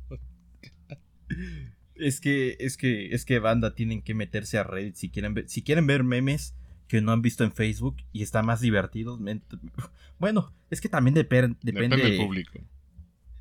Es 1.95 2.20
que, 2.20 2.58
es 2.60 2.78
que, 2.78 3.14
es 3.14 3.26
que 3.26 3.39
banda 3.39 3.76
tienen 3.76 4.01
que 4.01 4.14
meterse 4.16 4.58
a 4.58 4.64
Reddit 4.64 4.95
si 4.95 5.10
quieren 5.10 5.36
ver, 5.36 5.47
si 5.47 5.62
quieren 5.64 5.86
ver 5.86 6.04
memes 6.04 6.56
que 6.88 7.02
no 7.02 7.12
han 7.12 7.22
visto 7.22 7.44
en 7.44 7.52
Facebook 7.52 7.98
y 8.12 8.22
está 8.24 8.44
más 8.44 8.60
divertidos. 8.62 9.20
men- 9.20 9.44
Bueno, 10.20 10.54
es 10.70 10.80
que 10.82 10.90
también 10.90 11.16
depe- 11.16 11.58
depende, 11.62 11.72
Depende 11.72 11.98
del 11.98 12.18
público. 12.18 12.60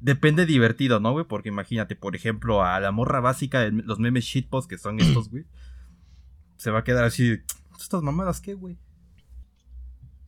depende 0.00 0.46
divertido, 0.46 1.00
¿no, 1.00 1.12
güey? 1.12 1.24
Porque 1.26 1.48
imagínate, 1.50 1.94
por 1.96 2.16
ejemplo, 2.16 2.64
a 2.64 2.80
la 2.80 2.90
morra 2.92 3.20
básica 3.20 3.60
de 3.60 3.70
los 3.72 3.98
memes 3.98 4.24
shitpost 4.24 4.68
que 4.68 4.78
son 4.78 5.00
estos, 5.00 5.28
güey, 5.30 5.44
se 6.56 6.70
va 6.70 6.80
a 6.80 6.84
quedar 6.84 7.04
así, 7.04 7.38
estas 7.78 8.02
mamadas, 8.02 8.40
¿qué, 8.40 8.54
güey? 8.54 8.78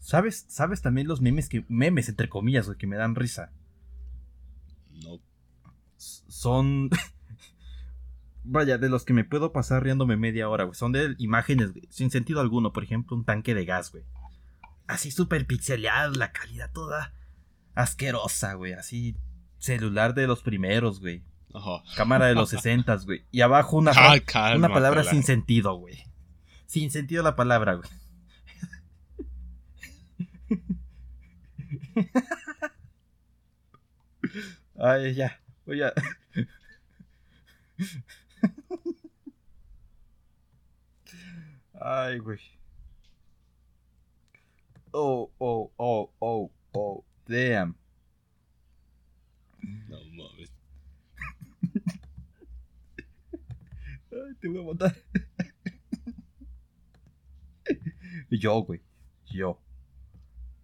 ¿Sabes? 0.01 0.45
¿Sabes 0.49 0.83
también 0.83 1.09
los 1.09 1.21
memes 1.23 1.49
que, 1.49 1.65
memes 1.69 2.09
entre 2.11 2.29
comillas, 2.29 2.67
güey, 2.67 2.77
que 2.77 2.87
me 2.87 2.97
dan 2.97 3.15
risa? 3.15 3.53
No. 5.03 5.19
son. 5.97 6.91
Vaya, 8.45 8.77
de 8.79 8.89
los 8.91 9.05
que 9.05 9.13
me 9.15 9.25
puedo 9.25 9.53
pasar 9.53 9.83
riéndome 9.83 10.17
media 10.17 10.49
hora, 10.49 10.65
güey. 10.65 10.75
Son 10.77 10.93
de 10.93 11.15
imágenes 11.19 11.73
güey, 11.73 11.87
sin 11.91 12.11
sentido 12.11 12.41
alguno. 12.41 12.73
Por 12.73 12.85
ejemplo, 12.85 13.17
un 13.17 13.25
tanque 13.25 13.55
de 13.55 13.65
gas, 13.65 13.91
güey. 13.91 14.05
Así 14.87 15.11
súper 15.11 15.47
pixeleado, 15.47 16.13
la 16.15 16.31
calidad 16.33 16.71
toda 16.73 17.15
asquerosa, 17.75 18.53
güey. 18.55 18.75
Así, 18.75 19.17
celular 19.59 20.15
de 20.15 20.27
los 20.27 20.43
primeros, 20.43 21.01
güey. 21.01 21.23
Ajá. 21.55 21.83
Cámara 21.97 22.27
de 22.27 22.35
los 22.35 22.51
sesentas, 22.51 23.07
güey. 23.07 23.25
Y 23.31 23.41
abajo 23.41 23.79
una, 23.79 23.93
Ah, 23.97 24.19
calma, 24.21 24.67
una 24.67 24.75
palabra 24.75 25.05
sin 25.05 25.23
sentido, 25.23 25.75
güey. 25.75 26.05
Sin 26.67 26.91
sentido 26.91 27.23
la 27.23 27.37
palabra, 27.37 27.75
güey. 27.75 27.89
Ay, 34.79 35.15
ya. 35.15 35.41
Voy 35.67 35.83
a. 35.83 35.93
Ay, 41.81 42.19
güey. 42.19 42.41
Oh, 44.95 45.31
oh, 45.41 45.71
oh, 45.79 46.11
oh, 46.23 46.51
oh, 46.75 47.05
damn. 47.29 47.75
No 49.89 49.99
mames. 50.17 50.51
Ay, 54.13 54.35
te 54.41 54.49
voy 54.49 54.61
a 54.61 54.63
matar. 54.73 54.95
Yo, 58.31 58.63
güey. 58.63 58.81
Yo. 59.27 59.59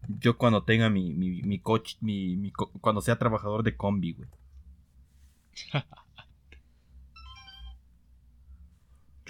Yo 0.09 0.37
cuando 0.37 0.63
tenga 0.65 0.91
mi, 0.91 1.15
mi, 1.15 1.43
mi 1.43 1.59
coche, 1.59 1.97
mi, 2.03 2.37
mi 2.37 2.51
co- 2.53 2.71
cuando 2.83 3.01
sea 3.01 3.19
trabajador 3.19 3.63
de 3.63 3.77
combi, 3.77 4.13
güey. 4.13 4.29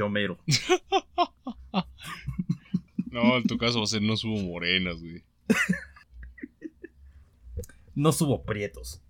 Yo 0.00 0.08
mero. 0.08 0.38
No, 3.12 3.36
en 3.36 3.42
tu 3.42 3.58
caso 3.58 3.78
va 3.80 3.84
a 3.84 3.88
ser 3.88 4.00
no 4.02 4.16
subo 4.16 4.36
morenas, 4.40 5.00
güey. 5.02 5.24
No 7.96 8.12
subo 8.12 8.44
prietos. 8.44 9.02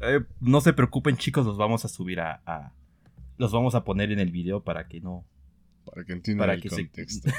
Eh, 0.00 0.20
no 0.40 0.60
se 0.60 0.72
preocupen, 0.72 1.16
chicos, 1.16 1.44
los 1.44 1.56
vamos 1.58 1.84
a 1.84 1.88
subir 1.88 2.20
a, 2.20 2.40
a- 2.46 2.72
Los 3.36 3.50
vamos 3.52 3.74
a 3.74 3.82
poner 3.84 4.12
en 4.12 4.20
el 4.20 4.30
video 4.30 4.62
para 4.62 4.86
que 4.86 5.00
no. 5.00 5.26
Para 5.84 6.04
que 6.04 6.12
entiendan 6.12 6.44
Para 6.44 6.54
el 6.54 6.62
que 6.62 6.70
se- 6.70 6.76
contexto. 6.86 7.30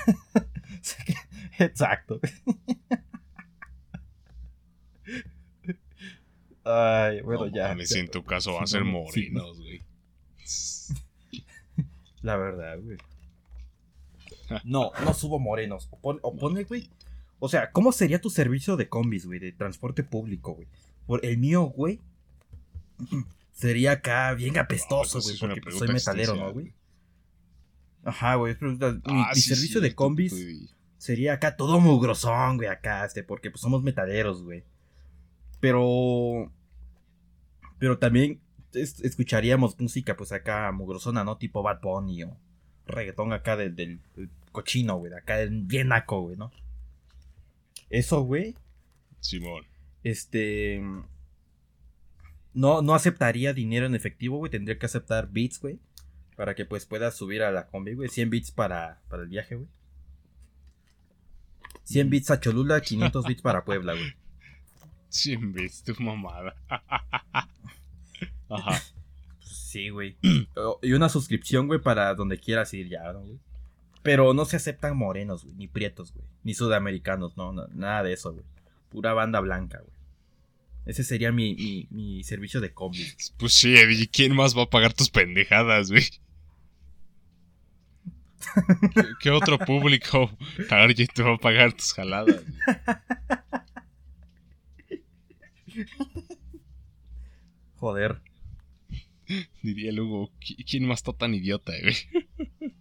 Exacto. 1.59 2.19
Ay, 6.65 7.21
bueno, 7.21 7.45
no, 7.45 7.55
ya. 7.55 7.69
mames, 7.69 7.89
ya. 7.89 7.93
si 7.95 7.99
en 8.01 8.11
tu 8.11 8.23
caso 8.25 8.53
va 8.53 8.63
a 8.63 8.67
ser 8.67 8.85
no, 8.85 9.05
sí, 9.09 9.29
no. 9.31 9.39
morenos, 9.41 9.57
güey. 9.61 9.81
La 12.27 12.35
verdad, 12.35 12.77
güey. 12.81 12.97
No, 14.65 14.91
no 15.03 15.13
subo 15.13 15.39
morenos. 15.39 15.87
O, 15.91 15.97
pon- 15.99 16.19
o 16.21 16.35
ponle, 16.35 16.65
güey. 16.65 16.89
O 17.39 17.47
sea, 17.47 17.71
¿cómo 17.71 17.91
sería 17.93 18.19
tu 18.19 18.29
servicio 18.29 18.75
de 18.75 18.89
combis, 18.89 19.25
güey? 19.25 19.39
De 19.39 19.51
transporte 19.53 20.03
público, 20.03 20.53
güey. 20.55 20.67
Por 21.05 21.25
el 21.25 21.37
mío, 21.37 21.63
güey. 21.63 22.01
Sería 23.53 23.93
acá 23.93 24.33
bien 24.33 24.57
apestoso, 24.57 25.19
güey. 25.21 25.37
porque 25.39 25.61
pues, 25.61 25.77
soy 25.77 25.87
metalero, 25.87 26.35
¿no, 26.35 26.51
güey? 26.53 26.73
Ajá, 28.03 28.35
güey. 28.35 28.55
Mi, 28.61 28.77
Ah, 28.81 29.31
mi 29.33 29.41
sí, 29.41 29.49
servicio 29.49 29.79
sí, 29.79 29.87
de 29.87 29.95
combis 29.95 30.35
sería 30.97 31.33
acá 31.33 31.55
todo 31.55 31.79
mugrosón, 31.79 32.57
güey, 32.57 32.69
acá, 32.69 33.05
este, 33.05 33.23
porque 33.23 33.49
pues 33.51 33.61
somos 33.61 33.81
metaleros, 33.83 34.43
güey. 34.43 34.63
Pero. 35.59 36.51
Pero 37.79 37.97
también 37.97 38.39
es- 38.73 38.99
escucharíamos 39.01 39.79
música, 39.79 40.15
pues 40.17 40.31
acá 40.31 40.71
mugrosona, 40.71 41.23
¿no? 41.23 41.37
Tipo 41.37 41.63
Bad 41.63 41.81
Bunny 41.81 42.23
o 42.23 42.37
reggaetón 42.85 43.33
acá 43.33 43.55
del, 43.57 43.75
del- 43.75 43.99
del 44.15 44.29
cochino, 44.51 44.97
güey, 44.97 45.13
acá 45.13 45.37
bien 45.49 45.89
naco, 45.89 46.21
güey, 46.21 46.37
¿no? 46.37 46.51
Eso, 47.89 48.21
güey, 48.21 48.55
Simón. 49.19 49.65
este. 50.03 50.81
No, 52.53 52.81
no 52.81 52.95
aceptaría 52.95 53.53
dinero 53.53 53.85
en 53.85 53.93
efectivo, 53.93 54.37
güey. 54.37 54.49
Tendría 54.51 54.79
que 54.79 54.85
aceptar 54.87 55.29
bits, 55.29 55.59
güey. 55.61 55.79
Para 56.35 56.55
que 56.55 56.65
pues 56.65 56.85
puedas 56.87 57.15
subir 57.15 57.43
a 57.43 57.51
la 57.51 57.67
combi, 57.67 57.93
güey. 57.93 58.09
100 58.09 58.29
bits 58.31 58.51
para, 58.51 58.99
para 59.09 59.23
el 59.23 59.29
viaje, 59.29 59.55
güey. 59.55 59.67
100 61.83 62.09
bits 62.09 62.31
a 62.31 62.39
Cholula, 62.39 62.81
500 62.81 63.25
bits 63.25 63.41
para 63.43 63.63
Puebla, 63.63 63.93
güey. 63.93 64.13
100 65.09 65.53
veces 65.53 65.83
tu 65.83 66.01
mamada. 66.03 66.55
Ajá. 68.49 68.81
Pues, 69.39 69.55
Sí, 69.55 69.89
güey. 69.89 70.17
Y 70.81 70.93
una 70.93 71.09
suscripción, 71.09 71.67
güey, 71.67 71.79
para 71.81 72.13
donde 72.15 72.39
quieras 72.39 72.73
ir 72.73 72.89
ya, 72.89 73.11
¿no, 73.13 73.21
güey? 73.21 73.39
Pero 74.03 74.33
no 74.33 74.45
se 74.45 74.55
aceptan 74.55 74.97
morenos, 74.97 75.43
güey, 75.43 75.55
ni 75.55 75.67
prietos, 75.67 76.13
güey, 76.13 76.25
ni 76.43 76.53
sudamericanos, 76.53 77.35
no, 77.35 77.51
no, 77.51 77.67
nada 77.73 78.03
de 78.03 78.13
eso, 78.13 78.31
güey. 78.33 78.45
Pura 78.89 79.13
banda 79.13 79.39
blanca, 79.41 79.79
güey. 79.79 79.91
Ese 80.85 81.03
sería 81.03 81.33
mi, 81.33 81.55
mi, 81.55 81.87
mi 81.91 82.23
servicio 82.23 82.61
de 82.61 82.73
combi. 82.73 83.05
Pues 83.37 83.53
sí, 83.53 83.75
Eddie, 83.75 84.07
¿quién 84.07 84.33
más 84.33 84.57
va 84.57 84.63
a 84.63 84.69
pagar 84.69 84.93
tus 84.93 85.09
pendejadas, 85.09 85.91
güey? 85.91 86.05
¿Qué, 88.93 89.03
qué 89.19 89.31
otro 89.31 89.57
público 89.65 90.31
target 90.69 91.09
te 91.13 91.23
va 91.23 91.33
a 91.35 91.37
pagar 91.37 91.73
tus 91.73 91.91
jaladas? 91.93 92.41
güey? 92.45 92.57
Joder. 97.75 98.21
Diría 99.63 99.91
"¿Qui- 99.91 100.65
¿quién 100.69 100.85
más 100.87 100.99
está 100.99 101.13
tan 101.13 101.33
idiota, 101.33 101.73
güey? 101.81 101.95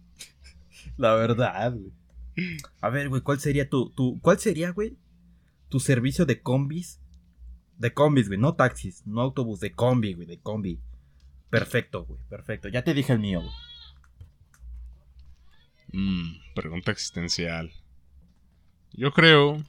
La 0.97 1.13
verdad, 1.15 1.73
güey. 1.73 1.91
A 2.81 2.89
ver, 2.89 3.09
güey, 3.09 3.21
¿cuál 3.21 3.39
sería 3.39 3.69
tu, 3.69 3.89
tu, 3.91 4.19
cuál 4.21 4.39
sería, 4.39 4.71
güey, 4.71 4.95
tu 5.69 5.79
servicio 5.79 6.25
de 6.25 6.41
combis? 6.41 6.99
De 7.77 7.93
combis, 7.93 8.27
güey, 8.27 8.39
no 8.39 8.55
taxis, 8.55 9.05
no 9.05 9.21
autobús, 9.21 9.59
de 9.59 9.71
combi, 9.73 10.13
güey, 10.13 10.27
de 10.27 10.39
combi. 10.39 10.79
Perfecto, 11.49 12.05
güey, 12.05 12.19
perfecto. 12.29 12.67
Ya 12.69 12.83
te 12.83 12.93
dije 12.93 13.13
el 13.13 13.19
mío, 13.19 13.41
güey. 13.41 13.53
Mm, 15.93 16.53
pregunta 16.53 16.91
existencial. 16.91 17.71
Yo 18.93 19.11
creo 19.11 19.63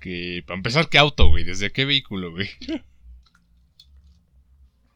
que, 0.00 0.42
para 0.46 0.56
empezar, 0.58 0.88
¿qué 0.88 0.98
auto, 0.98 1.28
güey? 1.28 1.44
¿Desde 1.44 1.72
qué 1.72 1.84
vehículo, 1.84 2.30
güey? 2.30 2.48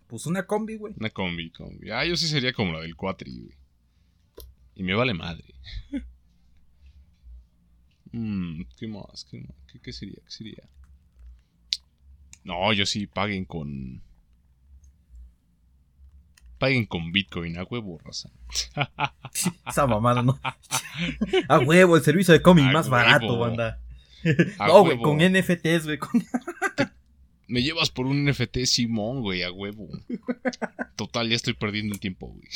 Pues 0.09 0.27
una 0.27 0.47
combi, 0.47 0.77
güey. 0.77 0.95
Una 0.99 1.11
combi, 1.11 1.51
combi. 1.51 1.91
Ah, 1.91 2.05
yo 2.05 2.17
sí 2.17 2.27
sería 2.29 2.53
como 2.53 2.73
la 2.73 2.81
del 2.81 2.97
Cuatri, 2.97 3.39
güey. 3.41 3.57
Y 4.75 4.83
me 4.83 4.95
vale 4.95 5.13
madre. 5.15 5.45
Mmm, 8.13 8.63
¿qué 8.79 8.89
más? 8.89 9.27
¿Qué, 9.31 9.41
más? 9.41 9.55
¿Qué, 9.71 9.81
qué 9.81 9.93
sería? 9.93 10.17
¿Qué 10.25 10.31
sería? 10.31 10.63
No, 12.45 12.73
yo 12.73 12.87
sí 12.87 13.07
paguen 13.07 13.45
con. 13.45 14.01
Paguen 16.59 16.87
con 16.87 17.13
Bitcoin, 17.13 17.57
a 17.59 17.65
huevo, 17.65 17.99
raza. 18.03 18.31
Esa 19.69 19.87
mamada, 19.87 20.23
¿no? 20.23 20.41
A 21.49 21.59
huevo, 21.61 21.97
el 21.97 22.03
servicio 22.03 22.33
de 22.35 22.43
combi 22.43 22.63
A 22.63 22.73
más 22.73 22.87
huevo. 22.87 22.97
barato, 22.97 23.39
banda. 23.39 23.81
A 24.59 24.67
No, 24.67 24.83
güey, 24.83 24.99
con 24.99 25.19
NFTs, 25.19 25.85
güey. 25.85 25.99
con- 25.99 26.25
Me 27.49 27.63
llevas 27.63 27.91
por 27.91 28.07
un 28.07 28.25
NFT 28.27 28.65
Simón, 28.65 29.23
güey, 29.23 29.43
a 29.43 29.51
huevo. 29.51 29.89
Total, 30.97 31.29
ya 31.29 31.35
estoy 31.37 31.55
perdiendo 31.55 31.95
el 31.95 32.01
tiempo, 32.01 32.29
güey. 32.29 32.49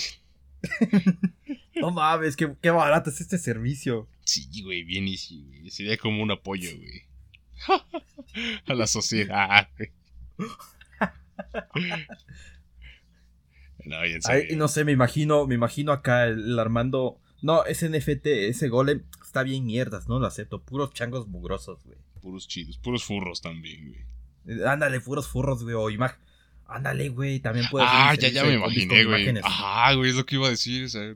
No 1.74 1.90
mames, 1.90 2.36
qué, 2.36 2.54
qué 2.60 2.70
barato 2.70 3.10
es 3.10 3.20
este 3.20 3.38
servicio. 3.38 4.06
Sí, 4.24 4.46
güey, 4.62 4.84
bien 4.84 5.08
easy, 5.08 5.42
güey. 5.42 5.70
Sería 5.70 5.96
como 5.96 6.22
un 6.22 6.30
apoyo, 6.30 6.70
güey. 6.76 7.02
A 8.66 8.74
la 8.74 8.86
sociedad, 8.86 9.68
güey. 9.76 9.90
No, 13.84 13.96
Ay, 13.98 14.20
sé, 14.68 14.84
me 14.84 14.92
imagino, 14.92 15.46
me 15.46 15.54
imagino 15.56 15.92
acá 15.92 16.26
el, 16.26 16.52
el 16.52 16.58
Armando. 16.58 17.18
No, 17.40 17.64
ese 17.64 17.88
NFT, 17.88 18.26
ese 18.26 18.68
golem, 18.68 19.02
está 19.24 19.42
bien 19.42 19.64
mierdas, 19.66 20.08
no 20.08 20.20
lo 20.20 20.26
acepto. 20.26 20.62
Puros 20.62 20.92
changos 20.92 21.26
mugrosos, 21.26 21.82
güey. 21.84 21.98
Puros 22.20 22.46
chidos, 22.46 22.78
puros 22.78 23.02
furros 23.02 23.40
también, 23.40 23.88
güey. 23.88 24.11
Ándale, 24.66 25.00
puros 25.00 25.28
furros, 25.28 25.62
güey. 25.62 25.74
O 25.74 25.90
imag... 25.90 26.18
Ándale, 26.66 27.10
güey, 27.10 27.38
también 27.40 27.66
puede 27.70 27.84
Ah, 27.86 28.14
ya, 28.14 28.28
ya 28.28 28.44
me 28.44 28.54
imaginé, 28.54 29.04
güey. 29.04 29.28
Ajá, 29.42 29.92
güey, 29.94 30.08
es 30.10 30.16
lo 30.16 30.24
que 30.24 30.36
iba 30.36 30.46
a 30.46 30.50
decir. 30.50 30.84
o 30.84 30.88
sea, 30.88 31.14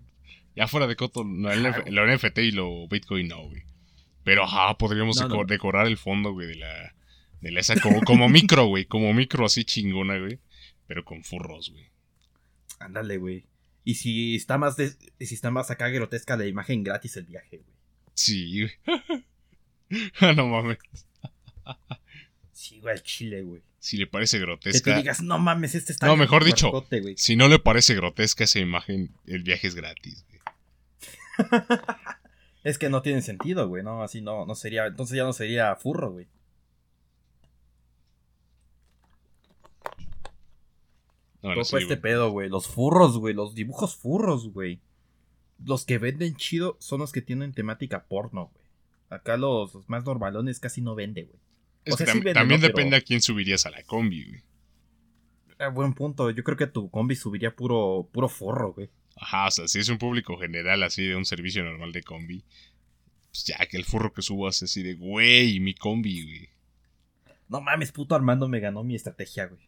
ya 0.55 0.69
fuera 0.69 0.87
de 0.87 0.97
coto, 0.97 1.25
no, 1.25 1.51
el, 1.51 1.63
lo 1.63 2.07
NFT 2.07 2.39
y 2.39 2.51
lo 2.51 2.87
Bitcoin 2.89 3.29
no, 3.29 3.43
güey. 3.49 3.63
Pero 4.23 4.45
ajá, 4.45 4.77
podríamos 4.77 5.17
No, 5.19 5.29
deco- 5.29 5.41
no. 5.41 5.45
decorar 5.47 5.87
el 5.87 5.97
fondo, 5.97 6.33
güey, 6.33 6.49
de 6.49 6.57
la. 6.57 6.95
De 7.41 7.51
la 7.53 7.61
esa 7.61 7.79
como, 7.81 8.01
como 8.03 8.29
micro, 8.29 8.67
güey. 8.67 8.85
Como 8.87 9.13
micro 9.15 9.47
así 9.47 9.65
chingona, 9.65 10.19
güey. 10.19 10.41
Pero 10.87 11.05
con 11.05 11.23
furros, 11.25 11.71
güey. 11.71 11.87
Ándale, 12.81 13.17
güey. 13.17 13.47
Y 13.85 13.95
si 13.95 14.35
está 14.37 14.59
más 14.59 14.77
de, 14.77 14.91
si 15.21 15.35
está 15.35 15.51
más 15.51 15.71
acá 15.71 15.89
grotesca 15.89 16.37
la 16.37 16.47
imagen 16.47 16.83
gratis 16.85 17.17
el 17.17 17.25
viaje, 17.27 17.59
güey. 17.59 17.77
Sí, 18.15 18.63
güey. 18.63 18.99
Ah, 20.21 20.33
no 20.33 20.49
mames. 20.49 20.79
Sí, 22.57 22.81
güey, 22.81 22.95
al 22.95 23.03
chile, 23.03 23.43
güey. 23.43 23.61
Si 23.79 23.99
le 23.99 24.07
parece 24.07 24.39
Que 24.39 24.45
tú 24.45 24.47
grotesca. 24.47 24.97
digas, 24.97 25.21
no 25.21 25.39
mames, 25.39 25.75
este 25.75 25.93
está 25.93 26.07
No, 26.07 26.17
mejor 26.17 26.43
dicho. 26.43 26.71
güey". 26.71 27.15
Si 27.19 27.37
no 27.37 27.49
le 27.49 27.59
parece 27.59 27.95
grotesca 27.95 28.45
esa 28.45 28.61
imagen, 28.61 29.15
el 29.27 29.43
viaje 29.43 29.67
es 29.69 29.75
gratis, 29.75 30.25
güey. 30.29 30.41
Es 32.65 32.79
que 32.79 32.89
no 32.89 33.03
tiene 33.03 33.21
sentido, 33.21 33.69
güey, 33.69 33.85
no, 33.85 34.03
así 34.03 34.23
no, 34.23 34.47
no 34.47 34.55
sería, 34.57 34.87
entonces 34.87 35.17
ya 35.19 35.23
no 35.23 35.33
sería 35.35 35.77
furro, 35.77 36.13
güey. 36.13 36.27
Todo 41.43 41.63
sí, 41.63 41.71
fue 41.71 41.83
este 41.83 41.97
pedo, 41.99 42.31
güey. 42.31 42.49
Los 42.49 42.67
furros, 42.67 43.19
güey. 43.19 43.35
Los 43.35 43.55
dibujos 43.55 43.95
furros, 43.95 44.49
güey. 44.49 44.81
Los 45.65 45.85
que 45.85 45.99
venden 45.99 46.35
chido 46.37 46.77
son 46.81 47.01
los 47.01 47.13
que 47.13 47.23
tienen 47.23 47.53
temática 47.53 48.05
porno, 48.07 48.51
güey. 48.53 48.67
Acá 49.11 49.37
los, 49.37 49.73
los 49.75 49.89
más 49.89 50.05
normalones 50.05 50.59
casi 50.59 50.81
no 50.81 50.95
vende, 50.97 51.23
güey. 51.25 51.39
Es 51.87 51.95
o 51.95 51.97
sea, 51.97 52.07
que 52.07 52.13
sí 52.13 52.19
tam- 52.19 52.25
venden, 52.25 52.35
también 52.35 52.61
¿no? 52.61 52.67
Pero- 52.67 52.77
depende 52.77 52.97
a 52.97 53.01
quién 53.01 53.23
subirías 53.23 53.65
a 53.65 53.71
la 53.71 53.83
combi, 53.85 54.25
güey. 54.25 54.43
Ah, 55.59 55.69
buen 55.69 55.95
punto. 55.95 56.29
Yo 56.31 56.45
creo 56.45 56.59
que 56.59 56.67
tu 56.67 56.91
combi 56.91 57.17
subiría 57.17 57.57
puro, 57.57 58.07
puro 58.13 58.29
forro, 58.29 58.75
güey. 58.75 58.91
Ajá, 59.17 59.47
o 59.47 59.51
sea, 59.51 59.67
si 59.69 59.79
es 59.79 59.89
un 59.89 59.97
público 59.97 60.37
general 60.37 60.83
así 60.83 61.07
de 61.07 61.17
un 61.17 61.25
servicio 61.25 61.65
normal 61.65 61.93
de 61.93 62.03
combi, 62.03 62.45
pues 63.31 63.45
ya 63.47 63.65
que 63.67 63.79
el 63.79 63.87
furro 63.87 64.13
que 64.13 64.21
subas 64.21 64.63
así 64.63 64.83
de, 64.83 64.95
güey, 64.95 65.59
mi 65.61 65.75
combi, 65.75 66.23
güey. 66.23 66.49
No 67.49 67.63
mames, 67.63 67.93
puto 67.93 68.15
Armando 68.15 68.49
me 68.49 68.61
ganó 68.61 68.85
mi 68.85 68.95
estrategia, 68.95 69.47
güey. 69.47 69.67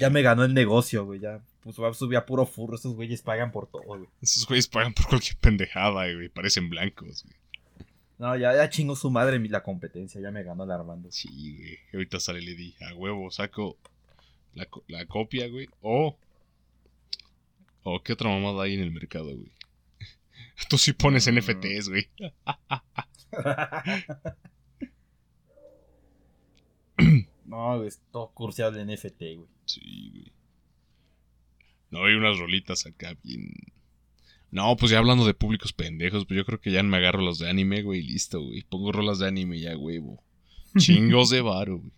Ya 0.00 0.10
me 0.10 0.22
ganó 0.22 0.44
el 0.44 0.52
negocio, 0.54 1.04
güey. 1.04 1.20
Ya 1.20 1.40
pues 1.60 1.78
va 1.78 1.88
a 1.90 1.94
subir 1.94 2.18
a 2.18 2.26
puro 2.26 2.44
furro. 2.46 2.76
Esos 2.76 2.94
güeyes 2.94 3.22
pagan 3.22 3.52
por 3.52 3.70
todo, 3.70 3.82
güey. 3.82 4.08
Esos 4.20 4.46
güeyes 4.46 4.68
pagan 4.68 4.92
por 4.92 5.06
cualquier 5.06 5.36
pendejada, 5.36 6.12
güey. 6.12 6.28
Parecen 6.28 6.68
blancos, 6.68 7.24
güey. 7.24 7.36
No, 8.24 8.34
ya, 8.38 8.56
ya 8.56 8.70
chingó 8.70 8.96
su 8.96 9.10
madre 9.10 9.38
la 9.50 9.62
competencia. 9.62 10.18
Ya 10.18 10.30
me 10.30 10.42
ganó 10.42 10.64
el 10.64 10.70
Armando. 10.70 11.12
Sí, 11.12 11.58
güey. 11.58 11.78
Ahorita 11.92 12.18
sale 12.18 12.40
le 12.40 12.54
di 12.54 12.74
a 12.80 12.94
huevo, 12.94 13.30
saco 13.30 13.76
la, 14.54 14.66
la 14.88 15.04
copia, 15.04 15.46
güey. 15.46 15.68
O. 15.82 16.16
O 17.82 18.02
qué 18.02 18.14
otra 18.14 18.30
mamada 18.30 18.62
hay 18.64 18.72
en 18.76 18.80
el 18.80 18.92
mercado, 18.92 19.26
güey. 19.26 19.52
Tú 20.70 20.78
sí 20.78 20.94
pones 20.94 21.30
Mm. 21.30 21.36
NFTs, 21.36 21.90
güey. 21.90 22.08
no, 27.44 27.76
güey, 27.76 27.88
es 27.88 28.00
todo 28.10 28.30
curseado 28.32 28.80
en 28.80 28.88
NFT, 28.90 29.20
güey. 29.36 29.48
Sí, 29.66 30.10
güey. 30.14 30.32
No, 31.90 32.06
hay 32.06 32.14
unas 32.14 32.38
rolitas 32.38 32.86
acá 32.86 33.18
bien. 33.22 33.52
No, 34.54 34.76
pues 34.76 34.92
ya 34.92 34.98
hablando 34.98 35.26
de 35.26 35.34
públicos 35.34 35.72
pendejos, 35.72 36.26
pues 36.26 36.38
yo 36.38 36.44
creo 36.44 36.60
que 36.60 36.70
ya 36.70 36.80
me 36.84 36.96
agarro 36.96 37.20
los 37.20 37.40
de 37.40 37.50
anime, 37.50 37.82
güey, 37.82 37.98
y 37.98 38.02
listo, 38.04 38.40
güey. 38.40 38.62
Pongo 38.62 38.92
rolas 38.92 39.18
de 39.18 39.26
anime 39.26 39.58
ya, 39.58 39.76
huevo. 39.76 40.22
Chingos 40.78 41.30
de 41.30 41.40
varo, 41.40 41.78
güey. 41.78 41.90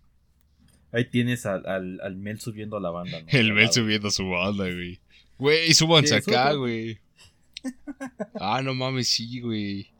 Ahí 0.91 1.05
tienes 1.05 1.45
al, 1.45 1.67
al, 1.67 2.01
al 2.01 2.15
Mel 2.15 2.39
subiendo 2.41 2.75
a 2.75 2.79
la 2.79 2.89
banda, 2.89 3.21
¿no? 3.21 3.27
El 3.29 3.53
Mel 3.53 3.71
subiendo 3.71 4.09
su 4.09 4.27
banda, 4.27 4.63
güey. 4.63 4.99
Güey, 5.37 5.71
súbanse 5.75 6.19
Sí, 6.19 6.31
acá, 6.31 6.53
güey. 6.53 6.97
Ah, 8.39 8.63
no 8.63 8.73
mames, 8.73 9.07
sí, 9.07 9.39
güey. 9.39 9.91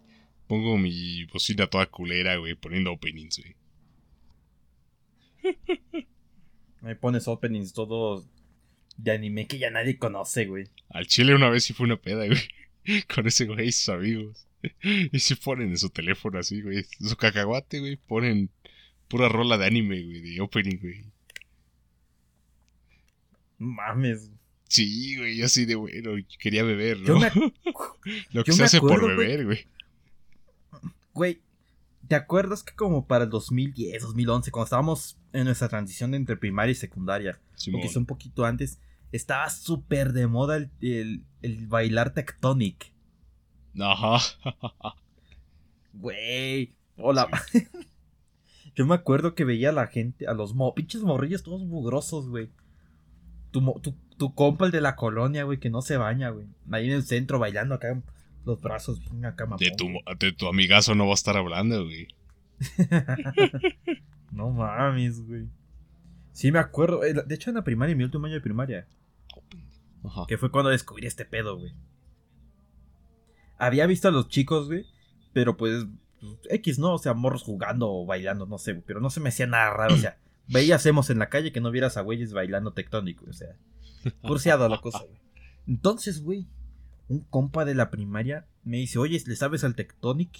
Pongo 0.47 0.79
mi 0.79 1.25
bocina 1.25 1.67
toda 1.67 1.85
culera, 1.85 2.37
güey, 2.37 2.55
poniendo 2.55 2.91
openings, 2.91 3.39
güey. 3.39 3.55
Ahí 6.81 6.95
pones 6.95 7.27
openings 7.27 7.71
todos 7.71 8.25
de 8.97 9.11
anime 9.11 9.47
que 9.47 9.59
ya 9.59 9.69
nadie 9.69 9.97
conoce, 9.97 10.45
güey. 10.45 10.67
Al 10.89 11.07
chile 11.07 11.35
una 11.35 11.49
vez 11.49 11.63
sí 11.63 11.73
fue 11.73 11.85
una 11.85 11.97
peda, 11.97 12.25
güey. 12.25 12.39
Con 13.13 13.27
ese 13.27 13.45
güey 13.45 13.67
y 13.67 13.71
sus 13.71 13.89
amigos. 13.89 14.43
Y 14.81 15.19
sí 15.19 15.35
ponen 15.35 15.69
en 15.69 15.77
su 15.77 15.89
teléfono 15.89 16.39
así, 16.39 16.61
güey. 16.61 16.83
Su 16.99 17.15
cacahuate, 17.15 17.79
güey. 17.79 17.95
Ponen 17.95 18.49
pura 19.07 19.29
rola 19.29 19.57
de 19.57 19.65
anime, 19.65 20.01
güey. 20.01 20.19
De 20.19 20.41
opening, 20.41 20.79
güey. 20.79 21.05
Mames. 23.59 24.31
Sí, 24.67 25.15
güey. 25.15 25.37
Yo 25.37 25.45
así 25.45 25.65
de 25.65 25.75
bueno. 25.75 26.11
Quería 26.39 26.63
beber, 26.63 26.99
¿no? 27.01 27.19
me, 27.19 27.31
Lo 28.31 28.43
que 28.43 28.51
yo 28.51 28.57
se 28.57 28.63
hace 28.63 28.79
por 28.79 28.93
acuerdo, 28.93 29.15
beber, 29.15 29.45
güey. 29.45 29.67
güey, 31.13 31.41
¿te 32.07 32.15
acuerdas 32.15 32.63
que 32.63 32.73
como 32.73 33.05
para 33.05 33.25
el 33.25 33.29
2010, 33.29 34.01
2011, 34.01 34.51
cuando 34.51 34.65
estábamos 34.65 35.17
en 35.33 35.45
nuestra 35.45 35.69
transición 35.69 36.11
de 36.11 36.17
entre 36.17 36.35
primaria 36.35 36.71
y 36.71 36.75
secundaria, 36.75 37.39
Simón. 37.55 37.81
o 37.81 37.83
quizá 37.83 37.99
un 37.99 38.05
poquito 38.05 38.43
antes, 38.43 38.79
estaba 39.11 39.49
súper 39.49 40.13
de 40.13 40.27
moda 40.27 40.57
el, 40.57 40.71
el, 40.81 41.23
el 41.41 41.67
bailar 41.67 42.13
tectonic? 42.13 42.93
Ajá. 43.79 44.17
Güey, 45.93 46.75
hola. 46.97 47.27
Yo 48.75 48.85
me 48.85 48.95
acuerdo 48.95 49.33
que 49.33 49.43
veía 49.45 49.69
a 49.69 49.73
la 49.73 49.87
gente, 49.87 50.27
a 50.27 50.33
los 50.33 50.53
mo 50.53 50.73
pinches 50.75 51.01
morrillos 51.01 51.41
todos 51.43 51.63
mugrosos, 51.65 52.29
güey. 52.29 52.49
tu, 53.51 53.61
tu, 53.81 53.95
tu 54.17 54.35
compa, 54.35 54.65
el 54.65 54.71
de 54.71 54.81
la 54.81 54.95
colonia, 54.95 55.43
güey, 55.43 55.59
que 55.59 55.69
no 55.71 55.81
se 55.81 55.97
baña, 55.97 56.29
güey. 56.29 56.47
Ahí 56.71 56.85
en 56.87 56.93
el 56.93 57.03
centro 57.03 57.39
bailando 57.39 57.73
acá, 57.75 57.99
los 58.45 58.61
brazos 58.61 58.99
bien 58.99 59.25
acá, 59.25 59.45
mamón, 59.45 59.57
De 59.59 59.71
tu, 59.71 59.85
güey. 59.85 60.01
de 60.19 60.31
tu 60.31 60.47
amigazo 60.47 60.93
no 60.93 61.05
va 61.05 61.11
a 61.11 61.15
estar 61.15 61.37
hablando, 61.37 61.83
güey. 61.85 62.07
No 64.31 64.49
mames, 64.51 65.25
güey. 65.25 65.47
Sí, 66.37 66.51
me 66.51 66.59
acuerdo. 66.59 67.03
eh, 67.03 67.15
De 67.25 67.33
hecho, 67.33 67.49
en 67.49 67.55
la 67.55 67.63
primaria, 67.63 67.93
en 67.93 67.97
mi 67.97 68.03
último 68.03 68.27
año 68.27 68.35
de 68.35 68.41
primaria, 68.41 68.87
Ajá. 70.03 70.25
que 70.27 70.37
fue 70.37 70.51
cuando 70.51 70.69
descubrí 70.69 71.07
este 71.07 71.25
pedo, 71.25 71.57
güey. 71.57 71.73
Había 73.57 73.87
visto 73.87 74.07
a 74.07 74.11
los 74.11 74.27
chicos, 74.29 74.67
güey, 74.67 74.85
pero 75.33 75.57
pues, 75.57 75.87
X, 76.51 76.77
¿no? 76.77 76.93
O 76.93 76.99
sea, 76.99 77.15
morros 77.15 77.41
jugando 77.41 77.91
o 77.91 78.05
bailando, 78.05 78.45
no 78.45 78.59
sé, 78.59 78.73
güey, 78.73 78.83
pero 78.85 78.99
no 79.01 79.09
se 79.09 79.19
me 79.19 79.29
hacía 79.29 79.47
nada 79.47 79.71
raro, 79.73 79.95
o 79.95 79.97
sea, 79.97 80.19
veías 80.47 80.85
hemos 80.85 81.09
en 81.09 81.17
la 81.17 81.29
calle 81.29 81.51
que 81.51 81.59
no 81.59 81.71
vieras 81.71 81.97
a 81.97 82.01
güeyes 82.01 82.33
bailando 82.33 82.71
tectónico, 82.73 83.25
o 83.27 83.33
sea, 83.33 83.55
curseado 84.21 84.69
la 84.69 84.79
cosa, 84.79 84.99
güey. 84.99 85.19
Entonces, 85.65 86.21
güey, 86.21 86.45
un 87.07 87.21
compa 87.21 87.65
de 87.65 87.73
la 87.73 87.89
primaria 87.89 88.45
me 88.63 88.77
dice, 88.77 88.99
oye, 88.99 89.19
¿le 89.25 89.35
sabes 89.35 89.63
al 89.63 89.73
tectonic? 89.73 90.37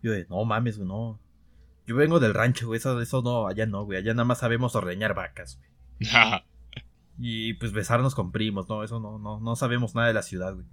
Yo 0.00 0.12
de, 0.12 0.26
no 0.30 0.44
mames, 0.44 0.76
güey, 0.76 0.86
no. 0.88 1.18
Yo 1.86 1.94
vengo 1.94 2.18
del 2.18 2.34
rancho, 2.34 2.66
güey, 2.66 2.78
eso, 2.78 3.00
eso 3.00 3.22
no, 3.22 3.46
allá 3.46 3.66
no, 3.66 3.84
güey, 3.84 3.98
allá 3.98 4.12
nada 4.12 4.24
más 4.24 4.40
sabemos 4.40 4.74
ordeñar 4.74 5.14
vacas, 5.14 5.58
güey. 5.58 6.10
Y 7.18 7.54
pues 7.54 7.72
besarnos 7.72 8.14
con 8.14 8.32
primos, 8.32 8.68
no, 8.68 8.82
eso 8.84 9.00
no, 9.00 9.18
no, 9.18 9.40
no 9.40 9.56
sabemos 9.56 9.94
nada 9.94 10.08
de 10.08 10.14
la 10.14 10.22
ciudad, 10.22 10.54
güey. 10.54 10.66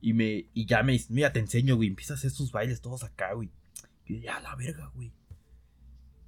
Y 0.00 0.12
me, 0.12 0.46
y 0.52 0.66
ya 0.66 0.82
me 0.82 0.92
dice, 0.92 1.12
mira, 1.12 1.32
te 1.32 1.40
enseño, 1.40 1.76
güey, 1.76 1.88
empieza 1.88 2.14
a 2.14 2.16
hacer 2.16 2.30
sus 2.30 2.52
bailes 2.52 2.80
todos 2.80 3.02
acá, 3.02 3.32
güey. 3.32 3.50
Y 4.06 4.20
ya, 4.20 4.38
la 4.40 4.54
verga, 4.54 4.90
güey. 4.94 5.10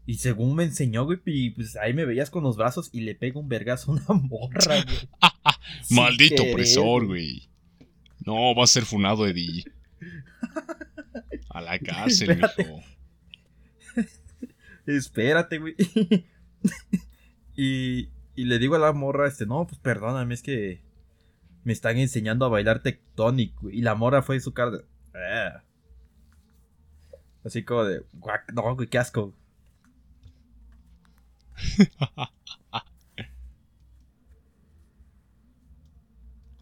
Y 0.06 0.14
según 0.14 0.56
me 0.56 0.64
enseñó, 0.64 1.04
güey, 1.04 1.20
y 1.26 1.50
pues 1.50 1.76
ahí 1.76 1.92
me 1.92 2.06
veías 2.06 2.30
con 2.30 2.42
los 2.42 2.56
brazos 2.56 2.88
y 2.92 3.02
le 3.02 3.14
pego 3.14 3.40
un 3.40 3.48
vergazo 3.48 3.92
a 3.92 3.94
una 3.94 4.20
morra, 4.26 4.82
güey. 4.82 5.08
Maldito 5.90 6.36
querer, 6.36 6.52
opresor, 6.52 7.06
güey. 7.06 7.48
No, 8.24 8.54
va 8.54 8.64
a 8.64 8.66
ser 8.66 8.84
funado, 8.84 9.26
Eddie. 9.26 9.64
A 11.50 11.60
la 11.60 11.78
cárcel, 11.78 12.30
Espérate. 12.30 12.97
Espérate, 14.86 15.58
güey. 15.58 15.74
y, 17.56 18.08
y 18.34 18.44
le 18.44 18.58
digo 18.58 18.76
a 18.76 18.78
la 18.78 18.92
morra, 18.92 19.28
este, 19.28 19.46
no, 19.46 19.66
pues 19.66 19.78
perdóname, 19.80 20.34
es 20.34 20.42
que 20.42 20.82
me 21.64 21.72
están 21.72 21.98
enseñando 21.98 22.46
a 22.46 22.48
bailar 22.48 22.82
tectonic, 22.82 23.54
güey. 23.60 23.78
Y 23.78 23.82
la 23.82 23.94
morra 23.94 24.22
fue 24.22 24.40
su 24.40 24.52
cara 24.54 24.70
de... 24.72 24.84
"Ah". 25.14 25.62
Así 27.44 27.64
como 27.64 27.84
de... 27.84 28.04
"Guac, 28.14 28.52
No, 28.52 28.74
güey, 28.74 28.88
qué 28.88 28.98
asco. 28.98 29.34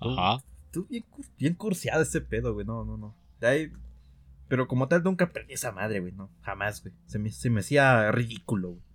Ajá. 0.01 0.43
Tú 0.71 0.87
bien, 0.89 1.05
bien 1.39 1.55
curseado 1.55 2.03
ese 2.03 2.21
pedo, 2.21 2.55
güey. 2.55 2.67
No, 2.67 2.85
no, 2.85 2.97
no. 2.97 3.15
De 3.41 3.47
ahí... 3.47 3.73
Pero 4.49 4.69
como 4.69 4.89
tal, 4.89 5.03
nunca 5.03 5.33
perdí 5.33 5.55
esa 5.55 5.73
madre, 5.73 6.01
güey. 6.01 6.13
No, 6.13 6.31
jamás, 6.43 6.83
güey. 6.83 6.95
Se 7.07 7.19
me, 7.19 7.31
se 7.31 7.51
me 7.51 7.61
hacía 7.61 8.11
ridículo, 8.13 8.71
güey. 8.71 8.87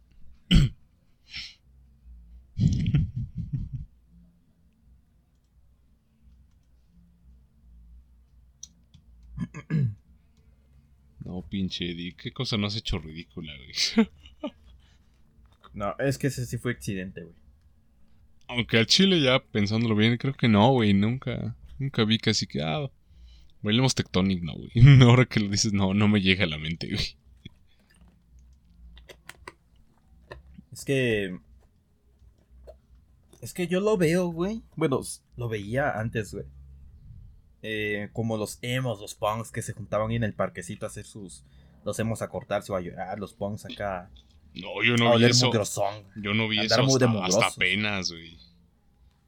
No, 11.23 11.47
pinche 11.47 11.91
Eddie. 11.91 12.15
¿Qué 12.15 12.31
cosa 12.31 12.57
no 12.57 12.67
has 12.67 12.75
hecho 12.75 12.99
ridícula, 12.99 13.53
güey? 13.55 14.07
No, 15.73 15.95
es 15.99 16.17
que 16.17 16.27
ese 16.27 16.45
sí 16.45 16.57
fue 16.57 16.73
accidente, 16.73 17.23
güey. 17.23 17.35
Aunque 18.49 18.77
al 18.77 18.85
chile 18.87 19.21
ya 19.21 19.39
pensándolo 19.39 19.95
bien, 19.95 20.17
creo 20.17 20.33
que 20.33 20.49
no, 20.49 20.71
güey. 20.71 20.93
Nunca, 20.93 21.55
nunca 21.79 22.03
vi 22.03 22.17
casi 22.17 22.45
que, 22.45 22.61
ah, 22.61 22.89
bailemos 23.61 23.95
Tectonic, 23.95 24.41
no, 24.43 24.53
güey. 24.53 24.71
Ahora 25.01 25.25
que 25.25 25.39
lo 25.39 25.49
dices, 25.49 25.73
no, 25.73 25.93
no 25.93 26.07
me 26.07 26.21
llega 26.21 26.45
a 26.45 26.47
la 26.47 26.57
mente, 26.57 26.87
güey. 26.87 27.17
Es 30.71 30.85
que. 30.85 31.37
Es 33.41 33.53
que 33.53 33.67
yo 33.67 33.79
lo 33.79 33.97
veo, 33.97 34.27
güey. 34.27 34.61
Bueno, 34.75 35.01
lo 35.35 35.49
veía 35.49 35.99
antes, 35.99 36.33
güey. 36.33 36.45
Eh, 37.63 38.09
como 38.13 38.37
los 38.37 38.59
emos, 38.61 38.99
los 38.99 39.15
punks 39.15 39.51
que 39.51 39.61
se 39.61 39.73
juntaban 39.73 40.09
ahí 40.09 40.15
en 40.15 40.23
el 40.23 40.33
parquecito 40.33 40.85
a 40.85 40.89
hacer 40.89 41.05
sus. 41.05 41.43
Los 41.83 41.99
emos 41.99 42.21
a 42.21 42.29
cortarse 42.29 42.71
o 42.71 42.75
a 42.75 42.81
llorar, 42.81 43.19
los 43.19 43.33
punks 43.33 43.65
acá. 43.65 44.11
No, 44.53 44.83
yo 44.83 44.93
a 44.93 44.97
no 44.97 45.17
vi 45.17 45.25
eso. 45.25 45.47
mugrosón. 45.47 46.03
Yo 46.15 46.33
no 46.33 46.47
vi 46.47 46.59
eso 46.59 46.81
hasta, 46.81 47.25
hasta 47.25 47.47
apenas, 47.47 48.11
güey. 48.11 48.37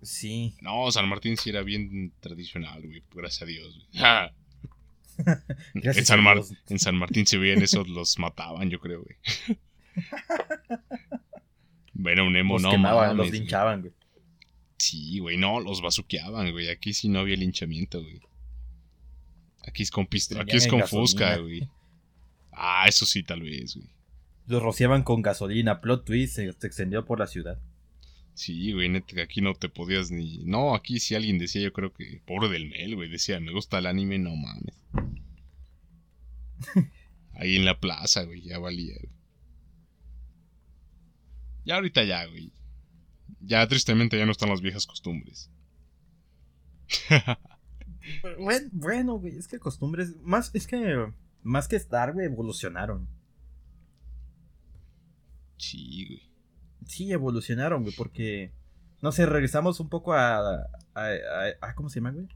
Sí. 0.04 0.56
No, 0.62 0.91
San 0.91 1.08
Martín 1.10 1.38
sí 1.38 1.49
era 1.49 1.62
bien 1.64 2.14
tradicional, 2.20 2.82
güey. 2.86 3.04
Gracias 3.14 3.41
a 3.41 3.45
Dios, 3.45 3.74
güey. 3.76 3.88
Ja. 4.01 4.34
En, 5.76 6.06
San 6.06 6.20
a 6.20 6.22
Mar- 6.24 6.36
Dios. 6.38 6.54
en 6.70 6.80
San 6.80 6.95
Martín 6.95 7.28
se 7.28 7.38
veían 7.38 7.62
esos, 7.62 7.88
los 7.88 8.18
mataban, 8.18 8.70
yo 8.72 8.80
creo, 8.80 9.04
güey. 9.04 9.18
Bueno, 11.93 12.26
un 12.26 12.36
emo, 12.36 12.56
Los 12.56 12.64
no 12.64 12.72
quemaban, 12.72 13.10
mames, 13.16 13.18
los 13.18 13.32
linchaban, 13.39 13.82
güey. 13.82 13.93
Sí, 14.78 15.20
güey, 15.20 15.38
no, 15.38 15.60
los 15.60 15.82
bazuqueaban, 15.82 16.51
güey. 16.51 16.70
Aquí 16.70 16.93
sí 16.93 17.08
no 17.08 17.20
había 17.20 17.36
linchamiento, 17.36 18.01
güey. 18.01 18.20
Aquí 19.68 19.84
es 19.84 19.91
con 19.91 20.08
pist- 20.08 20.38
aquí 20.39 20.58
es 20.58 20.68
con 20.68 20.82
fusca, 20.88 21.38
güey. 21.38 21.70
Ah, 22.51 22.86
eso 22.88 23.06
sí, 23.06 23.24
tal 23.24 23.41
vez, 23.43 23.76
güey. 23.76 23.88
Los 24.47 24.62
rociaban 24.62 25.04
con 25.04 25.22
gasolina. 25.22 25.80
Plot 25.80 26.04
twist 26.06 26.36
se 26.36 26.47
extendió 26.49 27.06
por 27.06 27.20
la 27.20 27.28
ciudad. 27.28 27.60
Sí, 28.34 28.73
güey, 28.73 28.89
neta, 28.89 29.21
aquí 29.21 29.41
no 29.41 29.53
te 29.53 29.69
podías 29.69 30.09
ni... 30.11 30.39
No, 30.45 30.73
aquí 30.73 30.99
si 30.99 31.15
alguien 31.15 31.38
decía, 31.38 31.61
yo 31.61 31.71
creo 31.71 31.93
que... 31.93 32.21
Pobre 32.25 32.49
del 32.49 32.69
Mel, 32.69 32.95
güey, 32.95 33.09
decía, 33.09 33.39
me 33.39 33.51
gusta 33.51 33.77
el 33.77 33.86
anime, 33.86 34.17
no 34.17 34.36
mames. 34.36 34.75
Ahí 37.34 37.55
en 37.55 37.65
la 37.65 37.79
plaza, 37.79 38.23
güey, 38.23 38.41
ya 38.41 38.57
valía, 38.57 38.95
güey. 38.99 39.13
Ya 41.65 41.75
ahorita 41.75 42.03
ya, 42.03 42.25
güey. 42.25 42.51
Ya 43.39 43.67
tristemente 43.67 44.17
ya 44.17 44.25
no 44.25 44.31
están 44.31 44.49
las 44.49 44.61
viejas 44.61 44.86
costumbres. 44.88 45.49
Bueno, 48.38 48.69
bueno, 48.73 49.13
güey, 49.15 49.38
es 49.38 49.47
que 49.47 49.59
costumbres. 49.59 50.17
Más, 50.21 50.51
es 50.53 50.67
que. 50.67 51.07
Más 51.41 51.69
que 51.69 51.77
estar, 51.77 52.11
güey, 52.13 52.25
evolucionaron. 52.25 53.07
Sí, 55.57 56.05
güey. 56.07 56.32
Sí, 56.86 57.11
evolucionaron, 57.11 57.84
güey, 57.84 57.93
porque. 57.95 58.51
No 59.01 59.11
sé, 59.11 59.25
regresamos 59.25 59.79
un 59.79 59.89
poco 59.89 60.13
a. 60.13 60.38
a, 60.38 60.65
a- 60.95 61.09
a- 61.61 61.75
¿Cómo 61.75 61.89
se 61.89 61.99
llama, 61.99 62.11
güey? 62.11 62.27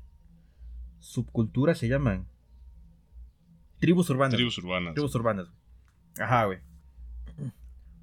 Subculturas 0.99 1.77
se 1.77 1.87
llaman. 1.87 2.27
Tribus 3.79 4.09
urbanas. 4.09 4.35
Tribus 4.35 4.57
urbanas. 4.57 4.93
Tribus 4.95 5.15
urbanas. 5.15 5.45
güey. 5.47 5.57
Ajá, 6.27 6.45
güey. 6.45 6.59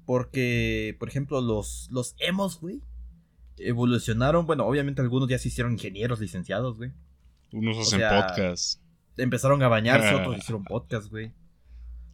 Porque, 0.05 0.95
por 0.99 1.09
ejemplo, 1.09 1.41
los, 1.41 1.87
los 1.91 2.15
emos, 2.19 2.59
güey, 2.59 2.81
evolucionaron. 3.57 4.45
Bueno, 4.45 4.65
obviamente 4.65 5.01
algunos 5.01 5.27
ya 5.29 5.39
se 5.39 5.47
hicieron 5.47 5.73
ingenieros 5.73 6.19
licenciados, 6.19 6.77
güey. 6.77 6.91
Unos 7.51 7.77
O 7.77 7.81
hacen 7.81 7.99
sea, 7.99 8.27
podcast. 8.27 8.81
Empezaron 9.17 9.61
a 9.63 9.67
bañarse, 9.67 10.13
otros 10.15 10.37
hicieron 10.37 10.63
podcast, 10.63 11.09
güey. 11.09 11.31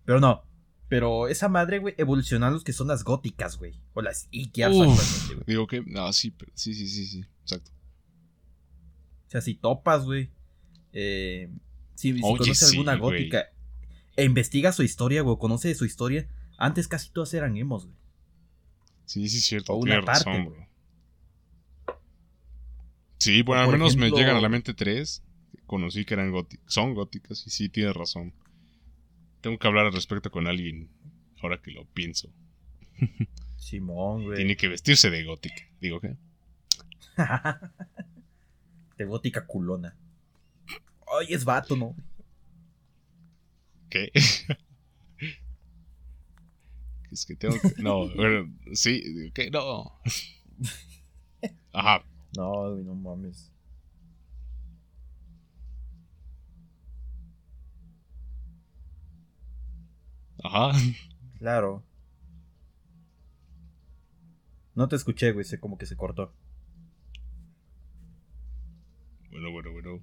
Pero 0.05 0.19
no. 0.19 0.43
Pero 0.91 1.29
esa 1.29 1.47
madre, 1.47 1.79
güey, 1.79 1.95
evolucionaron 1.97 2.55
los 2.55 2.65
que 2.65 2.73
son 2.73 2.89
las 2.89 3.05
góticas, 3.05 3.57
güey. 3.57 3.79
O 3.93 4.01
las 4.01 4.27
Ikeas 4.29 4.71
actualmente, 4.71 5.35
güey. 5.35 5.43
digo 5.47 5.65
que... 5.65 5.81
No, 5.85 6.11
sí, 6.11 6.31
pero... 6.31 6.51
Sí, 6.53 6.73
sí, 6.73 6.85
sí, 6.85 7.05
sí. 7.05 7.23
Exacto. 7.43 7.71
O 9.25 9.31
sea, 9.31 9.39
si 9.39 9.55
topas, 9.55 10.03
güey. 10.03 10.31
Eh, 10.91 11.49
si, 11.95 12.11
si 12.11 12.19
Oye, 12.21 12.39
conoces 12.39 12.57
sí, 12.57 12.75
alguna 12.75 12.97
gótica 12.97 13.45
e 14.17 14.25
investiga 14.25 14.73
su 14.73 14.83
historia, 14.83 15.21
güey, 15.21 15.37
conoce 15.39 15.73
su 15.75 15.85
historia. 15.85 16.27
Antes 16.57 16.89
casi 16.89 17.09
todas 17.09 17.33
eran 17.33 17.55
emos, 17.55 17.85
güey. 17.85 17.97
Sí, 19.05 19.29
sí, 19.29 19.37
es 19.37 19.45
cierto. 19.45 19.71
O 19.71 19.77
una 19.77 20.01
razón, 20.01 20.25
parte, 20.25 20.49
bro. 20.49 20.67
Sí, 23.17 23.43
bueno, 23.43 23.61
O 23.61 23.65
al 23.65 23.71
menos 23.71 23.95
me 23.95 24.11
llegan 24.11 24.35
a 24.35 24.41
la 24.41 24.49
mente 24.49 24.73
tres. 24.73 25.23
Conocí 25.67 26.03
que 26.03 26.15
eran 26.15 26.31
góticas. 26.31 26.65
Son 26.67 26.93
góticas 26.93 27.47
y 27.47 27.49
sí, 27.49 27.69
tienes 27.69 27.95
razón. 27.95 28.33
Tengo 29.41 29.57
que 29.57 29.67
hablar 29.67 29.87
al 29.87 29.93
respecto 29.93 30.31
con 30.31 30.47
alguien. 30.47 30.89
Ahora 31.41 31.61
que 31.61 31.71
lo 31.71 31.85
pienso. 31.85 32.29
Simón, 33.57 34.25
güey. 34.25 34.37
Tiene 34.37 34.55
que 34.55 34.67
vestirse 34.67 35.09
de 35.09 35.23
gótica. 35.23 35.63
Digo 35.79 35.99
que. 35.99 36.15
de 38.97 39.05
gótica 39.05 39.45
culona. 39.45 39.95
Ay, 41.19 41.33
es 41.33 41.43
vato, 41.43 41.75
¿no? 41.75 41.95
¿Qué? 43.89 44.11
es 47.11 47.25
que 47.25 47.35
tengo 47.35 47.59
que. 47.59 47.81
No, 47.81 48.07
bueno, 48.15 48.53
sí, 48.73 49.31
que 49.33 49.49
no. 49.49 49.99
Ajá. 51.73 52.03
No, 52.37 52.75
no 52.75 52.95
mames. 52.95 53.51
Ajá. 60.43 60.71
Claro. 61.39 61.83
No 64.75 64.87
te 64.87 64.95
escuché, 64.95 65.31
güey, 65.31 65.45
se 65.45 65.59
como 65.59 65.77
que 65.77 65.85
se 65.85 65.97
cortó. 65.97 66.33
Bueno, 69.29 69.51
bueno, 69.51 69.71
bueno. 69.71 70.01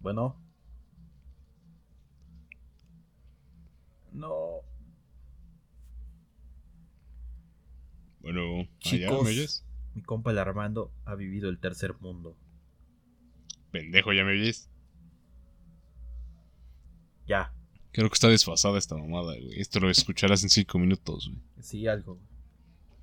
Bueno. 0.00 0.42
No. 4.12 4.62
Bueno, 8.20 8.68
allá, 8.78 8.78
Chicos. 8.78 9.24
¿me 9.24 9.30
oyes? 9.30 9.64
Mi 9.94 10.02
compa 10.02 10.30
el 10.30 10.38
Armando 10.38 10.92
ha 11.04 11.14
vivido 11.14 11.48
el 11.48 11.58
tercer 11.58 11.94
mundo. 12.00 12.36
Pendejo, 13.70 14.12
¿ya 14.12 14.24
me 14.24 14.32
oyes? 14.32 14.70
Ya. 17.26 17.52
Creo 17.92 18.08
que 18.08 18.14
está 18.14 18.28
desfasada 18.28 18.78
esta 18.78 18.96
mamada, 18.96 19.34
güey. 19.34 19.60
Esto 19.60 19.80
lo 19.80 19.90
escucharás 19.90 20.42
en 20.42 20.50
cinco 20.50 20.78
minutos, 20.78 21.28
güey. 21.28 21.40
Sí, 21.60 21.86
algo. 21.86 22.18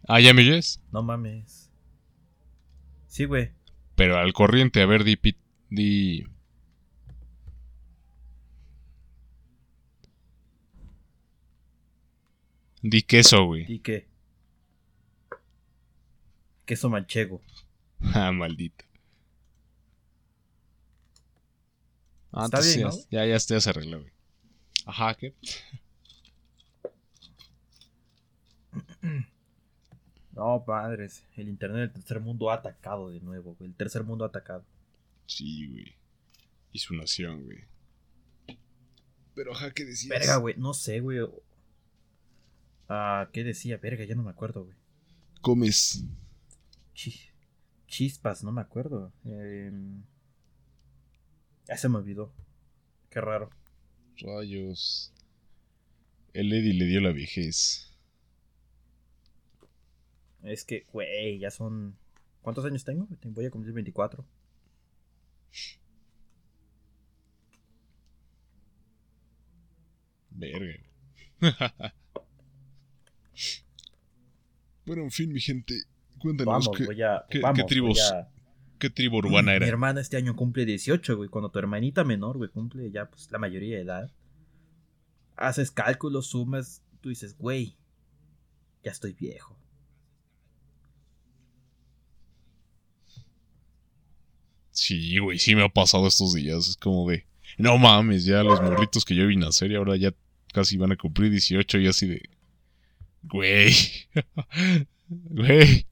Ah, 0.08 0.20
¿ya 0.20 0.34
me 0.34 0.42
oyes? 0.42 0.82
No 0.92 1.02
mames. 1.02 1.72
Sí, 3.08 3.26
güey. 3.26 3.52
Pero 3.96 4.18
al 4.18 4.34
corriente, 4.34 4.82
a 4.82 4.86
ver, 4.86 5.04
di... 5.04 5.18
di... 5.70 6.26
Di 12.82 13.02
queso, 13.04 13.46
güey. 13.46 13.66
¿Y 13.72 13.80
qué? 13.80 14.08
Queso 16.66 16.90
manchego. 16.90 17.42
Ah, 18.14 18.34
maldito. 18.34 18.84
Ah, 22.34 22.46
Está 22.46 22.62
bien, 22.62 22.80
ya, 22.80 22.86
¿no? 22.88 22.94
ya, 23.12 23.26
ya, 23.26 23.38
ya 23.38 23.62
se 23.62 23.70
arregló, 23.70 24.02
güey. 24.02 24.12
Ajá, 24.86 25.14
¿qué? 25.16 25.34
No, 30.34 30.64
padres. 30.66 31.24
El 31.36 31.48
internet 31.48 31.82
del 31.82 31.92
tercer 31.94 32.20
mundo 32.20 32.50
ha 32.50 32.56
atacado 32.56 33.12
de 33.12 33.20
nuevo, 33.20 33.54
güey. 33.56 33.70
El 33.70 33.76
tercer 33.76 34.04
mundo 34.04 34.26
ha 34.26 34.30
atacado. 34.30 34.66
Sí, 35.28 35.68
güey. 35.70 35.96
Y 36.72 36.80
su 36.80 36.96
nación, 36.96 37.44
güey. 37.44 37.60
Pero 39.36 39.52
ajá, 39.54 39.72
¿qué 39.72 39.86
decías? 39.86 40.10
Verga, 40.10 40.38
güey. 40.38 40.56
No 40.58 40.74
sé, 40.74 41.02
güey. 41.02 41.20
Ah, 42.90 43.30
¿qué 43.32 43.44
decía? 43.44 43.78
Verga, 43.78 44.06
ya 44.06 44.16
no 44.16 44.24
me 44.24 44.32
acuerdo, 44.32 44.64
güey. 44.66 44.76
Comes. 45.42 46.04
Chi- 46.96 47.30
Chispas, 47.88 48.44
no 48.44 48.52
me 48.52 48.62
acuerdo. 48.62 49.14
Em, 49.26 50.02
Ya 51.68 51.78
se 51.78 51.90
me 51.90 51.98
olvidó. 51.98 52.32
Qué 53.10 53.22
raro. 53.22 53.50
Rayos. 54.18 55.12
El 56.34 56.52
Eddie 56.52 56.74
le 56.74 56.86
dio 56.86 57.02
la 57.02 57.12
vejez. 57.12 57.90
Es 60.44 60.66
que, 60.66 60.84
güey, 60.92 61.40
ya 61.40 61.52
son. 61.52 61.96
¿Cuántos 62.42 62.66
años 62.66 62.84
tengo? 62.84 63.08
Voy 63.24 63.46
a 63.46 63.52
cumplir 63.52 63.74
24. 63.74 64.26
Verga. 70.32 70.80
bueno, 74.86 75.04
en 75.04 75.12
fin, 75.12 75.32
mi 75.32 75.40
gente. 75.40 75.76
Cuéntanos 76.20 76.66
Vamos, 76.66 76.78
qué, 76.78 77.04
a. 77.04 77.26
qué- 77.30 77.40
vamos, 77.40 77.56
qué 77.58 77.62
voy 77.64 77.70
tribus 77.70 78.12
a- 78.12 78.30
qué 78.84 78.90
tribu 78.90 79.20
urbana 79.20 79.52
Mi 79.52 79.56
era. 79.56 79.68
hermana 79.68 80.02
este 80.02 80.18
año 80.18 80.36
cumple 80.36 80.66
18, 80.66 81.16
güey. 81.16 81.30
Cuando 81.30 81.50
tu 81.50 81.58
hermanita 81.58 82.04
menor, 82.04 82.36
güey, 82.36 82.50
cumple 82.50 82.92
ya 82.92 83.10
pues 83.10 83.32
la 83.32 83.40
mayoría 83.40 83.78
de 83.78 83.84
edad. 83.84 84.12
Haces 85.38 85.72
cálculos, 85.72 86.28
sumas, 86.28 86.84
tú 87.00 87.08
dices, 87.08 87.38
güey, 87.38 87.78
ya 88.84 88.92
estoy 88.92 89.14
viejo. 89.14 89.58
Sí, 94.72 95.18
güey, 95.20 95.40
sí 95.40 95.56
me 95.56 95.64
ha 95.64 95.70
pasado 95.70 96.06
estos 96.08 96.34
días. 96.34 96.68
Es 96.68 96.76
como 96.76 97.10
de. 97.10 97.26
No 97.58 97.78
mames, 97.78 98.26
ya 98.26 98.44
los 98.44 98.62
morritos 98.62 99.06
que 99.06 99.16
yo 99.16 99.28
vi 99.28 99.38
nacer 99.38 99.72
y 99.72 99.76
ahora 99.76 99.96
ya 99.96 100.14
casi 100.52 100.76
van 100.76 100.92
a 100.92 100.98
cumplir 100.98 101.32
18 101.32 101.78
y 101.80 101.88
así 101.88 102.06
de. 102.08 102.30
Güey. 103.24 103.74
Güey. 105.08 105.86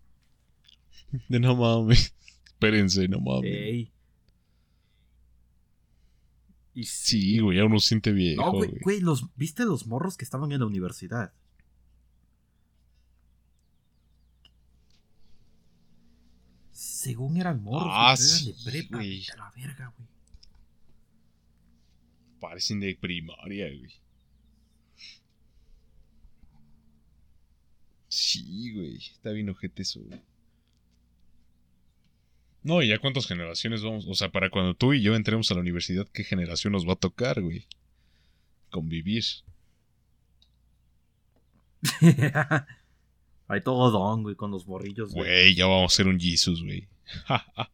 De 1.30 1.40
no 1.40 1.56
mames. 1.56 2.14
Espérense, 2.62 3.08
no 3.08 3.20
mames. 3.20 3.52
Ey. 3.52 3.92
Y 6.76 6.84
Sí, 6.84 7.40
güey, 7.40 7.58
ya 7.58 7.66
uno 7.66 7.80
siente 7.80 8.12
viejo, 8.12 8.42
No, 8.46 8.52
güey, 8.52 8.70
güey. 8.84 9.00
los, 9.02 9.26
¿viste 9.36 9.66
los 9.66 9.88
morros 9.88 10.16
que 10.16 10.24
estaban 10.24 10.52
en 10.52 10.60
la 10.60 10.68
universidad? 10.68 11.34
Según 16.72 17.38
eran 17.38 17.62
morros, 17.64 17.90
Ah, 17.92 18.16
eran 18.18 18.46
de 18.46 18.72
prepa, 18.72 18.98
güey. 18.98 19.26
la 19.38 19.52
verga, 19.56 19.94
güey. 19.98 20.08
Parecen 22.40 22.80
de 22.80 22.96
primaria, 22.96 23.68
güey. 23.68 23.92
Sí, 28.08 28.74
güey. 28.74 28.98
Está 28.98 29.32
bien 29.32 29.50
ojete 29.50 29.84
eso, 29.84 30.02
güey. 30.02 30.20
No, 32.64 32.82
y 32.82 32.90
ya 32.90 33.00
cuántas 33.00 33.26
generaciones 33.28 33.82
vamos. 33.84 34.06
O 34.08 34.14
sea, 34.14 34.30
para 34.30 34.50
cuando 34.50 34.74
tú 34.76 34.94
y 34.94 35.02
yo 35.02 35.16
entremos 35.16 35.50
a 35.52 35.56
la 35.56 35.62
universidad, 35.62 36.08
¿qué 36.14 36.24
generación 36.24 36.74
nos 36.74 36.88
va 36.88 36.94
a 36.94 36.98
tocar, 36.98 37.42
güey? 37.42 37.66
Convivir. 38.70 39.24
Hay 43.48 43.62
todo 43.64 43.90
don, 43.92 44.24
güey, 44.24 44.36
con 44.36 44.52
los 44.52 44.68
morrillos, 44.68 45.12
güey. 45.12 45.26
Güey, 45.28 45.56
ya 45.56 45.66
vamos 45.66 45.94
a 45.94 45.96
ser 45.96 46.08
un 46.08 46.20
Jesus, 46.20 46.64
güey. 46.64 46.88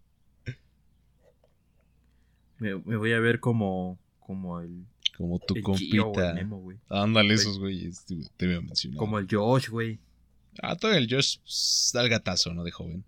Me, 2.60 2.74
me 2.76 2.98
voy 2.98 3.14
a 3.14 3.20
ver 3.20 3.40
como, 3.40 4.00
como 4.20 4.60
el, 4.62 4.84
Como 5.16 5.38
tu 5.38 5.54
el 5.56 5.62
compita. 5.62 6.34
Memo, 6.34 6.58
güey. 6.58 6.78
Ándale, 6.90 7.28
Güey. 7.36 7.40
esos 7.40 7.60
güeyes. 7.60 8.04
Te, 8.06 8.16
te 8.36 8.48
voy 8.48 8.56
a 8.56 8.62
mencionar. 8.62 8.98
Como 8.98 9.20
el 9.20 9.28
Josh, 9.30 9.70
güey. 9.70 10.00
Ah, 10.64 10.76
todavía 10.76 11.00
el 11.00 11.08
Josh 11.14 11.38
da 11.94 12.02
el 12.02 12.10
gatazo, 12.10 12.54
¿no? 12.56 12.64
De 12.64 12.72
joven. 12.72 13.04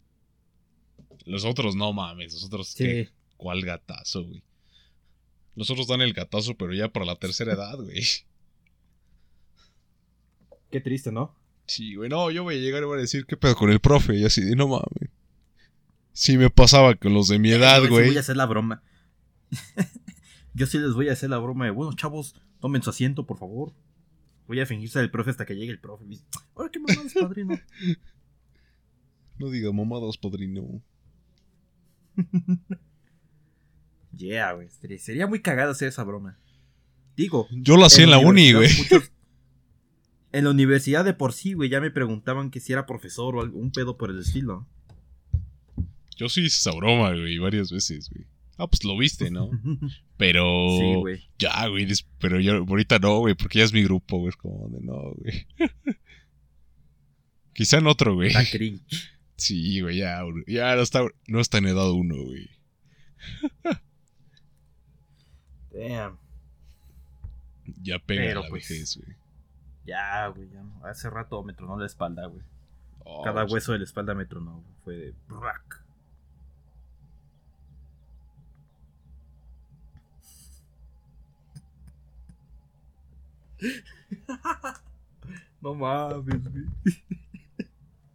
Los 1.29 1.45
otros 1.45 1.75
no 1.75 1.93
mames. 1.93 2.33
Los 2.33 2.43
otros, 2.45 2.73
¿qué? 2.75 3.09
¿Cuál 3.37 3.61
gatazo, 3.61 4.23
güey? 4.23 4.43
Los 5.55 5.69
otros 5.69 5.87
dan 5.87 6.01
el 6.01 6.13
gatazo, 6.13 6.55
pero 6.57 6.73
ya 6.73 6.91
para 6.91 7.05
la 7.05 7.15
tercera 7.15 7.53
edad, 7.53 7.77
güey. 7.77 8.01
Qué 10.71 10.81
triste, 10.81 11.11
¿no? 11.11 11.35
Sí, 11.65 11.95
güey, 11.95 12.09
no, 12.09 12.31
yo 12.31 12.43
voy 12.43 12.55
a 12.55 12.59
llegar 12.59 12.81
y 12.81 12.85
voy 12.85 12.97
a 12.97 13.01
decir, 13.01 13.25
¿qué 13.25 13.37
pedo 13.37 13.55
con 13.55 13.69
el 13.69 13.79
profe? 13.79 14.15
Y 14.17 14.25
así 14.25 14.41
de, 14.41 14.55
no 14.55 14.67
mames. 14.67 15.09
Sí 16.13 16.37
me 16.37 16.49
pasaba 16.49 16.95
con 16.95 17.13
los 17.13 17.27
de 17.27 17.37
mi 17.39 17.51
edad, 17.51 17.77
Yo 17.77 17.83
sí 17.85 17.89
güey. 17.89 18.07
voy 18.07 18.17
a 18.17 18.21
hacer 18.21 18.35
la 18.37 18.45
broma. 18.47 18.81
Yo 20.55 20.65
sí 20.65 20.79
les 20.79 20.93
voy 20.93 21.09
a 21.09 21.13
hacer 21.13 21.29
la 21.29 21.37
broma 21.37 21.65
de, 21.65 21.71
bueno, 21.71 21.93
chavos, 21.95 22.35
tomen 22.59 22.81
su 22.81 22.89
asiento, 22.89 23.25
por 23.25 23.37
favor. 23.37 23.73
Voy 24.47 24.59
a 24.59 24.65
fingirse 24.65 24.97
del 24.99 25.11
profe 25.11 25.29
hasta 25.29 25.45
que 25.45 25.55
llegue 25.55 25.71
el 25.71 25.79
profe. 25.79 26.05
Ahora 26.55 26.71
qué 26.71 26.79
mamadas, 26.79 27.13
padrino. 27.13 27.59
No 29.37 29.49
diga 29.49 29.71
mamadas, 29.71 30.17
padrino. 30.17 30.81
Yeah, 34.17 34.53
güey. 34.53 34.69
Sería, 34.69 34.99
sería 34.99 35.27
muy 35.27 35.41
cagado 35.41 35.71
hacer 35.71 35.87
esa 35.87 36.03
broma. 36.03 36.37
Digo. 37.15 37.47
Yo 37.51 37.77
lo 37.77 37.85
hacía 37.85 38.03
en 38.05 38.09
la 38.11 38.17
uni, 38.19 38.53
güey. 38.53 38.69
muchos- 38.77 39.11
En 40.31 40.43
la 40.43 40.51
universidad 40.51 41.03
de 41.05 41.13
por 41.15 41.33
sí, 41.33 41.53
güey, 41.53 41.69
ya 41.69 41.81
me 41.81 41.89
preguntaban 41.89 42.51
que 42.51 42.59
si 42.59 42.71
era 42.71 42.85
profesor 42.85 43.35
o 43.35 43.41
algún 43.41 43.71
pedo 43.71 43.97
por 43.97 44.11
el 44.11 44.19
estilo. 44.19 44.67
Yo 46.17 46.29
sí 46.29 46.41
hice 46.41 46.57
esa 46.69 46.71
broma, 46.77 47.09
güey, 47.11 47.39
varias 47.39 47.71
veces, 47.71 48.09
güey. 48.11 48.25
Ah, 48.57 48.67
pues 48.67 48.83
lo 48.83 48.95
viste, 48.97 49.31
¿no? 49.31 49.49
Pero... 50.17 50.43
Sí, 50.77 50.93
güey. 50.95 51.29
Ya, 51.39 51.65
güey, 51.67 51.87
pero 52.19 52.39
yo 52.41 52.57
ahorita 52.57 52.99
no, 52.99 53.19
güey, 53.19 53.33
porque 53.35 53.59
ya 53.59 53.65
es 53.65 53.73
mi 53.73 53.81
grupo, 53.83 54.17
güey. 54.17 54.29
Es 54.29 54.35
como 54.35 54.67
de 54.69 54.81
no, 54.81 55.13
güey. 55.15 55.47
Quizá 57.53 57.77
en 57.77 57.87
otro, 57.87 58.15
güey. 58.15 58.27
Está 58.29 58.45
cringe. 58.45 59.18
Sí, 59.39 59.81
güey, 59.81 59.97
ya, 59.97 60.21
ya 60.47 60.75
no 60.75 60.81
está, 60.81 61.01
no 61.27 61.39
está 61.39 61.57
en 61.59 61.67
edad 61.67 61.89
uno, 61.91 62.15
güey. 62.15 62.49
Damn. 65.71 66.17
Ya 67.81 67.99
pega 67.99 68.21
Pero, 68.21 68.43
la 68.43 68.49
pues, 68.49 68.67
vejez, 68.69 68.97
güey. 68.97 69.15
Ya, 69.85 70.27
güey. 70.27 70.49
ya 70.49 70.61
no. 70.61 70.85
Hace 70.85 71.09
rato 71.09 71.41
me 71.43 71.53
tronó 71.53 71.77
la 71.77 71.85
espalda, 71.85 72.25
güey. 72.27 72.43
Oh, 73.05 73.23
Cada 73.23 73.45
hueso 73.45 73.71
de 73.71 73.79
la 73.79 73.85
espalda 73.85 74.13
me 74.13 74.25
tronó, 74.25 74.61
güey. 74.61 74.75
Fue 74.83 74.95
de. 74.97 75.13
brac. 75.27 75.83
No 85.61 85.75
mames, 85.75 86.23
güey. 86.25 86.65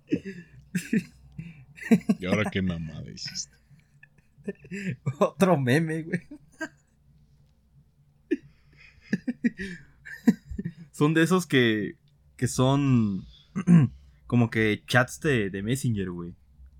¿Y 2.21 2.27
ahora 2.27 2.51
qué 2.51 2.63
mamada 2.63 3.11
hiciste? 3.11 3.57
Otro 5.19 5.59
meme, 5.59 6.03
güey. 6.03 6.21
son 10.93 11.15
de 11.15 11.23
esos 11.23 11.47
que. 11.47 11.97
que 12.37 12.49
son. 12.49 13.25
como 14.27 14.51
que 14.51 14.83
chats 14.87 15.21
de, 15.21 15.51
de 15.51 15.63
Messenger, 15.63 16.11
güey. 16.11 16.35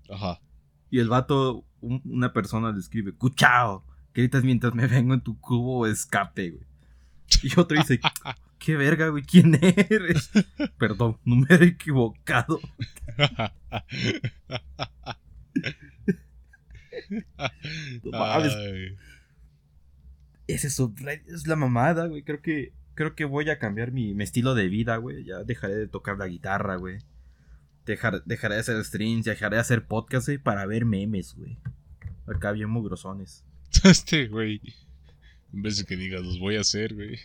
Ajá. 0.09 0.41
Y 0.89 0.99
el 0.99 1.07
vato 1.09 1.65
un- 1.81 2.01
una 2.05 2.33
persona 2.33 2.71
le 2.71 2.79
escribe, 2.79 3.13
cuchao, 3.13 3.85
gritas 4.13 4.43
mientras 4.43 4.73
me 4.75 4.87
vengo 4.87 5.13
en 5.13 5.21
tu 5.21 5.39
cubo 5.39 5.79
o 5.79 5.87
escape, 5.87 6.51
güey. 6.51 6.65
Y 7.43 7.59
otro 7.59 7.77
dice, 7.77 7.99
qué 8.59 8.75
verga, 8.75 9.09
güey, 9.09 9.23
¿quién 9.23 9.55
eres? 9.61 10.31
Perdón, 10.79 11.17
equivocado. 11.59 12.59
No 18.03 18.11
mames. 18.11 18.55
Ay. 18.55 18.97
Ese 20.47 20.69
subreddit 20.69 21.27
es 21.27 21.47
la 21.47 21.55
mamada, 21.55 22.07
güey. 22.07 22.23
Creo 22.23 22.41
que, 22.41 22.73
creo 22.93 23.15
que 23.15 23.25
voy 23.25 23.49
a 23.49 23.59
cambiar 23.59 23.91
mi, 23.91 24.13
mi 24.13 24.23
estilo 24.23 24.55
de 24.55 24.67
vida, 24.67 24.97
güey. 24.97 25.23
Ya 25.23 25.43
dejaré 25.43 25.75
de 25.75 25.87
tocar 25.87 26.17
la 26.17 26.27
guitarra, 26.27 26.75
güey. 26.75 26.99
Dejar, 27.85 28.23
dejaré 28.25 28.55
de 28.55 28.61
hacer 28.61 28.83
streams, 28.83 29.25
dejaré 29.25 29.57
de 29.57 29.61
hacer 29.61 29.85
podcast, 29.85 30.27
güey, 30.27 30.37
para 30.37 30.65
ver 30.65 30.85
memes, 30.85 31.35
güey. 31.35 31.57
Acá 32.27 32.51
bien 32.51 32.69
mugrosones. 32.69 33.43
Este, 33.83 34.27
güey. 34.27 34.61
En 35.53 35.61
vez 35.61 35.77
de 35.77 35.85
que 35.85 35.95
digas, 35.95 36.21
los 36.21 36.39
voy 36.39 36.55
a 36.55 36.61
hacer, 36.61 36.93
güey. 36.95 37.19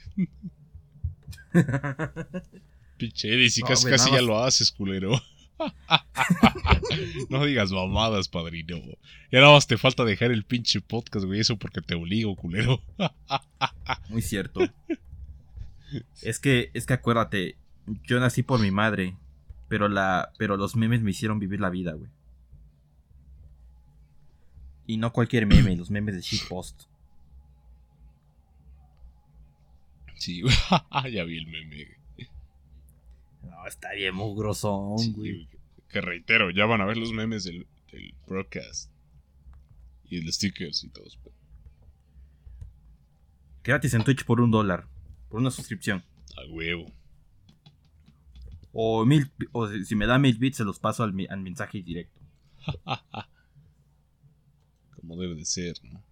Pinche 2.97 3.33
Eddie, 3.33 3.51
si 3.51 3.63
No, 3.63 3.69
casi, 3.69 3.89
casi 3.89 4.11
ya 4.11 4.23
lo 4.23 4.43
haces, 4.43 4.71
culero. 4.71 5.21
no 7.31 7.45
digas 7.45 7.71
mamadas, 7.73 8.29
padrino. 8.29 8.79
Ya 9.31 9.41
nada 9.41 9.53
más 9.53 9.67
te 9.67 9.79
falta 9.79 10.05
dejar 10.05 10.31
el 10.31 10.45
pinche 10.45 10.81
podcast, 10.81 11.27
güey. 11.27 11.41
Eso 11.41 11.57
porque 11.57 11.81
te 11.81 11.95
obligo, 11.95 12.37
culero. 12.37 12.83
Muy 14.09 14.23
cierto. 14.23 14.61
es 16.23 16.39
que, 16.39 16.71
es 16.75 16.87
que 16.87 16.95
acuérdate, 16.95 17.57
yo 18.07 18.21
nací 18.21 18.43
por 18.43 18.61
mi 18.61 18.71
madre, 18.71 19.17
pero 19.69 19.89
la, 19.89 20.33
pero 20.39 20.57
los 20.57 20.77
memes 20.77 21.03
me 21.03 21.11
hicieron 21.11 21.39
vivir 21.39 21.61
la 21.61 21.71
vida, 21.71 21.93
güey. 21.93 22.11
Y 24.87 24.97
no 24.97 25.13
cualquier 25.13 25.47
meme, 25.47 25.77
los 25.77 25.91
memes 25.91 26.17
de 26.17 26.23
shitpost. 26.23 26.90
Sí, 30.21 30.43
ya 31.13 31.25
vi 31.25 31.39
el 31.39 31.47
meme. 31.47 31.97
No, 33.43 33.67
está 33.67 33.95
bien 33.95 34.15
mugrosón, 34.15 34.99
Sí, 34.99 35.13
güey. 35.13 35.49
Que 35.89 36.03
reitero, 36.03 36.51
ya 36.51 36.67
van 36.67 36.83
a 36.83 36.85
ver 36.85 36.99
los 36.99 37.13
memes 37.13 37.45
del, 37.45 37.67
del 37.91 38.15
broadcast. 38.27 38.93
Y 40.05 40.19
el 40.19 40.31
stickers 40.31 40.85
y 40.85 40.91
todo. 40.91 41.07
Gratis 43.65 43.95
en 43.95 44.05
Twitch 44.05 44.25
por 44.25 44.43
un 44.43 44.51
dólar. 44.51 44.87
Por 45.31 45.41
una 45.41 45.51
suscripción. 45.51 46.05
A 46.37 46.47
huevo. 46.53 46.93
O 48.73 49.07
mil, 49.07 49.33
o 49.53 49.69
si 49.69 49.97
me 49.97 50.07
da 50.07 50.19
mil 50.19 50.37
bits 50.37 50.59
se 50.59 50.65
los 50.65 50.79
paso 50.79 51.03
al, 51.03 51.15
al 51.31 51.41
mensaje 51.41 51.83
directo. 51.83 52.21
Como 54.97 55.17
debe 55.17 55.35
de 55.35 55.47
ser, 55.47 55.83
¿no? 55.83 56.05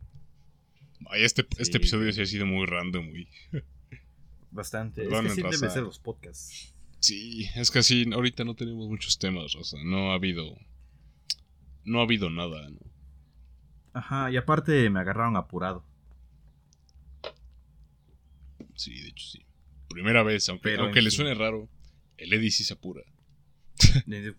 Ay, 1.11 1.25
este, 1.25 1.43
Sí, 1.43 1.49
este 1.59 1.77
episodio 1.77 2.11
sí 2.11 2.23
ha 2.23 2.27
sido 2.27 2.47
muy 2.47 2.65
random, 2.65 3.11
güey. 3.11 3.29
Bastante. 4.51 5.03
Perdonen, 5.03 5.27
es 5.27 5.33
que 5.33 5.37
sí 5.37 5.43
raza. 5.43 5.57
deben 5.57 5.71
ser 5.71 5.83
los 5.83 5.99
podcasts. 5.99 6.75
Sí, 7.01 7.49
es 7.55 7.71
que 7.71 7.79
así, 7.81 8.05
ahorita 8.13 8.45
no 8.45 8.55
tenemos 8.55 8.89
muchos 8.89 9.19
temas, 9.19 9.55
o 9.55 9.63
sea, 9.65 9.79
no 9.85 10.11
ha 10.11 10.15
habido. 10.15 10.57
No 11.85 12.01
ha 12.01 12.03
habido 12.03 12.29
nada, 12.29 12.69
¿no? 12.71 12.79
Ajá, 13.93 14.31
y 14.31 14.37
aparte 14.37 14.91
me 14.91 15.01
agarraron 15.01 15.37
apurado. 15.37 15.85
Sí, 18.75 19.01
de 19.01 19.09
hecho 19.09 19.27
sí. 19.27 19.45
Primera 19.89 20.23
vez, 20.23 20.49
aunque, 20.49 20.63
Pero, 20.71 20.85
aunque 20.85 21.03
le 21.03 21.11
fin. 21.11 21.17
suene 21.17 21.35
raro, 21.35 21.69
el 22.17 22.33
Eddie 22.33 22.51
sí 22.51 22.65
se 22.65 22.75
apura. 22.75 23.03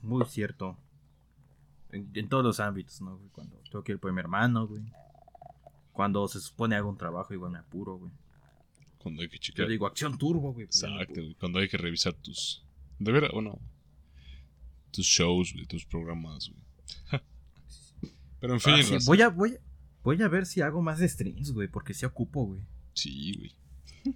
Muy 0.02 0.26
cierto. 0.26 0.78
En, 1.92 2.10
en 2.14 2.30
todos 2.30 2.44
los 2.44 2.60
ámbitos, 2.60 3.02
¿no? 3.02 3.20
Cuando 3.32 3.58
tengo 3.72 3.84
que 3.84 3.94
ir 3.94 4.00
por 4.00 4.12
mi 4.14 4.20
hermano, 4.20 4.68
güey. 4.68 4.84
Cuando 5.92 6.28
se 6.28 6.40
supone 6.40 6.76
hago 6.76 6.90
un 6.90 6.98
trabajo, 6.98 7.34
igual 7.34 7.52
me 7.52 7.60
apuro, 7.60 7.96
güey. 7.98 8.12
Cuando 9.00 9.22
hay 9.24 9.30
que 9.30 9.38
Yo 9.38 9.42
checar. 9.42 9.68
digo 9.68 9.88
acción 9.88 10.18
turbo, 10.18 10.54
güey. 10.54 10.68
pues 10.68 10.84
Exacto, 10.84 11.14
güey, 11.16 11.34
Cuando 11.36 11.60
hay 11.60 11.68
que 11.68 11.78
revisar 11.78 12.14
tus. 12.14 12.64
De 13.00 13.12
veras, 13.12 13.32
bueno. 13.34 13.60
Tus 14.92 15.06
shows, 15.06 15.54
güey, 15.54 15.66
tus 15.66 15.86
programas, 15.86 16.50
güey. 16.50 17.22
Pero 18.40 18.54
en 18.54 18.60
fin, 18.60 18.74
Ah, 18.74 18.84
sí, 18.84 18.98
voy, 19.06 19.22
a, 19.22 19.30
voy, 19.30 19.56
a, 19.56 19.60
voy 20.04 20.22
a 20.22 20.28
ver 20.28 20.46
si 20.46 20.62
hago 20.62 20.82
más 20.82 21.00
streams, 21.00 21.52
güey, 21.52 21.68
porque 21.68 21.94
sí 21.94 22.06
ocupo, 22.06 22.46
güey. 22.46 22.62
Sí, 22.94 23.34
güey. 23.38 24.16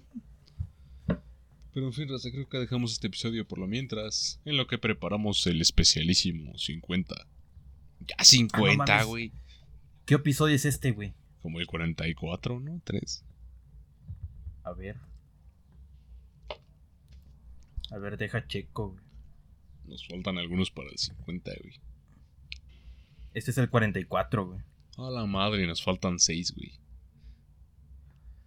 Pero 1.72 1.86
en 1.86 1.92
fin, 1.92 2.08
raza, 2.08 2.30
creo 2.30 2.48
que 2.48 2.58
dejamos 2.58 2.92
este 2.92 3.08
episodio 3.08 3.46
por 3.48 3.58
lo 3.58 3.66
mientras, 3.66 4.40
en 4.44 4.56
lo 4.56 4.66
que 4.68 4.78
preparamos 4.78 5.44
el 5.48 5.60
especialísimo 5.60 6.56
50. 6.56 7.14
Ya 8.06 8.16
50, 8.24 8.84
mames. 8.86 9.06
güey. 9.06 9.32
¿Qué 10.06 10.14
episodio 10.14 10.54
es 10.54 10.64
este, 10.66 10.92
güey? 10.92 11.14
Como 11.42 11.58
el 11.60 11.66
44, 11.66 12.60
¿no? 12.60 12.80
3. 12.84 13.24
A 14.64 14.72
ver. 14.72 14.96
A 17.90 17.98
ver, 17.98 18.16
deja 18.16 18.46
checo, 18.46 18.90
güey. 18.92 19.04
Nos 19.86 20.06
faltan 20.08 20.38
algunos 20.38 20.70
para 20.70 20.88
el 20.90 20.98
50, 20.98 21.50
güey. 21.62 21.80
Este 23.34 23.50
es 23.50 23.58
el 23.58 23.68
44, 23.68 24.46
güey. 24.46 24.60
A 24.96 25.10
la 25.10 25.26
madre, 25.26 25.66
nos 25.66 25.82
faltan 25.82 26.18
6, 26.18 26.54
güey. 26.56 26.72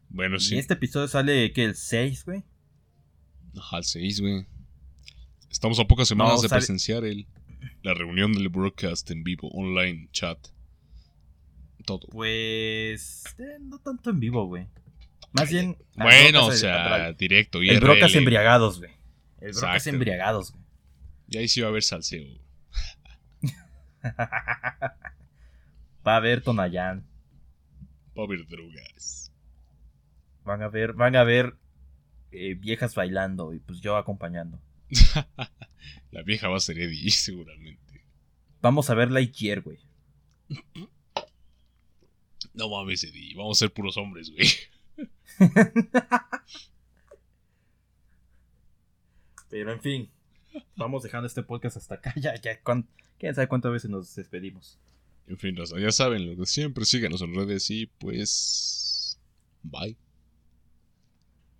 Bueno, 0.09 0.37
Y 0.37 0.39
sí. 0.39 0.57
este 0.57 0.73
episodio 0.73 1.07
sale, 1.07 1.51
¿qué? 1.53 1.65
¿El 1.65 1.75
6, 1.75 2.25
güey? 2.25 2.43
Ajá, 3.57 3.77
el 3.79 3.83
6, 3.83 4.21
güey. 4.21 4.45
Estamos 5.51 5.79
a 5.79 5.85
pocas 5.85 6.07
semanas 6.07 6.35
No, 6.37 6.41
de 6.41 6.49
sale- 6.49 6.59
presenciar 6.59 7.03
el, 7.05 7.27
la 7.83 7.93
reunión 7.93 8.33
del 8.33 8.49
broadcast 8.49 9.09
en 9.11 9.23
vivo, 9.23 9.49
online, 9.51 10.09
chat. 10.11 10.39
Todo. 11.85 12.07
Pues. 12.09 13.23
eh, 13.37 13.57
no 13.61 13.79
tanto 13.79 14.09
en 14.09 14.19
vivo, 14.19 14.45
güey. 14.47 14.67
Más 15.31 15.49
bien. 15.49 15.77
Bueno, 15.95 16.47
o 16.47 16.51
sea, 16.51 17.13
directo. 17.13 17.59
El 17.59 17.65
IRL. 17.65 17.79
brocas 17.79 18.15
embriagados, 18.15 18.79
güey. 18.79 18.91
El 19.39 19.51
brocas 19.51 19.63
Exacto. 19.63 19.89
embriagados, 19.89 20.51
güey. 20.51 20.63
Y 21.29 21.37
ahí 21.37 21.47
sí 21.47 21.61
va 21.61 21.67
a 21.67 21.69
haber 21.69 21.83
salseo. 21.83 22.25
Va 26.07 26.13
a 26.13 26.17
haber 26.17 26.41
Tonayán. 26.41 27.05
Va 28.17 28.23
a 28.23 28.25
haber 28.25 28.47
drogas. 28.47 29.33
Van 30.45 30.61
a 30.61 30.69
ver, 30.69 30.93
van 30.93 31.17
a 31.17 31.25
ver 31.25 31.57
eh, 32.31 32.53
viejas 32.53 32.95
bailando 32.95 33.53
y 33.53 33.59
pues 33.59 33.81
yo 33.81 33.97
acompañando. 33.97 34.61
La 36.11 36.23
vieja 36.23 36.47
va 36.47 36.55
a 36.57 36.61
ser 36.61 36.79
Eddie, 36.79 37.11
seguramente. 37.11 38.05
Vamos 38.61 38.89
a 38.89 38.95
ver 38.95 39.11
Lightyear, 39.11 39.61
güey. 39.61 39.79
No 42.53 42.69
mames, 42.69 43.03
Eddie. 43.03 43.35
Vamos 43.35 43.57
a 43.57 43.59
ser 43.59 43.73
puros 43.73 43.97
hombres, 43.97 44.31
güey. 44.31 44.47
Pero 49.49 49.71
en 49.71 49.81
fin, 49.81 50.09
vamos 50.75 51.03
dejando 51.03 51.27
este 51.27 51.43
podcast 51.43 51.77
hasta 51.77 51.95
acá. 51.95 52.13
Ya, 52.19 52.35
ya, 52.41 52.61
cuán- 52.61 52.87
quién 53.17 53.33
sabe 53.35 53.47
cuántas 53.47 53.71
veces 53.71 53.89
nos 53.89 54.13
despedimos. 54.15 54.79
En 55.27 55.37
fin, 55.37 55.55
ya 55.55 55.91
saben 55.91 56.25
lo 56.25 56.35
de 56.35 56.45
siempre. 56.45 56.85
Síganos 56.85 57.21
en 57.21 57.35
redes 57.35 57.69
y 57.69 57.85
pues. 57.87 59.19
Bye. 59.63 59.97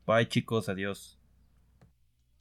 Bye, 0.05 0.27
chicos, 0.29 0.69
adiós. 0.69 1.16